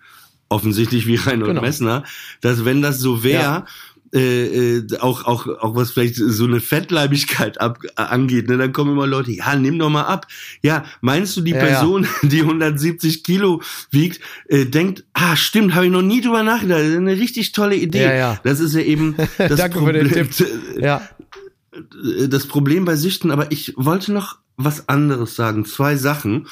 Offensichtlich 0.49 1.07
wie 1.07 1.15
Reinhold 1.15 1.49
Genau. 1.51 1.61
Messner, 1.61 2.03
dass 2.41 2.65
wenn 2.65 2.81
das 2.81 2.99
so 2.99 3.23
wäre, 3.23 3.41
Ja. 3.41 3.65
äh, 4.13 4.77
äh, 4.77 4.97
auch, 4.99 5.25
auch, 5.25 5.47
auch 5.47 5.75
was 5.75 5.91
vielleicht 5.91 6.15
so 6.15 6.45
eine 6.45 6.59
Fettleibigkeit 6.61 7.59
ab, 7.59 7.79
äh, 7.83 8.01
angeht, 8.01 8.47
ne, 8.47 8.57
dann 8.57 8.71
kommen 8.71 8.91
immer 8.93 9.07
Leute, 9.07 9.31
ja, 9.31 9.55
nimm 9.55 9.79
doch 9.79 9.89
mal 9.89 10.03
ab. 10.03 10.27
Ja, 10.61 10.85
meinst 11.01 11.35
du, 11.35 11.41
die 11.41 11.51
Ja, 11.51 11.57
ja. 11.57 11.65
Person, 11.65 12.07
die 12.21 12.41
170 12.41 13.23
Kilo 13.23 13.61
wiegt, 13.91 14.21
äh, 14.47 14.65
denkt, 14.65 15.03
ah, 15.13 15.35
stimmt, 15.35 15.73
habe 15.75 15.87
ich 15.87 15.91
noch 15.91 16.01
nie 16.03 16.21
drüber 16.21 16.43
nachgedacht, 16.43 16.79
das 16.79 16.87
ist 16.89 16.97
eine 16.97 17.13
richtig 17.17 17.51
tolle 17.51 17.75
Idee. 17.75 18.03
Ja, 18.03 18.13
ja. 18.13 18.39
Das 18.43 18.59
ist 18.59 18.73
ja 18.75 18.81
eben 18.81 19.15
das 19.37 19.55
Danke 19.57 19.79
für 19.83 19.91
den 19.93 20.07
Problem. 20.07 20.29
Tipp. 20.31 20.47
ja, 20.79 21.01
Das 22.29 22.45
Problem 22.47 22.85
bei 22.85 22.95
Süchten, 22.95 23.31
aber 23.31 23.51
ich 23.51 23.73
wollte 23.75 24.13
noch 24.13 24.37
was 24.57 24.87
anderes 24.87 25.35
sagen, 25.35 25.65
zwei 25.65 25.97
Sachen. 25.97 26.47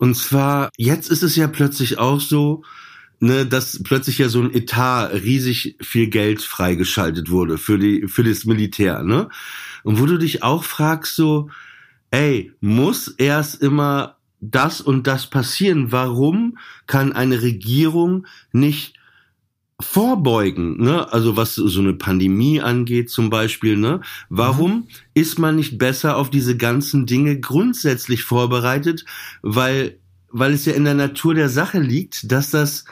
Und 0.00 0.14
zwar, 0.14 0.70
jetzt 0.78 1.10
ist 1.10 1.22
es 1.22 1.36
ja 1.36 1.46
plötzlich 1.46 1.98
auch 1.98 2.20
so, 2.20 2.64
ne, 3.18 3.44
dass 3.44 3.82
plötzlich 3.82 4.16
ja 4.16 4.30
so 4.30 4.40
ein 4.40 4.54
Etat 4.54 5.08
riesig 5.12 5.76
viel 5.78 6.06
Geld 6.06 6.40
freigeschaltet 6.40 7.30
wurde 7.30 7.58
für 7.58 7.78
die, 7.78 8.08
für 8.08 8.24
das 8.24 8.46
Militär, 8.46 9.02
ne? 9.02 9.28
Und 9.82 10.00
wo 10.00 10.06
du 10.06 10.16
dich 10.16 10.42
auch 10.42 10.64
fragst, 10.64 11.16
so, 11.16 11.50
ey, 12.10 12.50
muss 12.62 13.08
erst 13.08 13.60
immer 13.60 14.16
das 14.40 14.80
und 14.80 15.06
das 15.06 15.26
passieren? 15.26 15.92
Warum 15.92 16.56
kann 16.86 17.12
eine 17.12 17.42
Regierung 17.42 18.26
nicht 18.52 18.94
vorbeugen, 19.80 20.82
ne? 20.82 21.12
Also 21.12 21.36
was 21.36 21.54
so 21.54 21.80
eine 21.80 21.94
Pandemie 21.94 22.60
angeht 22.60 23.10
zum 23.10 23.30
Beispiel, 23.30 23.76
ne? 23.76 24.00
Warum 24.28 24.88
ist 25.14 25.38
man 25.38 25.56
nicht 25.56 25.78
besser 25.78 26.16
auf 26.16 26.30
diese 26.30 26.56
ganzen 26.56 27.06
Dinge 27.06 27.40
grundsätzlich 27.40 28.24
vorbereitet? 28.24 29.04
Weil, 29.42 29.98
weil 30.30 30.52
es 30.52 30.64
ja 30.64 30.74
in 30.74 30.84
der 30.84 30.94
Natur 30.94 31.34
der 31.34 31.48
Sache 31.48 31.80
liegt, 31.80 32.30
dass 32.30 32.50
das 32.50 32.84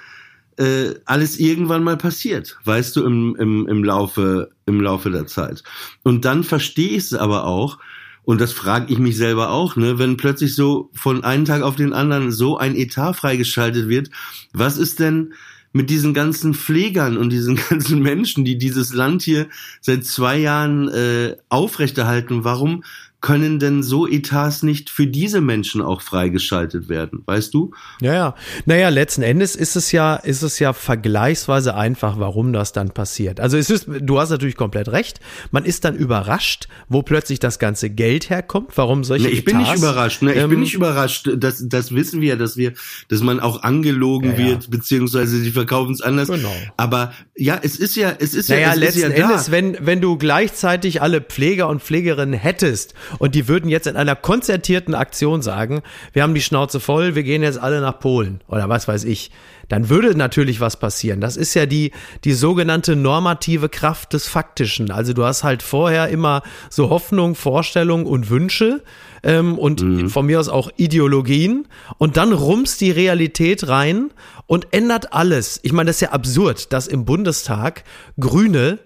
äh, 0.59 0.95
alles 1.05 1.39
irgendwann 1.39 1.85
mal 1.85 1.97
passiert, 1.97 2.59
weißt 2.65 2.97
du, 2.97 3.05
im, 3.05 3.37
im, 3.39 3.67
im 3.69 3.85
Laufe, 3.85 4.51
im 4.67 4.81
Laufe 4.81 5.11
der 5.11 5.27
Zeit. 5.27 5.63
Und 6.03 6.25
dann 6.25 6.43
verstehe 6.43 6.91
ich 6.91 7.05
es 7.05 7.15
aber 7.15 7.45
auch, 7.45 7.79
und 8.25 8.43
das 8.43 8.53
frage 8.53 8.93
ich 8.93 8.99
mich 8.99 9.17
selber 9.17 9.51
auch, 9.51 9.77
ne, 9.77 9.99
wenn 9.99 10.19
plötzlich 10.19 10.55
so 10.55 10.91
von 10.93 11.25
einem 11.25 11.47
Tag 11.47 11.63
auf 11.63 11.77
den 11.77 11.95
anderen 11.95 12.31
so 12.31 12.59
ein 12.59 12.77
Etat 12.77 13.15
freigeschaltet 13.15 13.89
wird, 13.89 14.11
was 14.53 14.77
ist 14.77 15.01
denn 15.01 15.33
mit 15.73 15.91
diesen 15.91 16.15
ganzen 16.15 16.55
Pflegern 16.55 17.17
und 17.17 17.31
diesen 17.31 17.57
ganzen 17.69 18.01
Menschen, 18.01 18.45
die 18.45 18.59
dieses 18.59 18.93
Land 18.93 19.23
hier 19.23 19.49
seit 19.81 20.05
zwei 20.05 20.39
Jahren 20.39 20.89
äh, 20.89 21.37
aufrechterhalten, 21.49 22.45
warum 22.45 22.85
können 23.21 23.59
denn 23.59 23.83
so 23.83 24.07
Etats 24.07 24.63
nicht 24.63 24.91
für 24.91 25.09
diese 25.09 25.41
Menschen 25.41 25.83
auch 25.83 26.03
freigeschaltet 26.03 26.89
werden, 26.89 27.23
weißt 27.27 27.53
du? 27.53 27.73
ja, 28.01 28.15
ja. 28.15 28.35
Naja, 28.65 28.91
letzten 28.91 29.23
Endes 29.23 29.57
ist 29.57 29.75
es 29.75 29.91
ja, 29.91 30.15
ist 30.15 30.43
es 30.43 30.61
ja 30.61 30.73
vergleichsweise 30.73 31.75
einfach, 31.75 32.21
warum 32.21 32.53
das 32.53 32.73
dann 32.73 32.91
passiert. 32.91 33.41
Also 33.41 33.57
es 33.57 33.71
ist, 33.71 33.89
du 33.89 34.21
hast 34.21 34.31
natürlich 34.31 34.55
komplett 34.55 34.89
recht. 34.89 35.19
Man 35.51 35.65
ist 35.65 35.85
dann 35.85 35.97
überrascht, 35.97 36.69
wo 36.89 37.03
plötzlich 37.03 37.41
das 37.41 37.59
ganze 37.59 37.91
Geld 37.91 38.31
herkommt, 38.31 38.71
warum 38.77 39.03
solche 39.03 39.27
Ne, 39.27 39.31
ich 39.31 39.45
bin 39.45 39.57
nicht 39.57 39.67
Etats, 39.67 39.83
überrascht, 39.83 40.23
ne? 40.23 40.35
Ich 40.35 40.43
ähm, 40.43 40.51
bin 40.51 40.61
nicht 40.61 40.75
überrascht. 40.75 41.29
Das, 41.39 41.67
das 41.67 41.93
wissen 41.95 42.21
wir, 42.21 42.37
dass 42.37 42.57
wir, 42.57 42.75
dass 43.09 43.21
man 43.21 43.41
auch 43.41 43.65
angelogen 43.65 44.33
Ja, 44.33 44.39
ja. 44.39 44.47
wird, 44.47 44.71
beziehungsweise 44.71 45.43
die 45.43 45.51
verkaufen 45.51 45.93
es 45.93 46.01
anders. 46.01 46.29
Genau. 46.29 46.55
Aber 46.77 47.13
ja, 47.37 47.59
es 47.61 47.77
ist 47.77 47.97
ja, 47.97 48.13
es 48.17 48.35
ist 48.35 48.49
Naja, 48.49 48.69
ja, 48.69 48.73
es 48.75 48.79
letzten 48.79 48.99
ist 49.11 49.19
ja 49.19 49.25
Endes, 49.25 49.47
da. 49.47 49.53
wenn, 49.53 49.77
wenn 49.81 50.01
du 50.01 50.17
gleichzeitig 50.17 51.03
alle 51.03 51.21
Pfleger 51.21 51.69
und 51.69 51.83
Pflegerinnen 51.83 52.39
hättest 52.39 52.95
und 53.19 53.35
die 53.35 53.49
würden 53.49 53.69
jetzt 53.71 53.87
in 53.87 53.97
einer 53.97 54.17
konzertierten 54.17 54.95
Aktion 54.95 55.43
sagen, 55.43 55.83
wir 56.13 56.23
haben 56.23 56.35
die 56.35 56.41
Schnauze 56.41 56.81
voll, 56.81 57.15
wir 57.15 57.23
gehen 57.23 57.43
jetzt 57.43 57.59
alle 57.59 57.81
nach 57.81 57.99
Polen 57.99 58.41
oder 58.49 58.69
was 58.69 58.89
weiß 58.89 59.05
ich, 59.05 59.31
dann 59.69 59.89
würde 59.91 60.17
natürlich 60.17 60.61
was 60.61 60.79
passieren. 60.79 61.21
Das 61.21 61.37
ist 61.37 61.55
ja 61.55 61.67
die, 61.67 61.93
die 62.25 62.33
sogenannte 62.33 62.97
normative 62.97 63.69
Kraft 63.69 64.15
des 64.15 64.27
Faktischen. 64.27 64.91
Also 64.91 65.13
du 65.13 65.25
hast 65.25 65.45
halt 65.45 65.63
vorher 65.63 66.09
immer 66.09 66.43
so 66.71 66.91
Hoffnung, 66.91 67.35
Vorstellung 67.35 68.07
und 68.07 68.31
Wünsche 68.31 68.83
ähm, 69.23 69.59
und 69.59 70.11
von 70.11 70.27
mir 70.27 70.41
aus 70.41 70.49
auch 70.49 70.71
Ideologien 70.77 71.67
und 71.99 72.17
dann 72.17 72.33
rumst 72.33 72.81
die 72.81 72.91
Realität 72.91 73.69
rein 73.69 74.11
und 74.47 74.69
ändert 74.71 75.13
alles. 75.13 75.61
Ich 75.63 75.73
meine, 75.73 75.89
das 75.89 75.97
ist 75.97 76.03
ja 76.03 76.11
absurd, 76.11 76.73
dass 76.73 76.87
im 76.87 77.05
Bundestag 77.05 77.85
Grüne 78.19 78.79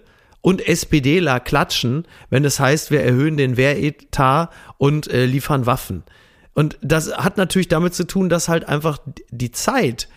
und 0.43 0.61
SPDler 0.67 1.39
klatschen, 1.39 2.05
wenn 2.29 2.43
es 2.43 2.59
heißt, 2.59 2.91
wir 2.91 3.01
erhöhen 3.01 3.37
den 3.37 3.55
Wehretat 3.55 4.51
und 4.77 5.07
äh, 5.07 5.25
liefern 5.25 5.65
Waffen. 5.65 6.03
Und 6.53 6.77
das 6.81 7.15
hat 7.15 7.37
natürlich 7.37 7.69
damit 7.69 7.93
zu 7.93 8.05
tun, 8.05 8.27
dass 8.27 8.49
halt 8.49 8.67
einfach 8.67 8.99
die 9.31 9.51
Zeit 9.51 10.09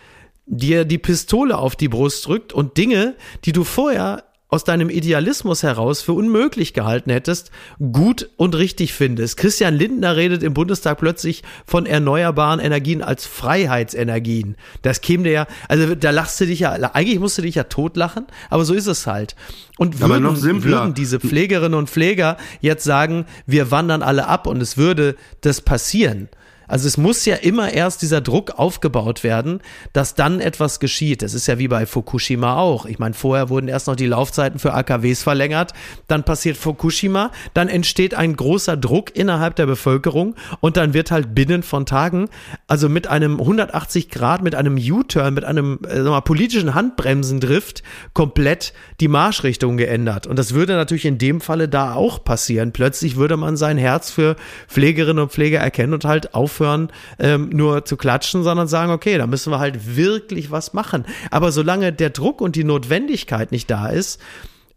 dir 0.45 0.83
die 0.83 0.97
Pistole 0.97 1.57
auf 1.57 1.77
die 1.77 1.87
Brust 1.87 2.27
drückt 2.27 2.51
und 2.51 2.77
Dinge, 2.77 3.15
die 3.45 3.53
du 3.53 3.63
vorher 3.63 4.25
aus 4.49 4.63
deinem 4.63 4.89
Idealismus 4.89 5.63
heraus 5.63 6.01
für 6.01 6.13
unmöglich 6.13 6.73
gehalten 6.73 7.11
hättest, 7.11 7.51
gut 7.91 8.29
und 8.37 8.55
richtig 8.55 8.93
findest. 8.93 9.37
Christian 9.37 9.75
Lindner 9.75 10.15
redet 10.15 10.41
im 10.41 10.53
Bundestag 10.53 10.99
plötzlich 10.99 11.43
von 11.65 11.85
erneuerbaren 11.85 12.59
Energien 12.59 13.01
als 13.01 13.25
Freiheitsenergien. 13.25 14.55
Das 14.83 15.01
käme 15.01 15.23
dir 15.23 15.31
ja, 15.31 15.47
also 15.67 15.95
da 15.95 16.11
lachst 16.11 16.39
du 16.39 16.45
dich 16.45 16.61
ja, 16.61 16.71
eigentlich 16.93 17.19
musst 17.19 17.37
du 17.37 17.41
dich 17.41 17.55
ja 17.55 17.63
totlachen, 17.63 18.25
aber 18.49 18.63
so 18.63 18.73
ist 18.73 18.87
es 18.87 19.05
halt. 19.05 19.35
Und 19.77 19.99
würden, 19.99 20.63
würden 20.63 20.93
diese 20.93 21.19
Pflegerinnen 21.19 21.77
und 21.77 21.89
Pfleger 21.89 22.37
jetzt 22.61 22.85
sagen, 22.85 23.25
wir 23.45 23.69
wandern 23.69 24.01
alle 24.01 24.27
ab 24.27 24.47
und 24.47 24.61
es 24.61 24.77
würde 24.77 25.15
das 25.41 25.61
passieren, 25.61 26.29
Also 26.67 26.87
es 26.87 26.97
muss 26.97 27.25
ja 27.25 27.35
immer 27.35 27.73
erst 27.73 28.01
dieser 28.01 28.21
Druck 28.21 28.51
aufgebaut 28.57 29.23
werden, 29.23 29.61
dass 29.93 30.15
dann 30.15 30.39
etwas 30.41 30.79
geschieht. 30.79 31.21
Das 31.21 31.33
ist 31.33 31.47
ja 31.47 31.57
wie 31.59 31.67
bei 31.67 31.85
Fukushima 31.85 32.57
auch. 32.57 32.85
Ich 32.85 32.99
meine, 32.99 33.13
vorher 33.13 33.49
wurden 33.49 33.67
erst 33.67 33.87
noch 33.87 33.95
die 33.95 34.05
Laufzeiten 34.05 34.59
für 34.59 34.73
AKWs 34.73 35.23
verlängert, 35.23 35.73
dann 36.07 36.23
passiert 36.23 36.57
Fukushima, 36.57 37.31
dann 37.53 37.69
entsteht 37.69 38.15
ein 38.15 38.35
großer 38.35 38.77
Druck 38.77 39.15
innerhalb 39.15 39.55
der 39.55 39.65
Bevölkerung 39.65 40.35
und 40.59 40.77
dann 40.77 40.93
wird 40.93 41.11
halt 41.11 41.33
binnen 41.33 41.63
von 41.63 41.85
Tagen, 41.85 42.29
also 42.67 42.89
mit 42.89 43.07
einem 43.07 43.39
180 43.39 44.09
Grad, 44.09 44.41
mit 44.41 44.55
einem 44.55 44.77
U-Turn, 44.77 45.33
mit 45.33 45.45
einem 45.45 45.79
äh, 45.89 46.01
mal, 46.01 46.21
politischen 46.21 46.73
Handbremsendrift 46.73 47.83
komplett 48.13 48.73
die 48.99 49.07
Marschrichtung 49.07 49.77
geändert. 49.77 50.27
Und 50.27 50.37
das 50.37 50.53
würde 50.53 50.73
natürlich 50.73 51.05
in 51.05 51.17
dem 51.17 51.41
Falle 51.41 51.69
da 51.69 51.93
auch 51.93 52.23
passieren. 52.23 52.71
Plötzlich 52.71 53.15
würde 53.15 53.37
man 53.37 53.57
sein 53.57 53.77
Herz 53.77 54.11
für 54.11 54.35
Pflegerinnen 54.67 55.23
und 55.23 55.31
Pfleger 55.31 55.59
erkennen 55.59 55.93
und 55.93 56.05
halt 56.05 56.33
aufhören, 56.57 56.89
ähm, 57.19 57.49
nur 57.51 57.85
zu 57.85 57.97
klatschen, 57.97 58.43
sondern 58.43 58.67
sagen, 58.67 58.91
okay, 58.91 59.17
da 59.17 59.27
müssen 59.27 59.51
wir 59.51 59.59
halt 59.59 59.95
wirklich 59.95 60.51
was 60.51 60.73
machen. 60.73 61.05
Aber 61.31 61.51
solange 61.51 61.93
der 61.93 62.09
Druck 62.09 62.41
und 62.41 62.55
die 62.55 62.63
Notwendigkeit 62.63 63.51
nicht 63.51 63.69
da 63.69 63.89
ist, 63.89 64.19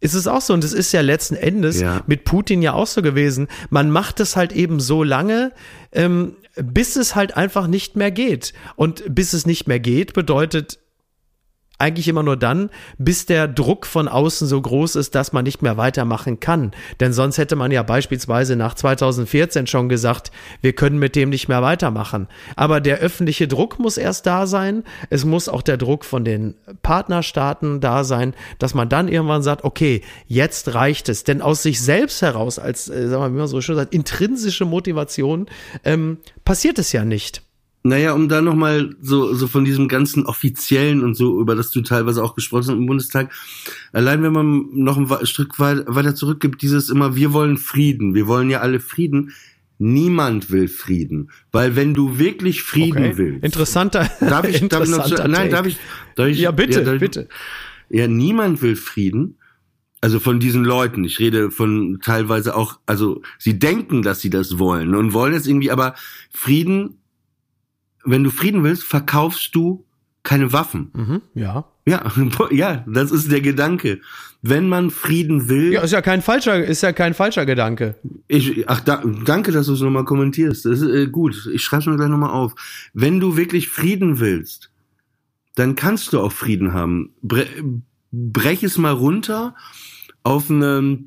ist 0.00 0.14
es 0.14 0.26
auch 0.26 0.40
so. 0.40 0.54
Und 0.54 0.64
es 0.64 0.72
ist 0.72 0.92
ja 0.92 1.00
letzten 1.00 1.36
Endes 1.36 1.80
Ja. 1.80 2.02
mit 2.06 2.24
Putin 2.24 2.62
ja 2.62 2.72
auch 2.74 2.86
so 2.86 3.02
gewesen. 3.02 3.48
Man 3.70 3.90
macht 3.90 4.20
es 4.20 4.36
halt 4.36 4.52
eben 4.52 4.80
so 4.80 5.02
lange, 5.02 5.52
ähm, 5.92 6.36
bis 6.56 6.96
es 6.96 7.14
halt 7.14 7.36
einfach 7.36 7.66
nicht 7.66 7.96
mehr 7.96 8.10
geht. 8.10 8.52
Und 8.76 9.02
bis 9.08 9.32
es 9.32 9.46
nicht 9.46 9.66
mehr 9.68 9.80
geht, 9.80 10.12
bedeutet 10.14 10.78
eigentlich 11.80 12.08
immer 12.08 12.22
nur 12.22 12.36
dann, 12.36 12.70
bis 12.98 13.26
der 13.26 13.48
Druck 13.48 13.86
von 13.86 14.08
außen 14.08 14.46
so 14.46 14.60
groß 14.60 14.96
ist, 14.96 15.14
dass 15.14 15.32
man 15.32 15.44
nicht 15.44 15.62
mehr 15.62 15.76
weitermachen 15.76 16.40
kann. 16.40 16.72
Denn 17.00 17.12
sonst 17.12 17.38
hätte 17.38 17.56
man 17.56 17.70
ja 17.70 17.82
beispielsweise 17.82 18.56
nach 18.56 18.74
2014 18.74 19.66
schon 19.66 19.88
gesagt, 19.88 20.30
wir 20.60 20.72
können 20.72 20.98
mit 20.98 21.16
dem 21.16 21.30
nicht 21.30 21.48
mehr 21.48 21.62
weitermachen. 21.62 22.28
Aber 22.56 22.80
der 22.80 22.98
öffentliche 22.98 23.48
Druck 23.48 23.78
muss 23.78 23.96
erst 23.96 24.26
da 24.26 24.46
sein. 24.46 24.84
Es 25.08 25.24
muss 25.24 25.48
auch 25.48 25.62
der 25.62 25.76
Druck 25.76 26.04
von 26.04 26.24
den 26.24 26.54
Partnerstaaten 26.82 27.80
da 27.80 28.04
sein, 28.04 28.34
dass 28.58 28.74
man 28.74 28.88
dann 28.88 29.08
irgendwann 29.08 29.42
sagt, 29.42 29.64
okay, 29.64 30.02
jetzt 30.26 30.74
reicht 30.74 31.08
es. 31.08 31.24
Denn 31.24 31.42
aus 31.42 31.62
sich 31.62 31.80
selbst 31.80 32.22
heraus, 32.22 32.58
als, 32.58 32.88
äh, 32.88 33.08
sagen 33.08 33.10
wir 33.10 33.18
mal, 33.18 33.32
wie 33.32 33.38
man 33.38 33.48
so 33.48 33.60
schön 33.60 33.76
sagt, 33.76 33.94
intrinsische 33.94 34.64
Motivation, 34.64 35.46
ähm, 35.84 36.18
passiert 36.44 36.78
es 36.78 36.92
ja 36.92 37.04
nicht. 37.04 37.42
Naja, 37.82 38.12
um 38.12 38.28
da 38.28 38.42
nochmal 38.42 38.94
so, 39.00 39.32
so 39.34 39.46
von 39.46 39.64
diesem 39.64 39.88
ganzen 39.88 40.26
Offiziellen 40.26 41.02
und 41.02 41.14
so, 41.14 41.40
über 41.40 41.54
das 41.54 41.70
du 41.70 41.80
teilweise 41.80 42.22
auch 42.22 42.34
gesprochen 42.34 42.60
hast 42.64 42.68
im 42.68 42.84
Bundestag, 42.86 43.32
allein 43.92 44.22
wenn 44.22 44.32
man 44.32 44.66
noch 44.74 44.98
ein 44.98 45.26
Stück 45.26 45.58
weit, 45.58 45.84
weiter 45.86 46.14
zurückgibt, 46.14 46.60
dieses 46.60 46.90
immer, 46.90 47.16
wir 47.16 47.32
wollen 47.32 47.56
Frieden, 47.56 48.14
wir 48.14 48.26
wollen 48.26 48.50
ja 48.50 48.60
alle 48.60 48.80
Frieden. 48.80 49.32
Niemand 49.78 50.50
will 50.50 50.68
Frieden. 50.68 51.30
Weil 51.52 51.74
wenn 51.74 51.94
du 51.94 52.18
wirklich 52.18 52.60
Frieden 52.62 53.16
willst. 53.16 53.42
Interessanter. 53.42 54.10
Darf 54.20 54.46
ich, 54.46 54.60
darf 54.68 54.84
ich 54.84 54.90
noch 54.90 54.98
interessanter 54.98 55.28
nein, 55.28 55.50
darf 55.50 55.66
ich, 55.66 55.78
darf 56.16 56.28
ich, 56.28 56.38
Ja, 56.38 56.50
bitte, 56.50 56.84
darf 56.84 56.94
ich- 56.96 57.00
bitte. 57.00 57.28
Ja, 57.88 58.06
niemand 58.06 58.60
will 58.60 58.76
Frieden. 58.76 59.38
Also 60.02 60.20
von 60.20 60.38
diesen 60.38 60.64
Leuten. 60.64 61.04
Ich 61.04 61.18
rede 61.18 61.50
von 61.50 61.98
teilweise 62.02 62.56
auch, 62.56 62.78
also 62.84 63.22
sie 63.38 63.58
denken, 63.58 64.02
dass 64.02 64.20
sie 64.20 64.28
das 64.30 64.58
wollen 64.58 64.94
und 64.94 65.14
wollen 65.14 65.32
es 65.32 65.46
irgendwie, 65.46 65.70
aber 65.70 65.94
Frieden, 66.30 66.98
wenn 68.04 68.24
du 68.24 68.30
Frieden 68.30 68.64
willst, 68.64 68.84
verkaufst 68.84 69.54
du 69.54 69.84
keine 70.22 70.52
Waffen. 70.52 70.90
Mhm, 70.94 71.22
ja. 71.34 71.64
Ja, 71.86 72.12
ja, 72.50 72.84
das 72.86 73.10
ist 73.10 73.32
der 73.32 73.40
Gedanke. 73.40 74.00
Wenn 74.42 74.68
man 74.68 74.90
Frieden 74.90 75.48
will, 75.48 75.72
Ja, 75.72 75.82
ist 75.82 75.92
ja 75.92 76.00
kein 76.02 76.22
falscher, 76.22 76.64
ist 76.64 76.82
ja 76.82 76.92
kein 76.92 77.14
falscher 77.14 77.44
Gedanke. 77.46 77.96
ich, 78.26 78.68
ach, 78.68 78.80
da, 78.80 79.02
danke, 79.24 79.52
dass 79.52 79.66
du 79.66 79.74
es 79.74 79.80
nochmal 79.80 80.04
kommentierst. 80.04 80.64
Das 80.64 80.80
ist 80.80 80.88
äh, 80.88 81.06
gut. 81.08 81.48
Ich 81.52 81.62
schreibe 81.62 81.90
mir 81.90 81.96
gleich 81.96 82.08
nochmal 82.08 82.30
auf. 82.30 82.54
Wenn 82.94 83.20
du 83.20 83.36
wirklich 83.36 83.68
Frieden 83.68 84.18
willst, 84.18 84.70
dann 85.56 85.74
kannst 85.74 86.12
du 86.12 86.20
auch 86.20 86.32
Frieden 86.32 86.72
haben. 86.72 87.10
Bre 87.22 87.46
brech 88.12 88.62
es 88.64 88.76
mal 88.76 88.92
runter 88.92 89.54
auf 90.22 90.50
eine 90.50 91.04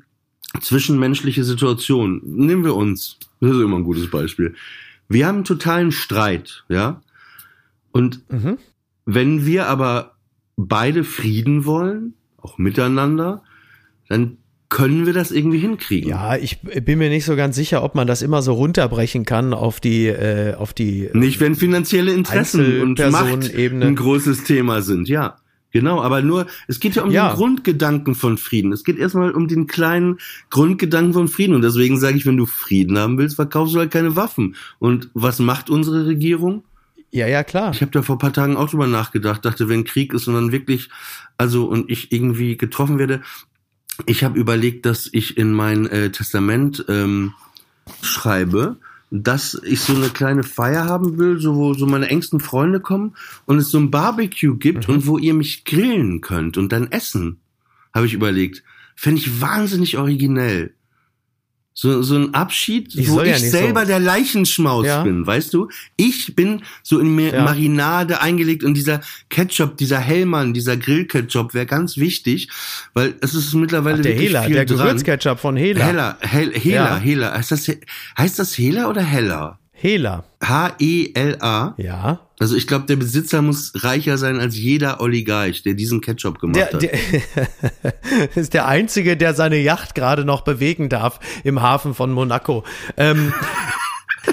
zwischenmenschliche 0.60 1.44
Situation. 1.44 2.22
Nehmen 2.24 2.64
wir 2.64 2.74
uns. 2.74 3.18
Das 3.40 3.50
ist 3.50 3.60
immer 3.60 3.76
ein 3.76 3.84
gutes 3.84 4.10
Beispiel. 4.10 4.54
Wir 5.08 5.26
haben 5.26 5.36
einen 5.36 5.44
totalen 5.44 5.92
Streit, 5.92 6.64
ja? 6.68 7.00
Und 7.92 8.20
Mhm. 8.30 8.58
wenn 9.04 9.46
wir 9.46 9.66
aber 9.66 10.16
beide 10.56 11.04
Frieden 11.04 11.64
wollen, 11.64 12.14
auch 12.38 12.58
miteinander, 12.58 13.42
dann 14.08 14.38
können 14.68 15.06
wir 15.06 15.12
das 15.12 15.30
irgendwie 15.30 15.58
hinkriegen. 15.58 16.10
Ja, 16.10 16.36
ich 16.36 16.60
bin 16.60 16.98
mir 16.98 17.08
nicht 17.08 17.24
so 17.24 17.36
ganz 17.36 17.54
sicher, 17.54 17.84
ob 17.84 17.94
man 17.94 18.06
das 18.08 18.22
immer 18.22 18.42
so 18.42 18.54
runterbrechen 18.54 19.24
kann 19.24 19.54
auf 19.54 19.78
die, 19.78 20.06
äh, 20.06 20.54
auf 20.54 20.72
die. 20.74 21.10
Nicht, 21.12 21.38
wenn 21.38 21.54
finanzielle 21.54 22.12
Interessen 22.12 22.82
und 22.82 22.98
Macht 23.10 23.54
ein 23.54 23.94
großes 23.94 24.44
Thema 24.44 24.82
sind, 24.82 25.08
ja. 25.08 25.36
Genau, 25.74 26.00
aber 26.00 26.22
nur, 26.22 26.46
es 26.68 26.78
geht 26.78 26.94
ja 26.94 27.02
um 27.02 27.10
Ja. 27.10 27.30
den 27.30 27.36
Grundgedanken 27.36 28.14
von 28.14 28.38
Frieden. 28.38 28.72
Es 28.72 28.84
geht 28.84 28.96
erstmal 28.96 29.32
um 29.32 29.48
den 29.48 29.66
kleinen 29.66 30.18
Grundgedanken 30.48 31.12
von 31.12 31.26
Frieden. 31.26 31.52
Und 31.52 31.62
deswegen 31.62 31.98
sage 31.98 32.16
ich, 32.16 32.26
wenn 32.26 32.36
du 32.36 32.46
Frieden 32.46 32.96
haben 32.96 33.18
willst, 33.18 33.34
verkaufst 33.34 33.74
du 33.74 33.80
halt 33.80 33.90
keine 33.90 34.14
Waffen. 34.14 34.54
Und 34.78 35.10
was 35.14 35.40
macht 35.40 35.70
unsere 35.70 36.06
Regierung? 36.06 36.62
Ja, 37.10 37.26
ja, 37.26 37.42
klar. 37.42 37.72
Ich 37.74 37.80
habe 37.80 37.90
da 37.90 38.02
vor 38.02 38.14
ein 38.14 38.20
paar 38.20 38.32
Tagen 38.32 38.56
auch 38.56 38.70
drüber 38.70 38.86
nachgedacht, 38.86 39.44
dachte, 39.44 39.68
wenn 39.68 39.82
Krieg 39.82 40.14
ist 40.14 40.28
und 40.28 40.34
dann 40.34 40.52
wirklich, 40.52 40.90
also 41.38 41.64
und 41.64 41.90
ich 41.90 42.12
irgendwie 42.12 42.56
getroffen 42.56 43.00
werde, 43.00 43.22
ich 44.06 44.22
habe 44.22 44.38
überlegt, 44.38 44.86
dass 44.86 45.08
ich 45.12 45.36
in 45.36 45.52
mein 45.52 45.86
äh, 45.88 46.10
Testament 46.12 46.84
ähm, 46.88 47.34
schreibe, 48.00 48.76
dass 49.22 49.60
ich 49.64 49.80
so 49.80 49.94
eine 49.94 50.08
kleine 50.08 50.42
Feier 50.42 50.86
haben 50.86 51.18
will, 51.18 51.38
so 51.38 51.54
wo 51.54 51.74
so 51.74 51.86
meine 51.86 52.08
engsten 52.08 52.40
Freunde 52.40 52.80
kommen 52.80 53.14
und 53.46 53.58
es 53.58 53.70
so 53.70 53.78
ein 53.78 53.90
Barbecue 53.92 54.56
gibt 54.56 54.88
Mhm. 54.88 54.94
und 54.94 55.06
wo 55.06 55.18
ihr 55.18 55.34
mich 55.34 55.64
grillen 55.64 56.20
könnt 56.20 56.56
und 56.56 56.72
dann 56.72 56.90
essen, 56.90 57.38
habe 57.94 58.06
ich 58.06 58.14
überlegt. 58.14 58.64
Fände 58.96 59.20
ich 59.20 59.40
wahnsinnig 59.40 59.98
originell. 59.98 60.74
So, 61.76 62.02
so 62.02 62.14
ein 62.16 62.34
Abschied, 62.34 62.94
Ich 62.94 63.10
wo 63.10 63.20
ja 63.20 63.34
ich 63.34 63.42
nicht 63.42 63.50
selber 63.50 63.80
so- 63.80 63.86
der 63.88 63.98
Leichenschmaus 63.98 64.86
Ja. 64.86 65.02
bin, 65.02 65.26
weißt 65.26 65.52
du? 65.52 65.68
Ich 65.96 66.36
bin 66.36 66.62
so 66.84 67.00
in 67.00 67.14
mir 67.16 67.32
Ja. 67.34 67.42
Marinade 67.42 68.20
eingelegt 68.20 68.62
und 68.62 68.74
dieser 68.74 69.00
Ketchup, 69.28 69.76
dieser 69.76 69.98
Hellmann, 69.98 70.54
dieser 70.54 70.76
Grillketchup 70.76 71.52
wäre 71.52 71.66
ganz 71.66 71.96
wichtig, 71.96 72.48
weil 72.94 73.14
es 73.22 73.34
ist 73.34 73.52
mittlerweile 73.54 73.98
Ach, 73.98 74.02
der 74.02 74.14
Hela, 74.14 74.48
der. 74.48 74.64
Gewürzketchup 74.66 75.40
von 75.40 75.56
Hela. 75.56 75.84
Hela, 75.84 76.16
Hel, 76.20 76.52
Hela, 76.54 76.74
Ja. 76.90 76.96
Hela. 76.96 77.34
Heißt 77.36 77.50
das, 77.50 77.64
He- 77.66 77.80
heißt 78.16 78.38
das 78.38 78.56
Hela 78.56 78.88
oder 78.88 79.02
Hella? 79.02 79.58
Hela. 79.74 80.24
H-E-L-A. 80.42 81.74
Ja. 81.76 82.20
Also 82.40 82.56
ich 82.56 82.66
glaube, 82.66 82.86
der 82.86 82.96
Besitzer 82.96 83.42
muss 83.42 83.72
reicher 83.76 84.18
sein 84.18 84.38
als 84.38 84.56
jeder 84.56 85.00
Oligarch, 85.00 85.62
der 85.62 85.74
diesen 85.74 86.00
Ketchup 86.00 86.38
gemacht 86.38 86.56
Der, 86.56 86.72
hat. 86.72 86.82
der 86.82 88.34
ist 88.34 88.54
der 88.54 88.66
einzige, 88.66 89.16
der 89.16 89.34
seine 89.34 89.56
Yacht 89.58 89.94
gerade 89.94 90.24
noch 90.24 90.42
bewegen 90.42 90.88
darf 90.88 91.20
im 91.44 91.60
Hafen 91.62 91.94
von 91.94 92.12
Monaco. 92.12 92.64
Ähm, 92.96 93.32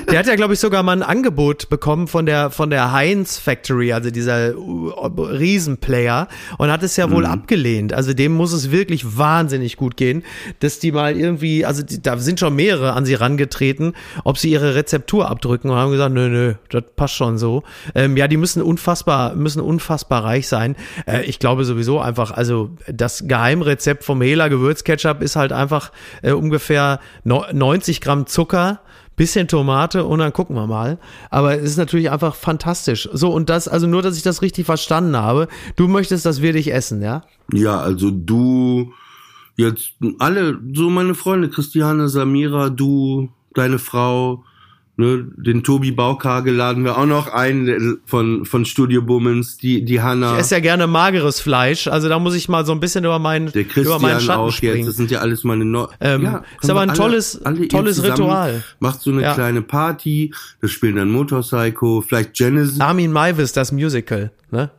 der 0.09 0.19
hat 0.19 0.27
ja, 0.27 0.35
glaube 0.35 0.53
ich, 0.53 0.59
sogar 0.59 0.83
mal 0.83 0.93
ein 0.93 1.03
Angebot 1.03 1.69
bekommen 1.69 2.07
von 2.07 2.25
der 2.25 2.49
von 2.49 2.69
der 2.69 2.91
Heinz 2.91 3.37
Factory, 3.37 3.93
also 3.93 4.09
dieser 4.11 4.57
uh, 4.57 4.89
Riesenplayer, 5.17 6.27
und 6.57 6.71
hat 6.71 6.83
es 6.83 6.97
ja 6.97 7.09
wohl 7.11 7.25
abgelehnt. 7.25 7.93
Also 7.93 8.13
dem 8.13 8.33
muss 8.33 8.53
es 8.53 8.71
wirklich 8.71 9.17
wahnsinnig 9.17 9.77
gut 9.77 9.97
gehen, 9.97 10.23
dass 10.59 10.79
die 10.79 10.91
mal 10.91 11.17
irgendwie, 11.17 11.65
also 11.65 11.83
die, 11.83 12.01
da 12.01 12.17
sind 12.17 12.39
schon 12.39 12.55
mehrere 12.55 12.93
an 12.93 13.05
sie 13.05 13.15
rangetreten, 13.15 13.93
ob 14.23 14.37
sie 14.37 14.51
ihre 14.51 14.75
Rezeptur 14.75 15.29
abdrücken 15.29 15.69
und 15.69 15.77
haben 15.77 15.91
gesagt, 15.91 16.13
nö, 16.13 16.29
nö, 16.29 16.53
das 16.69 16.83
passt 16.95 17.15
schon 17.15 17.37
so. 17.37 17.63
Ähm, 17.95 18.17
ja, 18.17 18.27
die 18.27 18.37
müssen 18.37 18.61
unfassbar, 18.61 19.35
müssen 19.35 19.61
unfassbar 19.61 20.23
reich 20.23 20.47
sein. 20.47 20.75
Äh, 21.05 21.23
ich 21.23 21.39
glaube 21.39 21.65
sowieso 21.65 21.99
einfach, 21.99 22.31
also 22.31 22.71
das 22.87 23.27
Geheimrezept 23.27 24.03
vom 24.03 24.21
Hela 24.21 24.47
Gewürzketchup 24.47 25.21
ist 25.21 25.35
halt 25.35 25.51
einfach 25.51 25.91
äh, 26.21 26.31
ungefähr 26.31 26.99
no 27.23 27.45
90 27.51 28.01
Gramm 28.01 28.27
Zucker, 28.27 28.81
bisschen 29.22 29.47
Tomate 29.47 30.03
und 30.03 30.17
dann 30.17 30.34
gucken 30.34 30.55
wir 30.55 30.65
mal. 30.65 30.97
Aber 31.30 31.53
es 31.55 31.61
ist 31.61 31.78
natürlich 31.78 32.09
einfach 32.09 32.34
fantastisch. 32.34 33.07
So, 33.13 33.30
und 33.30 33.51
das, 33.51 33.67
also 33.67 33.86
nur, 33.86 34.01
dass 34.01 34.17
ich 34.17 34.24
das 34.24 34.41
richtig 34.41 34.65
verstanden 34.65 35.15
habe. 35.15 35.47
Du 35.76 35.88
möchtest, 35.88 36.26
dass 36.26 36.41
wir 36.41 36.53
dich 36.53 36.74
essen, 36.74 37.03
ja? 37.03 37.24
Ja, 37.53 37.80
also 37.80 38.09
du, 38.09 38.93
jetzt 39.57 39.91
alle, 40.17 40.59
so 40.74 40.89
meine 40.89 41.13
Freunde, 41.13 41.49
Christiane, 41.49 42.09
Samira, 42.09 42.69
du, 42.69 43.30
deine 43.53 43.78
Frau, 43.78 44.43
ne, 45.02 45.26
den 45.36 45.64
Tobi 45.64 45.91
Baukage 45.91 46.52
laden 46.52 46.86
wir 46.86 46.97
auch 46.97 47.06
noch 47.06 47.28
ein 47.28 47.66
der- 47.66 47.80
von, 48.06 48.45
von 48.45 48.64
Studio 48.66 49.02
Bummens, 49.02 49.58
die, 49.58 49.84
die 49.84 50.02
Hanna, 50.02 50.34
Ich 50.36 50.39
esse 50.39 50.56
ja 50.56 50.62
gerne 50.62 50.88
mageres 50.88 51.39
Fleisch, 51.41 51.88
also 51.88 52.08
da 52.08 52.18
muss 52.20 52.36
ich 52.36 52.47
mal 52.47 52.66
so 52.66 52.72
ein 52.72 52.80
bisschen 52.80 53.04
über 53.04 53.20
meinen, 53.20 53.52
der 53.52 53.64
über 53.64 53.99
meinen 53.99 54.18
Christian 54.18 54.20
Schatten 54.22 54.39
auch 54.39 54.45
jetzt. 54.47 54.56
springen. 54.58 54.86
Das 54.86 54.95
sind 54.95 55.12
ja 55.12 55.20
alles 55.20 55.43
meine 55.43 55.66
Neu 55.66 55.88
Ähm, 55.99 56.24
ja, 56.24 56.43
ist 56.62 56.70
aber 56.70 56.82
ein 56.82 56.89
wir 56.89 56.95
tolles- 56.95 57.41
ihr 57.60 57.68
tolles 57.70 58.02
Ritual. 58.04 58.64
Macht 58.80 59.02
so 59.02 59.12
eine 59.12 59.22
Ja. 59.24 59.34
kleine 59.34 59.62
Party, 59.62 60.34
das 60.62 60.72
spielen 60.72 60.95
dann 60.95 61.10
Motorpsycho, 61.12 62.02
vielleicht 62.08 62.34
Genesis. 62.34 62.80
Armin 62.80 63.12
Maivis, 63.12 63.52
das 63.54 63.72
Musical, 63.72 64.32
ne? 64.52 64.70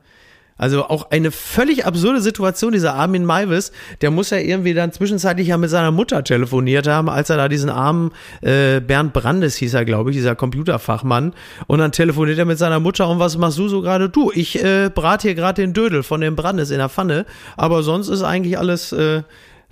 Also 0.63 0.85
auch 0.85 1.11
eine 1.11 1.33
völlig 1.33 1.87
absurde 1.87 2.21
Situation, 2.21 2.71
dieser 2.71 2.95
Armin 2.95 3.25
Maivis, 3.25 3.73
der 4.01 4.13
muss 4.13 4.31
ja 4.31 4.39
irgendwie 4.39 4.75
dann 4.75 4.93
zwischenzeitlich 4.93 5.49
ja 5.49 5.57
mit 5.57 5.71
seiner 5.71 5.91
Mutter 5.91 6.23
telefoniert 6.23 6.87
haben, 6.87 7.09
als 7.09 7.31
er 7.31 7.37
da 7.37 7.49
diesen 7.49 7.69
armen 7.69 8.13
äh, 8.43 8.79
Bernd 8.79 9.13
Brandes 9.13 9.57
hieß 9.57 9.75
er, 9.75 9.85
glaube 9.85 10.11
ich, 10.11 10.17
dieser 10.17 10.37
Computerfachmann. 10.37 11.33
Und 11.67 11.81
dann 11.81 11.91
telefoniert 11.91 12.39
er 12.39 12.45
mit 12.45 12.59
seiner 12.59 12.79
Mutter 12.79 13.09
und 13.09 13.19
was 13.19 13.37
machst 13.37 13.59
du 13.59 13.67
so 13.67 13.81
gerade? 13.81 14.09
Du, 14.09 14.31
ich 14.33 14.63
äh, 14.63 14.89
brate 14.89 15.27
hier 15.27 15.35
gerade 15.35 15.61
den 15.61 15.73
Dödel 15.73 16.05
von 16.05 16.21
dem 16.21 16.37
Brandes 16.37 16.71
in 16.71 16.79
der 16.79 16.89
Pfanne, 16.89 17.27
aber 17.57 17.83
sonst 17.83 18.07
ist 18.07 18.23
eigentlich 18.23 18.57
alles 18.57 18.93
äh, 18.93 19.25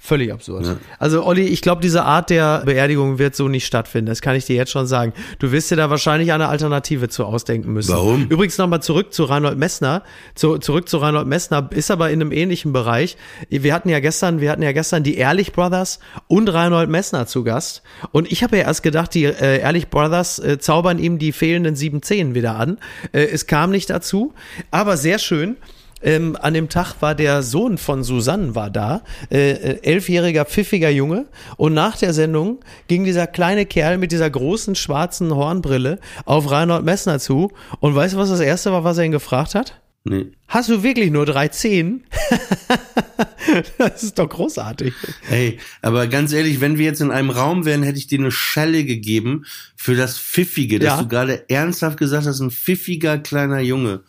Völlig 0.03 0.33
absurd. 0.33 0.65
Ja. 0.65 0.77
Also 0.99 1.27
Olli, 1.27 1.43
ich 1.43 1.61
glaube, 1.61 1.83
diese 1.83 2.05
Art 2.05 2.31
der 2.31 2.63
Beerdigung 2.65 3.19
wird 3.19 3.37
so 3.37 3.49
nicht 3.49 3.67
stattfinden. 3.67 4.07
Das 4.07 4.23
kann 4.23 4.35
ich 4.35 4.47
dir 4.47 4.57
jetzt 4.57 4.73
schon 4.73 4.87
sagen. 4.87 5.13
Du 5.39 5.53
wirst 5.53 5.71
dir 5.71 5.77
da 5.77 5.91
wahrscheinlich 5.91 6.33
eine 6.33 6.49
Alternative 6.49 7.11
zu 7.11 7.27
ausdenken 7.27 7.75
müssen. 7.75 7.93
Warum? 7.93 8.27
Übrigens 8.31 8.57
nochmal 8.57 8.81
zurück 8.81 9.13
zu 9.13 9.25
Reinhold 9.25 9.59
Messner. 9.59 10.03
Zu, 10.35 10.57
zurück 10.57 10.89
zu 10.89 10.97
Reinhold 10.97 11.27
Messner 11.27 11.69
ist 11.75 11.91
aber 11.91 12.09
in 12.09 12.23
einem 12.23 12.33
ähnlichen 12.33 12.73
Bereich. 12.73 13.19
Wir 13.51 13.75
hatten 13.75 13.91
ja 13.91 14.01
gestern, 14.01 14.41
wir 14.41 14.51
hatten 14.51 14.63
ja 14.63 14.73
gestern 14.73 15.03
die 15.03 15.17
Ehrlich 15.17 15.53
Brothers 15.53 16.01
und 16.29 16.49
Reinhold 16.49 16.89
Messner 16.89 17.27
zu 17.27 17.45
Gast. 17.45 17.83
Und 18.11 18.33
ich 18.33 18.43
habe 18.43 18.57
ja 18.57 18.63
erst 18.63 18.83
gedacht, 18.83 19.13
die 19.13 19.25
äh, 19.25 19.59
Ehrlich 19.61 19.89
Brothers 19.89 20.39
äh, 20.39 20.59
zaubern 20.59 20.99
ihm 20.99 21.19
die 21.19 21.33
fehlenden 21.33 21.77
sieben 21.77 22.03
Zehen 22.03 22.35
wieder 22.35 22.57
an. 22.57 22.79
Äh, 23.13 23.25
es 23.25 23.47
kam 23.47 23.71
nicht 23.71 23.91
dazu, 23.91 24.33
aber 24.71 24.97
sehr 24.97 25.19
schön. 25.19 25.59
Ähm, 26.03 26.37
an 26.41 26.55
dem 26.55 26.69
Tag 26.69 26.95
war 27.01 27.15
der 27.15 27.43
Sohn 27.43 27.77
von 27.79 28.03
Susanne 28.03 28.55
war 28.55 28.71
da, 28.71 29.03
äh, 29.31 29.51
äh, 29.51 29.83
elfjähriger 29.83 30.45
pfiffiger 30.45 30.91
Junge. 30.91 31.27
Und 31.57 31.75
nach 31.75 31.97
der 31.97 32.13
Sendung 32.15 32.61
ging 32.89 33.05
dieser 33.05 33.27
kleine 33.27 33.67
Kerl 33.67 33.99
mit 33.99 34.13
dieser 34.13 34.31
großen 34.31 34.75
schwarzen 34.75 35.35
Hornbrille 35.35 35.99
auf 36.25 36.51
Reinhold 36.51 36.85
Messner 36.85 37.19
zu. 37.19 37.53
Und 37.81 37.95
weißt 37.95 38.15
du, 38.15 38.19
was 38.19 38.31
das 38.31 38.41
erste 38.41 38.73
war, 38.73 38.85
was 38.85 38.99
er 38.99 39.05
ihn 39.05 39.13
gefragt 39.13 39.55
hat? 39.55 39.81
Nee. 40.05 40.29
Hast 40.49 40.71
du 40.71 40.83
wirklich 40.83 41.11
nur 41.11 41.27
drei 41.27 41.49
Zehen? 41.49 42.05
das 43.79 44.03
ist 44.03 44.19
doch 44.19 44.29
großartig. 44.29 44.95
Ey, 45.31 45.59
aber 45.83 46.07
ganz 46.07 46.33
ehrlich, 46.33 46.61
wenn 46.63 46.79
wir 46.79 46.87
jetzt 46.87 47.01
in 47.03 47.11
einem 47.11 47.31
Raum 47.31 47.65
wären, 47.65 47.83
hätte 47.83 47.99
ich 47.99 48.07
dir 48.07 48.19
eine 48.19 48.31
Schelle 48.31 48.85
gegeben 48.85 49.45
für 49.77 49.95
das 49.97 50.19
Pfiffige, 50.19 50.79
dass 50.79 50.97
Ja. 50.97 51.03
du 51.03 51.09
gerade 51.09 51.45
ernsthaft 51.51 51.99
gesagt 51.99 52.27
hast, 52.27 52.41
ein 52.41 52.51
pfiffiger 52.51 53.19
kleiner 53.19 53.61
Junge. 53.61 54.01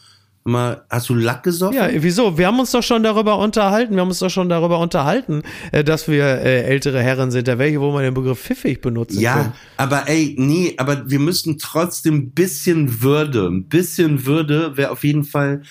Mal, 0.44 0.84
hast 0.90 1.08
du 1.10 1.14
Lack 1.14 1.44
gesoffen? 1.44 1.76
Ja, 1.78 1.88
wieso? 1.94 2.36
Wir 2.38 2.48
haben 2.48 2.60
uns 2.60 2.72
doch 2.72 2.82
schon 2.82 3.04
darüber 3.04 3.38
unterhalten. 3.38 3.94
Wir 3.94 4.02
haben 4.02 4.08
uns 4.10 4.20
doch 4.20 4.30
schon 4.32 4.50
darüber 4.50 4.80
unterhalten, 4.80 5.44
äh, 5.72 5.84
dass 5.84 6.08
wir 6.08 6.24
äh, 6.24 6.64
ältere 6.64 7.00
Herren 7.02 7.30
sind. 7.30 7.48
Da 7.48 7.60
welche, 7.60 7.80
wo 7.80 7.92
man 7.92 8.04
den 8.04 8.14
Begriff 8.16 8.40
pfiffig 8.40 8.82
benutzen 8.82 9.20
Ja, 9.20 9.34
kann. 9.36 9.54
aber 9.78 10.08
ey, 10.10 10.36
nee, 10.40 10.74
aber 10.78 11.10
wir 11.10 11.20
müssten 11.20 11.60
trotzdem 11.60 12.16
ein 12.16 12.32
bisschen 12.32 13.04
Würde, 13.04 13.48
ein 13.48 13.66
bisschen 13.66 14.26
Würde 14.26 14.78
wäre 14.78 14.90
auf 14.92 15.04
jeden 15.04 15.26
Fall, 15.26 15.62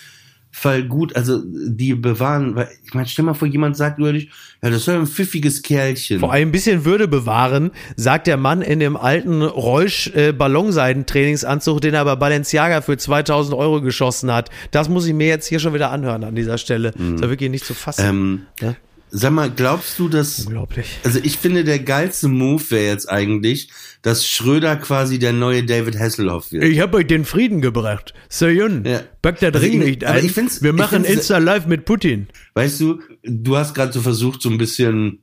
Fall 0.53 0.83
gut, 0.83 1.15
also 1.15 1.41
die 1.45 1.95
bewahren, 1.95 2.57
weil 2.57 2.69
ich 2.85 2.93
meine, 2.93 3.07
stell 3.07 3.25
mal 3.25 3.35
vor, 3.35 3.47
jemand 3.47 3.77
sagt 3.77 3.99
über 3.99 4.13
dich, 4.13 4.31
ja, 4.63 4.69
das 4.71 4.81
ist 4.81 4.87
ja 4.89 4.99
ein 4.99 5.07
pfiffiges 5.07 5.63
Kerlchen. 5.63 6.19
Vor 6.19 6.33
allem 6.33 6.49
ein 6.49 6.53
bisschen 6.53 6.85
Würde 6.85 7.07
bewahren, 7.07 7.71
sagt 7.97 8.27
der 8.27 8.37
Mann 8.37 8.61
in 8.61 8.81
dem 8.81 8.97
alten 8.97 9.43
Reusch 9.43 10.09
äh, 10.15 10.33
Ballonseiden-Trainingsanzug, 10.33 11.81
den 11.81 11.95
er 11.95 12.05
bei 12.05 12.17
Balenciaga 12.17 12.81
für 12.81 12.97
2000 12.97 13.57
Euro 13.57 13.81
geschossen 13.81 14.33
hat. 14.33 14.51
Das 14.71 14.89
muss 14.89 15.07
ich 15.07 15.15
mir 15.15 15.29
jetzt 15.29 15.47
hier 15.47 15.61
schon 15.61 15.73
wieder 15.75 15.91
anhören 15.91 16.25
an 16.25 16.35
dieser 16.35 16.59
Stelle. 16.59 16.91
Das 16.93 17.01
ist 17.01 17.21
ja 17.23 17.31
wirklich 17.31 17.51
nicht 17.51 17.65
zu 17.65 17.75
fassen. 17.75 18.05
ähm, 18.07 18.41
Ja. 18.61 18.75
Sag 19.13 19.33
mal, 19.33 19.51
glaubst 19.51 19.99
du, 19.99 20.09
dass 20.09 20.47
Unglaublich. 20.47 20.99
Also 21.05 21.19
ich 21.23 21.37
finde, 21.39 21.65
der 21.65 21.81
geilste 21.81 22.29
Move 22.29 22.63
wäre 22.71 22.87
jetzt 22.93 23.11
eigentlich, 23.11 23.69
dass 24.03 24.27
Schröder 24.27 24.77
quasi 24.77 25.19
der 25.19 25.33
neue 25.33 25.65
David 25.65 25.99
Hasselhoff 25.99 26.53
wird. 26.53 26.65
Ich 26.65 26.79
habe 26.81 26.99
euch 26.99 27.07
den 27.09 27.25
Frieden 27.25 27.61
gebracht. 27.61 28.15
Soyun, 28.29 28.85
Ja. 28.85 29.01
packt 29.21 29.43
das 29.43 29.53
Also 29.55 29.67
Ring 29.67 29.81
ich- 29.83 29.87
nicht 29.87 30.05
ein. 30.05 30.25
ich 30.25 30.33
find's- 30.33 30.63
Wir 30.63 30.73
machen 30.73 31.05
find's- 31.05 31.11
Insta 31.11 31.39
Live 31.39 31.67
mit 31.67 31.85
Putin. 31.87 32.29
Weißt 32.55 32.81
du, 32.81 33.01
du 33.25 33.57
hast 33.57 33.75
gerade 33.75 33.93
so 33.93 34.01
versucht, 34.01 34.43
so 34.43 34.49
ein 34.49 34.59
bisschen 34.59 35.19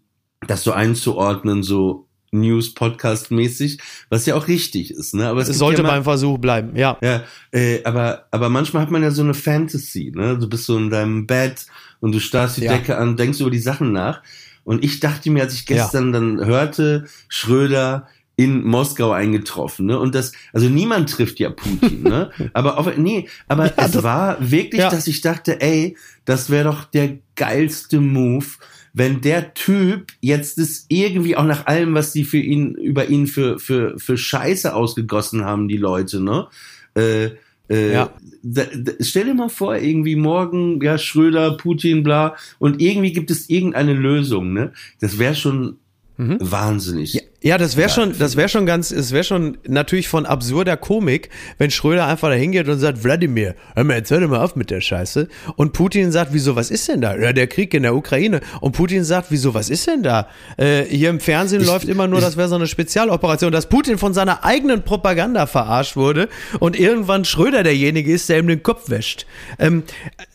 das 0.48 0.64
so 0.64 0.74
einzuordnen, 0.74 1.64
so 1.64 2.08
News-Podcast-mäßig, 2.32 3.80
was 4.10 4.26
ja 4.26 4.36
auch 4.36 4.48
richtig 4.48 4.92
ist, 4.92 5.14
ne? 5.14 5.28
Aber 5.28 5.42
es 5.42 5.50
Es 5.50 5.58
sollte 5.58 5.82
ja 5.82 5.88
mal- 5.88 5.96
beim 5.96 6.04
Versuch 6.04 6.38
bleiben, 6.38 6.76
ja. 6.76 6.98
Ja, 7.02 7.24
äh, 7.52 7.84
aber, 7.84 8.28
aber 8.32 8.50
manchmal 8.50 8.82
hat 8.84 8.92
man 8.92 9.02
ja 9.02 9.12
so 9.12 9.22
eine 9.24 9.34
Fantasy, 9.34 10.12
ne? 10.14 10.38
Du 10.38 10.48
bist 10.50 10.66
so 10.66 10.78
in 10.78 10.90
deinem 10.90 11.26
Bett 11.26 11.66
und 12.00 12.14
du 12.14 12.20
starrst 12.20 12.58
die 12.58 12.62
Ja. 12.64 12.74
Decke 12.74 12.98
an, 12.98 13.18
denkst 13.18 13.40
über 13.42 13.52
die 13.52 13.60
Sachen 13.60 13.92
nach. 13.92 14.22
Und 14.64 14.84
ich 14.84 15.00
dachte 15.00 15.32
mir, 15.32 15.44
als 15.44 15.54
ich 15.54 15.66
gestern 15.66 16.12
dann 16.12 16.46
hörte, 16.46 17.06
Schröder 17.30 18.08
in 18.36 18.64
Moskau 18.66 19.12
eingetroffen, 19.12 19.88
ne? 19.88 19.98
Und 19.98 20.14
das, 20.14 20.32
also 20.54 20.70
niemand 20.70 21.10
trifft 21.10 21.40
ja 21.40 21.50
Putin, 21.50 22.04
ne? 22.04 22.30
Aber 22.54 22.78
auf, 22.78 22.96
nee, 22.98 23.28
aber 23.48 23.74
es 23.78 24.04
war 24.04 24.38
wirklich, 24.40 24.82
Ja. 24.82 24.90
dass 24.92 25.08
ich 25.08 25.22
dachte, 25.22 25.60
ey, 25.60 25.98
das 26.26 26.50
wäre 26.52 26.66
doch 26.66 26.84
der 26.84 27.18
geilste 27.36 28.00
Move, 28.00 28.46
wenn 28.94 29.22
der 29.22 29.54
Typ 29.56 30.12
jetzt 30.22 30.60
das 30.60 30.86
irgendwie 30.90 31.36
auch 31.36 31.46
nach 31.46 31.66
allem, 31.66 31.96
was 31.96 32.12
die 32.14 32.26
für 32.26 32.38
ihn, 32.38 32.76
über 32.76 33.08
ihn 33.08 33.26
für, 33.26 33.58
für, 33.58 33.98
für 33.98 34.18
Scheiße 34.18 34.76
ausgegossen 34.76 35.44
haben, 35.46 35.68
die 35.68 35.78
Leute, 35.78 36.20
ne? 36.20 36.48
Äh, 36.94 37.30
äh, 37.70 37.94
Ja. 37.94 38.14
da, 38.44 38.64
da, 38.76 38.92
stell 39.00 39.26
dir 39.26 39.34
mal 39.34 39.50
vor, 39.50 39.76
irgendwie 39.76 40.16
morgen, 40.16 40.82
ja, 40.82 40.98
Schröder, 40.98 41.58
Putin, 41.58 42.04
bla, 42.04 42.36
und 42.60 42.82
irgendwie 42.82 43.14
gibt 43.14 43.32
es 43.32 43.50
irgendeine 43.50 43.94
Lösung, 43.94 44.54
ne? 44.54 44.72
Das 45.00 45.20
wäre 45.20 45.36
schon 45.36 45.78
wahnsinnig. 46.18 47.14
Mhm. 47.14 47.20
Ja, 47.44 47.60
das 47.60 47.78
wäre 47.78 47.88
schon, 47.90 48.18
das 48.18 48.36
wäre 48.36 48.50
schon 48.50 48.66
ganz, 48.66 48.90
es 48.90 49.12
wäre 49.12 49.24
schon 49.24 49.60
natürlich 49.68 50.08
von 50.08 50.26
absurder 50.26 50.76
Komik, 50.76 51.30
wenn 51.60 51.70
Schröder 51.70 52.08
einfach 52.08 52.30
da 52.30 52.34
hingeht 52.36 52.68
und 52.68 52.80
sagt, 52.80 53.04
Wladimir, 53.04 53.54
hör 53.76 53.84
mal, 53.84 53.98
jetzt 53.98 54.10
hör 54.10 54.20
doch 54.20 54.28
mal 54.28 54.40
auf 54.44 54.56
mit 54.56 54.72
der 54.72 54.82
Scheiße. 54.82 55.28
Und 55.56 55.72
Putin 55.72 56.12
sagt, 56.12 56.34
wieso, 56.34 56.56
was 56.56 56.72
ist 56.72 56.88
denn 56.88 57.00
da? 57.02 57.16
Ja, 57.16 57.34
der 57.34 57.46
Krieg 57.46 57.76
in 57.76 57.84
der 57.84 57.94
Ukraine. 57.96 58.42
Und 58.60 58.72
Putin 58.72 59.04
sagt, 59.04 59.28
wieso, 59.30 59.54
was 59.54 59.70
ist 59.70 59.86
denn 59.86 60.02
da? 60.02 60.28
Äh, 60.58 60.86
hier 60.86 61.12
im 61.12 61.20
Fernsehen 61.20 61.62
Ich- 61.62 61.68
läuft 61.68 61.88
immer 61.88 62.08
nur, 62.08 62.18
ich- 62.18 62.26
das 62.26 62.38
wäre 62.38 62.48
so 62.50 62.56
eine 62.56 62.66
Spezialoperation, 62.66 63.52
dass 63.52 63.70
Putin 63.70 64.00
von 64.00 64.16
seiner 64.16 64.44
eigenen 64.44 64.82
Propaganda 64.82 65.46
verarscht 65.46 65.96
wurde 65.96 66.30
und 66.60 66.78
irgendwann 66.78 67.24
Schröder 67.24 67.62
derjenige 67.62 68.12
ist, 68.12 68.28
der 68.30 68.40
ihm 68.40 68.48
den 68.48 68.64
Kopf 68.64 68.90
wäscht. 68.90 69.28
Ähm, 69.60 69.84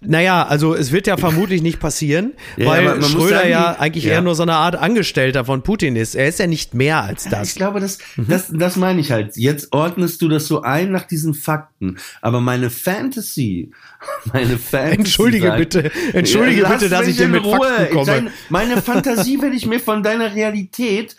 naja, 0.01 0.47
also 0.47 0.73
es 0.77 0.93
wird 0.93 1.09
ja 1.09 1.17
vermutlich 1.17 1.63
nicht 1.63 1.81
passieren, 1.81 2.35
Ja, 2.57 2.67
weil 2.69 3.03
Schröder 3.03 3.39
sagen, 3.39 3.51
ja 3.51 3.77
eigentlich 3.81 4.05
ja. 4.05 4.13
eher 4.13 4.21
nur 4.23 4.37
so 4.37 4.45
eine 4.45 4.55
Art 4.55 4.77
Angestellter 4.77 5.45
von 5.45 5.63
Putin 5.63 5.97
ist. 5.97 6.15
Er 6.15 6.29
ist 6.29 6.39
ja 6.39 6.47
nicht 6.47 6.75
mehr 6.75 6.92
als 7.01 7.25
Ich 7.25 7.31
das. 7.31 7.55
glaube, 7.55 7.81
das, 7.81 7.99
das, 8.17 8.49
das 8.53 8.77
meine 8.77 9.01
ich 9.01 9.11
halt. 9.11 9.37
Jetzt 9.37 9.73
ordnest 9.73 10.21
du 10.23 10.29
das 10.29 10.47
so 10.47 10.63
ein 10.63 10.93
nach 10.93 11.05
diesen 11.05 11.35
Fakten. 11.35 11.97
Aber 12.21 12.41
meine 12.41 12.71
Fantasy, 12.71 13.71
meine 14.33 14.59
Fantasy. 14.59 14.99
Entschuldige 14.99 15.47
sagt- 15.49 15.59
bitte, 15.59 15.91
entschuldige 16.13 16.65
bitte, 16.67 16.89
dass 16.89 17.07
ich 17.09 17.17
dir 17.17 17.25
in 17.25 17.31
mit 17.33 17.45
Ruhe. 17.45 17.59
Fakten 17.67 17.95
komme. 17.95 18.07
Dein, 18.07 18.31
meine 18.51 18.81
Fantasie 18.83 19.41
will 19.41 19.55
ich 19.55 19.67
mir 19.67 19.81
von 19.81 20.03
deiner 20.03 20.35
Realität 20.35 21.17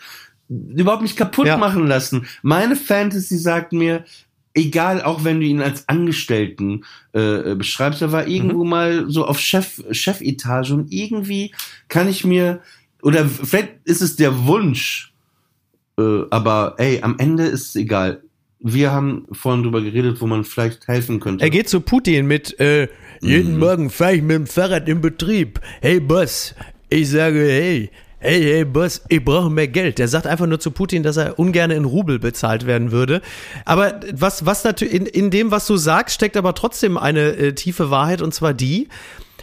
überhaupt 0.48 1.02
nicht 1.02 1.16
kaputt 1.16 1.46
Ja. 1.46 1.56
machen 1.56 1.86
lassen. 1.86 2.26
Meine 2.42 2.76
Fantasy 2.76 3.38
sagt 3.38 3.72
mir, 3.72 4.04
egal, 4.52 5.02
auch 5.02 5.24
wenn 5.24 5.40
du 5.40 5.46
ihn 5.46 5.62
als 5.62 5.88
Angestellten 5.88 6.84
äh, 7.12 7.54
beschreibst, 7.56 8.02
er 8.02 8.12
war 8.12 8.26
irgendwo 8.28 8.62
Mhm. 8.62 8.70
mal 8.70 9.04
so 9.08 9.26
auf 9.26 9.40
Chef, 9.40 9.82
Chefetage 9.90 10.70
und 10.72 10.92
irgendwie 10.92 11.52
kann 11.88 12.08
ich 12.08 12.24
mir, 12.24 12.60
oder 13.02 13.26
vielleicht 13.26 13.70
ist 13.84 14.02
es 14.02 14.16
der 14.16 14.44
Wunsch, 14.46 15.13
äh, 15.98 16.22
aber 16.30 16.74
ey, 16.78 17.00
am 17.02 17.16
Ende 17.18 17.44
ist 17.44 17.68
es 17.68 17.76
egal. 17.76 18.22
Wir 18.60 18.92
haben 18.92 19.26
vorhin 19.32 19.62
drüber 19.62 19.82
geredet, 19.82 20.20
wo 20.20 20.26
man 20.26 20.44
vielleicht 20.44 20.88
helfen 20.88 21.20
könnte. 21.20 21.44
Er 21.44 21.50
geht 21.50 21.68
zu 21.68 21.80
Putin 21.80 22.26
mit, 22.26 22.58
äh, 22.60 22.88
jeden 23.20 23.58
Morgen 23.58 23.90
fahre 23.90 24.16
ich 24.16 24.22
mit 24.22 24.36
dem 24.36 24.46
Fahrrad 24.46 24.88
im 24.88 25.00
Betrieb. 25.00 25.60
Hey 25.80 26.00
Boss, 26.00 26.54
ich 26.88 27.10
sage, 27.10 27.40
hey, 27.40 27.90
hey, 28.18 28.42
hey 28.42 28.64
Boss, 28.64 29.02
ich 29.08 29.22
brauche 29.22 29.50
mehr 29.50 29.68
Geld. 29.68 29.98
Der 29.98 30.08
sagt 30.08 30.26
einfach 30.26 30.46
nur 30.46 30.60
zu 30.60 30.70
Putin, 30.70 31.02
dass 31.02 31.18
er 31.18 31.38
ungern 31.38 31.70
in 31.70 31.84
Rubel 31.84 32.18
bezahlt 32.18 32.66
werden 32.66 32.90
würde. 32.90 33.20
Aber 33.64 34.00
was, 34.12 34.46
was 34.46 34.64
natürlich, 34.64 34.94
in, 34.94 35.06
in 35.06 35.30
dem, 35.30 35.50
was 35.50 35.66
du 35.66 35.76
sagst, 35.76 36.14
steckt 36.14 36.36
aber 36.36 36.54
trotzdem 36.54 36.96
eine 36.96 37.36
äh, 37.36 37.52
tiefe 37.54 37.90
Wahrheit 37.90 38.22
und 38.22 38.32
zwar 38.32 38.54
die, 38.54 38.88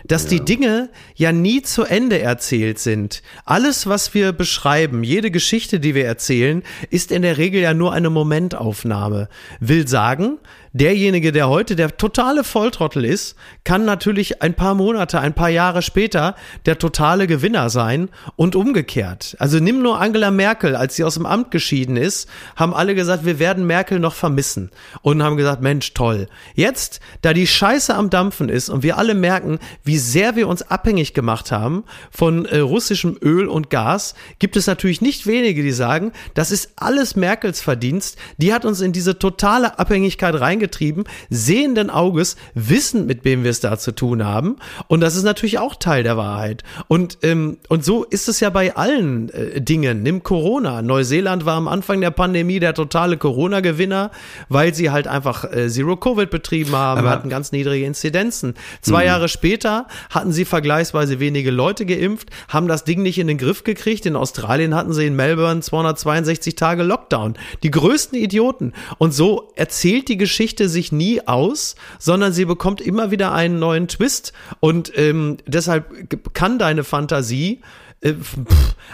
dass 0.08 0.26
die 0.26 0.44
Dinge 0.44 0.90
ja 1.16 1.32
nie 1.32 1.62
zu 1.62 1.84
Ende 1.84 2.20
erzählt 2.20 2.80
sind. 2.80 3.22
Alles, 3.46 3.88
was 3.88 4.14
wir 4.14 4.32
beschreiben, 4.32 5.04
jede 5.04 5.32
Geschichte, 5.32 5.80
die 5.80 5.96
wir 5.96 6.06
erzählen, 6.06 6.64
ist 6.90 7.12
in 7.12 7.22
der 7.22 7.38
Regel 7.38 7.62
ja 7.62 7.74
nur 7.74 7.94
eine 7.94 8.10
Momentaufnahme. 8.10 9.30
Will 9.60 9.88
sagen, 9.88 10.38
derjenige, 10.74 11.32
der 11.32 11.50
heute 11.50 11.76
der 11.76 11.98
totale 11.98 12.44
Volltrottel 12.44 13.04
ist, 13.04 13.36
kann 13.64 13.86
natürlich 13.86 14.42
ein 14.42 14.54
paar 14.54 14.74
Monate, 14.76 15.20
ein 15.20 15.34
paar 15.34 15.50
Jahre 15.50 15.82
später 15.82 16.36
der 16.66 16.78
totale 16.78 17.28
Gewinner 17.28 17.70
sein 17.70 18.10
und 18.36 18.56
umgekehrt. 18.56 19.36
Also 19.40 19.60
nimm 19.60 19.82
nur 19.82 20.00
Angela 20.00 20.32
Merkel, 20.32 20.76
als 20.76 20.96
sie 20.96 21.04
aus 21.04 21.16
dem 21.16 21.26
Amt 21.26 21.52
geschieden 21.52 21.98
ist, 21.98 22.30
haben 22.56 22.74
alle 22.74 22.96
gesagt, 22.96 23.26
wir 23.26 23.40
werden 23.40 23.68
Merkel 23.68 24.00
noch 24.00 24.14
vermissen 24.14 24.72
und 25.02 25.22
haben 25.22 25.38
gesagt, 25.38 25.62
Mensch, 25.62 25.94
toll. 25.94 26.28
Jetzt, 26.56 27.02
da 27.22 27.34
die 27.34 27.48
Scheiße 27.48 27.94
am 27.94 28.10
Dampfen 28.10 28.50
ist 28.50 28.70
und 28.70 28.84
wir 28.84 28.98
alle 28.98 29.14
merken, 29.14 29.60
wie 29.84 29.98
sehr 29.98 30.36
wir 30.36 30.48
uns 30.48 30.62
abhängig 30.62 31.14
gemacht 31.14 31.52
haben 31.52 31.84
von 32.12 32.46
äh, 32.46 32.60
russischem 32.60 33.18
Öl 33.22 33.48
und 33.48 33.70
Gas, 33.70 34.16
gibt 34.40 34.56
es 34.56 34.68
natürlich 34.68 35.02
nicht 35.02 35.28
wenige, 35.28 35.64
die 35.64 35.72
sagen, 35.72 36.14
das 36.34 36.52
ist 36.52 36.72
alles 36.78 37.16
Merkels 37.16 37.62
Verdienst. 37.62 38.18
Die 38.38 38.54
hat 38.54 38.66
uns 38.66 38.82
in 38.82 38.94
diese 38.94 39.20
totale 39.20 39.78
Abhängigkeit 39.78 40.40
reingebracht 40.40 40.61
reingetrieben, 40.62 41.04
sehenden 41.30 41.90
Auges, 41.90 42.36
wissend, 42.54 43.08
mit 43.08 43.26
wem 43.26 43.44
wir 43.44 43.52
es 43.52 43.60
da 43.60 43.78
zu 43.78 43.92
tun 43.94 44.24
haben. 44.24 44.58
Und 44.88 45.02
das 45.02 45.16
ist 45.16 45.24
natürlich 45.24 45.60
auch 45.60 45.76
Teil 45.76 46.04
der 46.04 46.18
Wahrheit. 46.18 46.64
Und, 46.88 47.18
ähm, 47.24 47.58
und 47.68 47.84
so 47.84 48.04
ist 48.04 48.30
es 48.30 48.40
ja 48.40 48.50
bei 48.50 48.76
allen 48.76 49.30
äh, 49.30 49.60
Dingen. 49.62 50.04
Nimm 50.04 50.24
Corona. 50.24 50.82
Neuseeland 50.82 51.46
war 51.46 51.56
am 51.56 51.68
Anfang 51.68 52.02
der 52.02 52.12
Pandemie 52.12 52.60
der 52.60 52.74
totale 52.74 53.18
Corona-Gewinner, 53.18 54.12
weil 54.50 54.74
sie 54.74 54.92
halt 54.92 55.08
einfach 55.08 55.46
äh, 55.52 55.68
Zero-Covid 55.70 56.30
betrieben 56.30 56.76
haben, 56.76 57.00
Aber- 57.00 57.10
hatten 57.10 57.30
ganz 57.30 57.52
niedrige 57.52 57.86
Inzidenzen. 57.86 58.54
Zwei 58.82 59.06
Jahre 59.06 59.28
später 59.28 59.88
hatten 60.10 60.32
sie 60.32 60.46
vergleichsweise 60.46 61.20
wenige 61.20 61.52
Leute 61.52 61.86
geimpft, 61.86 62.30
haben 62.48 62.68
das 62.68 62.84
Ding 62.84 63.02
nicht 63.02 63.18
in 63.18 63.28
den 63.28 63.38
Griff 63.38 63.64
gekriegt. 63.64 64.06
In 64.06 64.16
Australien 64.16 64.76
hatten 64.76 64.94
sie 64.94 65.06
in 65.08 65.16
Melbourne 65.16 65.62
262 65.62 66.56
Tage 66.56 66.84
Lockdown. 66.84 67.36
Die 67.64 67.72
größten 67.72 68.18
Idioten. 68.18 68.74
Und 68.98 69.14
so 69.14 69.52
erzählt 69.56 70.08
die 70.10 70.18
Geschichte 70.18 70.51
sich 70.60 70.92
nie 70.92 71.22
aus, 71.28 71.76
sondern 72.00 72.34
sie 72.34 72.46
bekommt 72.46 72.82
immer 72.82 73.12
wieder 73.12 73.32
einen 73.34 73.60
neuen 73.60 73.88
Twist. 73.88 74.34
Und 74.60 74.92
ähm, 74.96 75.38
deshalb 75.48 76.34
kann 76.34 76.60
deine 76.60 76.84
Fantasie 76.84 77.62
äh, 78.02 78.14
pff, 78.14 78.38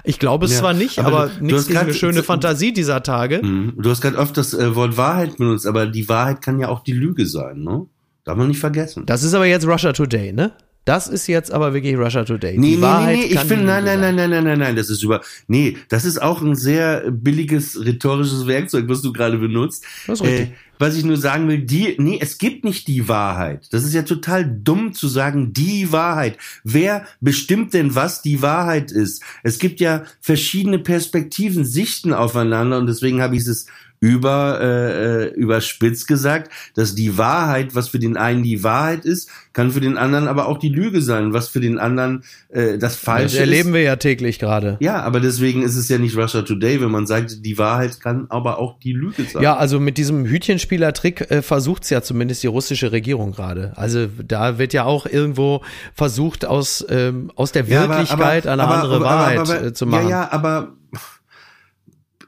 ich 0.03 0.19
glaube 0.19 0.45
es 0.45 0.53
Ja, 0.53 0.59
zwar 0.59 0.73
nicht, 0.73 0.99
aber 0.99 1.23
aber, 1.23 1.31
nichts 1.39 1.67
gegen 1.67 1.79
eine 1.79 1.93
schöne 1.93 2.23
Fantasie 2.23 2.73
dieser 2.73 3.03
Tage. 3.03 3.41
Mhm. 3.41 3.73
Du 3.77 3.89
hast 3.89 4.01
gerade 4.01 4.17
oft 4.17 4.35
das 4.35 4.53
äh, 4.53 4.75
Wort 4.75 4.97
Wahrheit 4.97 5.37
benutzt, 5.37 5.65
aber 5.65 5.87
die 5.87 6.07
Wahrheit 6.09 6.41
kann 6.41 6.59
ja 6.59 6.67
auch 6.67 6.83
die 6.83 6.93
Lüge 6.93 7.25
sein, 7.25 7.63
ne? 7.63 7.85
Darf 8.25 8.35
man 8.35 8.49
nicht 8.49 8.59
vergessen. 8.59 9.05
Das 9.05 9.23
ist 9.23 9.33
aber 9.33 9.45
jetzt 9.45 9.65
Russia 9.65 9.93
Today, 9.93 10.33
ne? 10.33 10.51
Das 10.87 11.09
ist 11.09 11.27
jetzt 11.27 11.51
aber 11.51 11.73
wirklich 11.73 11.97
Russia 11.97 12.23
Today. 12.23 12.57
Nee, 12.57 12.69
die 12.69 12.75
nee, 12.77 12.81
Wahrheit 12.81 13.17
nee, 13.17 13.25
nee, 13.25 13.33
ich 13.33 13.39
finde, 13.41 13.65
nein, 13.65 13.83
nein, 13.83 13.99
nein, 13.99 14.15
nein, 14.15 14.29
nein, 14.29 14.43
nein, 14.45 14.59
nein, 14.59 14.75
das 14.77 14.89
ist 14.89 15.03
über, 15.03 15.19
nee, 15.47 15.75
das 15.89 16.05
ist 16.05 16.21
auch 16.21 16.41
ein 16.41 16.55
sehr 16.55 17.11
billiges 17.11 17.83
rhetorisches 17.83 18.47
Werkzeug, 18.47 18.85
was 18.87 19.01
du 19.01 19.11
gerade 19.11 19.37
benutzt. 19.37 19.83
Das 20.07 20.21
ist 20.21 20.25
richtig. 20.25 20.47
Äh, 20.47 20.53
was 20.79 20.95
ich 20.95 21.03
nur 21.03 21.17
sagen 21.17 21.47
will, 21.47 21.59
die, 21.59 21.95
nee, 21.97 22.19
es 22.21 22.37
gibt 22.37 22.63
nicht 22.63 22.87
die 22.87 23.09
Wahrheit. 23.09 23.67
Das 23.71 23.83
ist 23.83 23.93
ja 23.93 24.03
total 24.03 24.45
dumm 24.45 24.93
zu 24.93 25.07
sagen, 25.07 25.51
die 25.51 25.91
Wahrheit. 25.91 26.37
Wer 26.63 27.05
bestimmt 27.19 27.73
denn, 27.73 27.95
was 27.95 28.21
die 28.21 28.41
Wahrheit 28.41 28.91
ist? 28.91 29.23
Es 29.43 29.59
gibt 29.59 29.79
ja 29.79 30.03
verschiedene 30.21 30.79
Perspektiven, 30.79 31.65
Sichten 31.65 32.13
aufeinander 32.13 32.77
und 32.77 32.87
deswegen 32.87 33.21
habe 33.21 33.35
ich 33.35 33.45
es 33.47 33.65
über 33.99 34.59
äh, 34.61 35.23
äh, 35.25 35.33
überspitzt 35.33 36.07
gesagt, 36.07 36.51
dass 36.75 36.93
die 36.93 37.17
Wahrheit, 37.17 37.73
was 37.73 37.89
für 37.89 37.97
den 37.99 38.15
einen 38.15 38.43
die 38.43 38.63
Wahrheit 38.63 39.05
ist, 39.05 39.29
kann 39.53 39.71
für 39.71 39.79
den 39.81 39.97
anderen 39.97 40.27
aber 40.27 40.47
auch 40.47 40.59
die 40.59 40.69
Lüge 40.69 41.01
sein, 41.01 41.33
was 41.33 41.47
für 41.47 41.59
den 41.59 41.79
anderen 41.79 42.23
äh, 42.49 42.77
das 42.77 42.93
Das 42.93 42.95
Falsche 42.97 43.39
erleben 43.39 43.69
ist. 43.69 43.73
wir 43.73 43.81
ja 43.81 43.95
täglich 43.95 44.37
gerade. 44.37 44.77
Ja, 44.81 45.01
aber 45.01 45.19
deswegen 45.19 45.63
ist 45.63 45.75
es 45.75 45.89
ja 45.89 45.97
nicht 45.97 46.15
Russia 46.15 46.43
Today, 46.43 46.79
wenn 46.79 46.91
man 46.91 47.07
sagt, 47.07 47.43
die 47.43 47.57
Wahrheit 47.57 47.99
kann 47.99 48.27
aber 48.29 48.59
auch 48.59 48.77
die 48.79 48.93
Lüge 48.93 49.23
sein. 49.23 49.41
Ja, 49.41 49.57
also 49.57 49.79
mit 49.79 49.97
diesem 49.97 50.25
Hütchenspieler-Trick 50.25 51.31
äh, 51.31 51.41
versucht's 51.41 51.89
ja 51.89 52.03
zumindest 52.03 52.43
die 52.43 52.47
russische 52.47 52.91
Regierung 52.91 53.31
gerade. 53.31 53.73
Also 53.75 54.07
da 54.23 54.59
wird 54.59 54.73
ja 54.73 54.83
auch 54.83 55.07
irgendwo 55.07 55.63
versucht, 55.95 56.45
aus, 56.45 56.85
ähm, 56.89 57.31
aus 57.35 57.51
der 57.51 57.65
Ja, 57.65 57.83
aber- 57.85 57.95
Wirklichkeit 57.97 58.45
aber- 58.45 58.53
eine 58.53 58.63
aber- 58.63 58.75
andere 58.83 59.01
Wahrheit 59.01 59.49
äh, 59.63 59.73
zu 59.73 59.87
machen. 59.87 60.03
Ja, 60.09 60.23
ja, 60.23 60.31
aber 60.31 60.73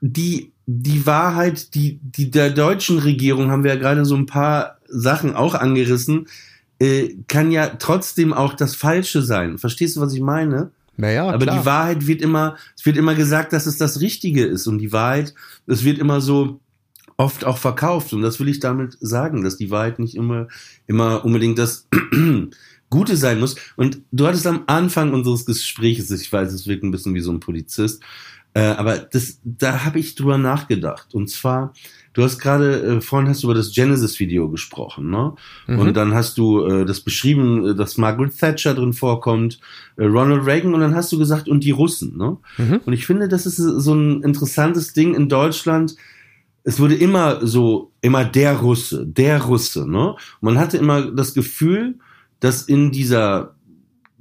die, 0.02 0.54
die 0.72 1.08
Wahrheit, 1.08 1.74
die, 1.74 2.00
die 2.04 2.30
der 2.30 2.52
deutschen 2.52 3.00
Regierung, 3.00 3.50
haben 3.50 3.64
wir 3.64 3.74
ja 3.74 3.80
gerade 3.80 4.06
so 4.06 4.16
ein 4.16 4.28
paar 4.28 4.78
Sachen 4.88 5.36
auch 5.36 5.56
angerissen, 5.56 6.28
äh, 6.78 7.16
kann 7.28 7.52
ja 7.52 7.70
trotzdem 7.80 8.34
auch 8.34 8.54
das 8.54 8.76
Falsche 8.76 9.24
sein. 9.24 9.58
Verstehst 9.58 9.96
du, 9.96 10.02
was 10.02 10.14
ich 10.14 10.22
meine? 10.22 10.70
Naja, 10.96 11.28
Aber 11.28 11.46
klar. 11.46 11.58
die 11.58 11.66
Wahrheit 11.66 12.06
wird 12.06 12.22
immer, 12.22 12.56
es 12.78 12.86
wird 12.86 12.98
immer 12.98 13.16
gesagt, 13.16 13.52
dass 13.52 13.66
es 13.66 13.78
das 13.78 14.00
Richtige 14.00 14.46
ist. 14.46 14.68
Und 14.68 14.78
die 14.78 14.94
Wahrheit, 14.94 15.34
es 15.66 15.84
wird 15.84 15.98
immer 15.98 16.22
so 16.22 16.60
oft 17.18 17.46
auch 17.46 17.58
verkauft. 17.58 18.14
Und 18.14 18.22
das 18.22 18.40
will 18.40 18.48
ich 18.48 18.60
damit 18.60 18.96
sagen, 19.00 19.44
dass 19.44 19.58
die 19.58 19.72
Wahrheit 19.72 19.98
nicht 19.98 20.14
immer, 20.14 20.50
immer 20.86 21.26
unbedingt 21.26 21.58
das 21.58 21.88
Gute 22.92 23.18
sein 23.18 23.40
muss. 23.40 23.56
Und 23.76 24.02
du 24.12 24.28
hattest 24.28 24.46
am 24.46 24.66
Anfang 24.68 25.14
unseres 25.14 25.48
Gesprächs, 25.48 26.12
ich 26.12 26.32
weiß, 26.32 26.54
es 26.54 26.68
wirkt 26.68 26.84
ein 26.84 26.92
bisschen 26.92 27.16
wie 27.16 27.22
so 27.22 27.32
ein 27.32 27.40
Polizist, 27.40 28.04
äh, 28.54 28.62
aber 28.62 28.98
das, 28.98 29.40
da 29.44 29.86
habe 29.86 30.00
ich 30.00 30.16
drüber 30.16 30.38
nachgedacht. 30.38 31.14
Und 31.14 31.30
zwar, 31.30 31.74
du 32.14 32.24
hast 32.24 32.40
gerade, 32.40 32.82
äh, 32.82 33.02
vorhin 33.02 33.30
hast 33.30 33.44
du 33.44 33.48
über 33.48 33.54
das 33.54 33.74
Genesis-Video 33.74 34.50
gesprochen, 34.50 35.10
ne? 35.10 35.34
Mhm. 35.68 35.80
Und 35.80 35.94
dann 35.96 36.14
hast 36.16 36.38
du 36.40 36.66
äh, 36.66 36.86
das 36.86 37.02
beschrieben, 37.02 37.68
äh, 37.68 37.76
dass 37.76 37.98
Margaret 37.98 38.38
Thatcher 38.38 38.74
drin 38.74 38.94
vorkommt, 38.94 39.60
äh, 39.98 40.06
Ronald 40.06 40.46
Reagan, 40.46 40.74
und 40.74 40.80
dann 40.80 40.96
hast 40.96 41.12
du 41.12 41.20
gesagt, 41.20 41.48
und 41.48 41.64
die 41.64 41.72
Russen, 41.72 42.18
ne? 42.18 42.38
Mhm. 42.58 42.82
Und 42.86 42.94
ich 42.94 43.06
finde, 43.06 43.28
das 43.28 43.46
ist 43.46 43.58
so 43.58 43.94
ein 43.94 44.24
interessantes 44.24 44.94
Ding 44.94 45.14
in 45.14 45.30
Deutschland. 45.30 45.96
Es 46.64 46.80
wurde 46.80 46.96
immer 46.96 47.46
so, 47.46 47.92
immer 48.02 48.26
der 48.26 48.58
Russe, 48.58 49.06
der 49.06 49.44
Russe, 49.44 49.90
ne? 49.90 50.10
Und 50.10 50.18
man 50.42 50.58
hatte 50.58 50.78
immer 50.78 51.12
das 51.12 51.36
Gefühl, 51.36 52.00
dass 52.40 52.64
in 52.64 52.92
dieser 52.92 53.56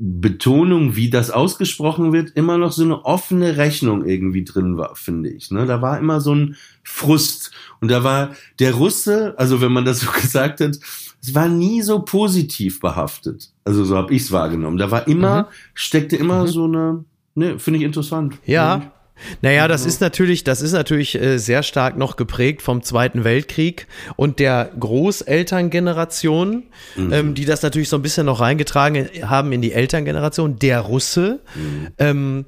Betonung, 0.00 0.94
wie 0.94 1.10
das 1.10 1.30
ausgesprochen 1.32 2.12
wird, 2.12 2.30
immer 2.30 2.56
noch 2.56 2.70
so 2.70 2.84
eine 2.84 3.04
offene 3.04 3.56
Rechnung 3.56 4.04
irgendwie 4.04 4.44
drin 4.44 4.76
war, 4.76 4.94
finde 4.94 5.28
ich. 5.28 5.50
Ne? 5.50 5.66
Da 5.66 5.82
war 5.82 5.98
immer 5.98 6.20
so 6.20 6.34
ein 6.34 6.56
Frust. 6.84 7.50
Und 7.80 7.90
da 7.90 8.04
war 8.04 8.30
der 8.60 8.74
Russe, 8.74 9.34
also 9.36 9.60
wenn 9.60 9.72
man 9.72 9.84
das 9.84 10.00
so 10.00 10.10
gesagt 10.20 10.60
hat, 10.60 10.78
es 11.20 11.34
war 11.34 11.48
nie 11.48 11.82
so 11.82 12.00
positiv 12.00 12.78
behaftet. 12.78 13.50
Also 13.64 13.84
so 13.84 13.96
habe 13.96 14.14
ich 14.14 14.22
es 14.22 14.32
wahrgenommen. 14.32 14.76
Da 14.78 14.92
war 14.92 15.08
immer, 15.08 15.48
steckte 15.74 16.16
immer 16.16 16.46
so 16.46 16.64
eine, 16.64 17.04
ne, 17.34 17.58
finde 17.58 17.78
ich 17.78 17.84
interessant. 17.84 18.38
Ja. 18.46 18.92
Naja, 19.42 19.68
das 19.68 19.86
ist 19.86 20.00
natürlich, 20.00 20.44
das 20.44 20.62
ist 20.62 20.72
natürlich 20.72 21.20
äh, 21.20 21.38
sehr 21.38 21.62
stark 21.62 21.96
noch 21.96 22.16
geprägt 22.16 22.62
vom 22.62 22.82
Zweiten 22.82 23.24
Weltkrieg 23.24 23.86
und 24.16 24.38
der 24.38 24.70
Großelterngeneration, 24.78 26.64
ähm, 26.96 27.34
die 27.34 27.44
das 27.44 27.62
natürlich 27.62 27.88
so 27.88 27.96
ein 27.96 28.02
bisschen 28.02 28.26
noch 28.26 28.40
reingetragen 28.40 29.08
haben 29.22 29.52
in 29.52 29.62
die 29.62 29.72
Elterngeneration, 29.72 30.58
der 30.58 30.80
Russe. 30.80 31.40
Ähm, 31.98 32.44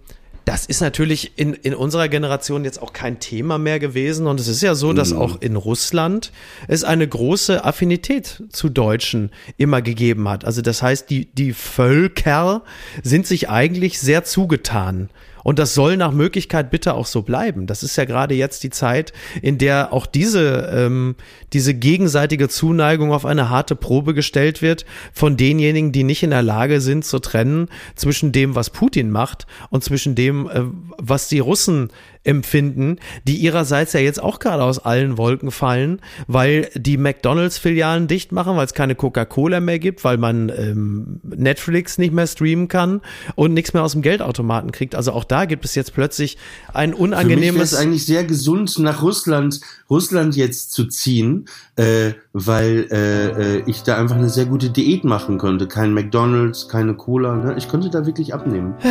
das 0.51 0.67
ist 0.67 0.81
natürlich 0.81 1.39
in, 1.39 1.55
in 1.55 1.75
unserer 1.75 2.09
Generation 2.09 2.65
jetzt 2.65 2.83
auch 2.83 2.93
kein 2.93 3.21
Thema 3.21 3.57
mehr 3.59 3.79
gewesen. 3.79 4.27
Und 4.27 4.41
es 4.41 4.49
ist 4.49 4.63
ja 4.63 4.75
so, 4.75 4.93
dass 4.93 5.13
auch 5.13 5.41
in 5.41 5.55
Russland 5.55 6.33
es 6.67 6.83
eine 6.83 7.07
große 7.07 7.65
Affinität 7.65 8.43
zu 8.51 8.69
Deutschen 8.69 9.31
immer 9.59 9.81
gegeben 9.81 10.29
hat. 10.29 10.45
Also 10.45 10.61
das 10.61 10.83
heißt, 10.83 11.09
die, 11.09 11.27
die 11.27 11.53
Völker 11.53 12.65
sind 13.03 13.29
sich 13.29 13.49
eigentlich 13.49 14.01
sehr 14.01 14.25
zugetan. 14.25 15.11
Und 15.43 15.59
das 15.59 15.75
soll 15.75 15.97
nach 15.97 16.13
Möglichkeit 16.13 16.71
bitte 16.71 16.95
auch 16.95 17.07
so 17.07 17.23
bleiben. 17.23 17.67
Das 17.67 17.83
ist 17.83 17.97
ja 17.97 18.05
gerade 18.05 18.35
jetzt 18.35 18.63
die 18.63 18.71
Zeit, 18.71 19.13
in 19.43 19.59
der 19.59 19.93
auch 19.93 20.07
diese, 20.07 20.71
ähm, 20.73 21.17
diese 21.53 21.75
gegenseitige 21.75 22.49
Zuneigung 22.49 23.13
auf 23.13 23.25
eine 23.25 23.49
harte 23.49 23.77
Probe 23.77 24.15
gestellt 24.15 24.63
wird 24.63 24.85
von 25.13 25.37
denjenigen, 25.37 25.93
die 25.93 26.05
nicht 26.05 26.23
in 26.23 26.31
der 26.31 26.43
Lage 26.43 26.81
sind 26.81 27.05
zu 27.05 27.19
trennen 27.19 27.69
zwischen 27.95 28.33
dem, 28.33 28.55
was 28.55 28.71
Putin 28.71 29.11
macht 29.11 29.47
und 29.71 29.85
zwischen 29.85 30.15
dem, 30.15 30.49
äh, 30.49 30.63
was 30.99 31.29
die 31.29 31.41
Russen 31.41 31.91
empfinden, 32.23 32.99
die 33.27 33.37
ihrerseits 33.37 33.95
ja 33.95 34.01
jetzt 34.01 34.23
auch 34.23 34.41
gerade 34.41 34.63
aus 34.63 34.79
allen 34.79 35.17
Wolken 35.17 35.51
fallen, 35.51 36.01
weil 36.27 36.69
die 36.75 36.99
McDonalds-Filialen 36.99 38.09
dicht 38.09 38.31
machen, 38.33 38.57
weil 38.57 38.67
es 38.67 38.75
keine 38.75 38.95
Coca-Cola 38.95 39.61
mehr 39.61 39.79
gibt, 39.79 40.05
weil 40.05 40.19
man 40.19 40.51
ähm, 40.51 41.21
Netflix 41.23 41.97
nicht 41.97 42.13
mehr 42.13 42.27
streamen 42.27 42.69
kann 42.69 43.01
und 43.37 43.55
nichts 43.55 43.73
mehr 43.73 43.83
aus 43.83 43.93
dem 43.93 44.03
Geldautomaten 44.03 44.71
kriegt. 44.71 44.95
Also 44.95 45.13
auch 45.13 45.25
da 45.25 45.47
gibt 45.47 45.65
es 45.65 45.75
jetzt 45.75 45.95
plötzlich 45.95 46.37
ein 46.75 46.91
Für 46.91 46.97
mich 46.97 47.01
unangenehmes. 47.01 47.75
eigentlich 47.75 48.05
sehr 48.05 48.25
gesund, 48.25 48.79
nach 48.79 49.03
Russland, 49.03 49.61
Russland 49.89 50.37
jetzt 50.37 50.73
zu 50.73 50.87
ziehen, 50.87 51.47
äh, 51.77 52.13
weil 52.35 52.87
äh, 52.91 53.57
äh, 53.57 53.63
ich 53.67 53.83
da 53.83 53.97
einfach 53.97 54.17
eine 54.17 54.29
sehr 54.29 54.45
gute 54.45 54.69
Diät 54.69 55.05
machen 55.05 55.39
könnte. 55.39 55.67
Kein 55.67 55.95
McDonalds, 55.95 56.69
keine 56.69 56.95
Cola. 56.95 57.37
Ne? 57.37 57.55
Ich 57.57 57.69
könnte 57.69 57.89
da 57.89 58.05
wirklich 58.05 58.35
abnehmen. 58.35 58.75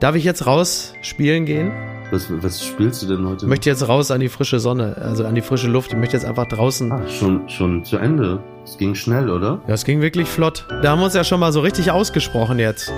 Darf 0.00 0.16
ich 0.16 0.24
jetzt 0.24 0.46
raus 0.46 0.94
spielen 1.02 1.44
gehen? 1.44 1.70
Was, 2.10 2.26
was 2.42 2.64
spielst 2.64 3.02
du 3.02 3.06
denn 3.06 3.26
heute? 3.26 3.44
Ich 3.44 3.48
möchte 3.50 3.68
jetzt 3.68 3.86
raus 3.86 4.10
an 4.10 4.20
die 4.20 4.30
frische 4.30 4.58
Sonne, 4.58 4.96
also 4.98 5.26
an 5.26 5.34
die 5.34 5.42
frische 5.42 5.68
Luft. 5.68 5.92
Ich 5.92 5.98
möchte 5.98 6.16
jetzt 6.16 6.24
einfach 6.24 6.46
draußen. 6.46 6.90
ah, 6.90 7.06
schon, 7.06 7.46
schon 7.50 7.84
zu 7.84 7.98
Ende. 7.98 8.42
Es 8.64 8.78
ging 8.78 8.94
schnell, 8.94 9.28
oder? 9.28 9.60
Ja, 9.68 9.74
es 9.74 9.84
ging 9.84 10.00
wirklich 10.00 10.26
flott. 10.26 10.64
Da 10.82 10.90
haben 10.90 11.00
wir 11.00 11.04
uns 11.04 11.14
ja 11.14 11.22
schon 11.22 11.38
mal 11.38 11.52
so 11.52 11.60
richtig 11.60 11.90
ausgesprochen 11.90 12.58
jetzt. 12.58 12.90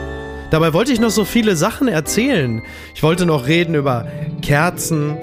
Dabei 0.51 0.73
wollte 0.73 0.93
ich 0.93 1.01
noch 1.01 1.11
so 1.11 1.25
viele 1.25 1.57
Sachen 1.57 1.89
erzählen. 1.89 2.63
Ich 2.95 3.03
wollte 3.03 3.27
noch 3.27 3.49
reden 3.49 3.75
über 3.75 4.07
Kerzen. 4.41 5.17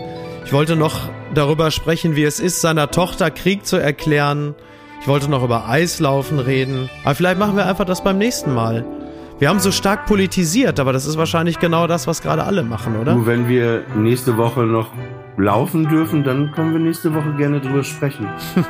Ich 0.46 0.52
wollte 0.52 0.76
noch 0.76 1.08
darüber 1.34 1.72
sprechen, 1.72 2.18
wie 2.18 2.26
es 2.26 2.42
ist, 2.42 2.60
seiner 2.60 2.92
Tochter 2.92 3.32
Krieg 3.32 3.66
zu 3.66 3.78
erklären. 3.78 4.54
Ich 5.00 5.08
wollte 5.08 5.32
noch 5.32 5.46
über 5.46 5.70
Eislaufen 5.70 6.40
reden. 6.40 6.90
Aber 7.06 7.16
vielleicht 7.16 7.40
machen 7.40 7.56
wir 7.56 7.66
einfach 7.68 7.86
das 7.86 8.04
beim 8.04 8.18
nächsten 8.18 8.54
Mal. 8.54 8.86
Wir 9.40 9.48
haben 9.48 9.60
so 9.62 9.72
stark 9.72 10.06
politisiert, 10.06 10.82
aber 10.82 10.92
das 10.92 11.06
ist 11.06 11.18
wahrscheinlich 11.18 11.60
genau 11.60 11.88
das, 11.88 12.08
was 12.08 12.22
gerade 12.22 12.44
alle 12.44 12.62
machen, 12.62 12.98
oder? 12.98 13.16
Nur 13.16 13.26
wenn 13.26 13.48
wir 13.48 13.86
nächste 13.96 14.36
Woche 14.36 14.64
noch 14.64 14.92
laufen 15.38 15.88
dürfen, 15.88 16.26
dann 16.26 16.52
können 16.52 16.74
wir 16.74 16.80
nächste 16.80 17.14
Woche 17.14 17.34
gerne 17.38 17.62
drüber 17.62 17.84
sprechen. 17.84 18.28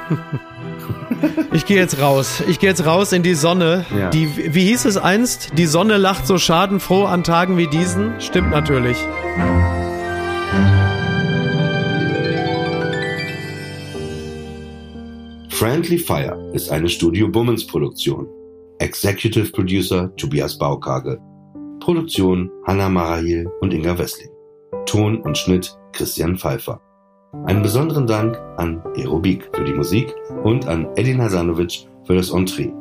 Ich 1.52 1.66
gehe 1.66 1.78
jetzt 1.78 2.02
raus. 2.02 2.42
Ich 2.48 2.60
gehe 2.60 2.70
jetzt 2.70 2.86
raus 2.86 3.12
in 3.12 3.22
die 3.22 3.34
Sonne. 3.34 3.86
Ja. 3.96 4.10
Die, 4.10 4.54
wie 4.54 4.66
hieß 4.66 4.86
es 4.86 4.98
einst? 4.98 5.52
Die 5.58 5.66
Sonne 5.66 5.98
lacht 5.98 6.26
so 6.26 6.38
schadenfroh 6.38 7.06
an 7.06 7.24
Tagen 7.24 7.58
wie 7.58 7.68
diesen. 7.68 8.20
Stimmt 8.22 8.52
natürlich. 8.52 8.98
Friendly 15.50 15.98
Fire 15.98 16.40
ist 16.54 16.72
eine 16.72 16.88
Studio 16.88 17.28
Bummens 17.28 17.68
Produktion. 17.68 18.28
Executive 18.80 19.52
Producer 19.52 20.10
Tobias 20.16 20.58
Baukage. 20.58 21.20
Produktion 21.82 22.50
Hanna 22.66 22.88
Marahil 22.88 23.50
und 23.60 23.74
Inga 23.74 23.98
Westling. 23.98 24.32
Ton 24.86 25.22
und 25.22 25.38
Schnitt 25.38 25.78
Christian 25.92 26.38
Pfeiffer. 26.38 26.82
Einen 27.46 27.62
besonderen 27.62 28.08
Dank 28.08 28.38
an 28.56 28.82
Aerobik 28.96 29.50
für 29.54 29.66
die 29.66 29.74
Musik 29.74 30.16
und 30.44 30.66
an 30.68 30.88
Edin 30.96 31.22
Hasanovic 31.22 31.88
für 32.06 32.16
das 32.16 32.32
Entree. 32.32 32.72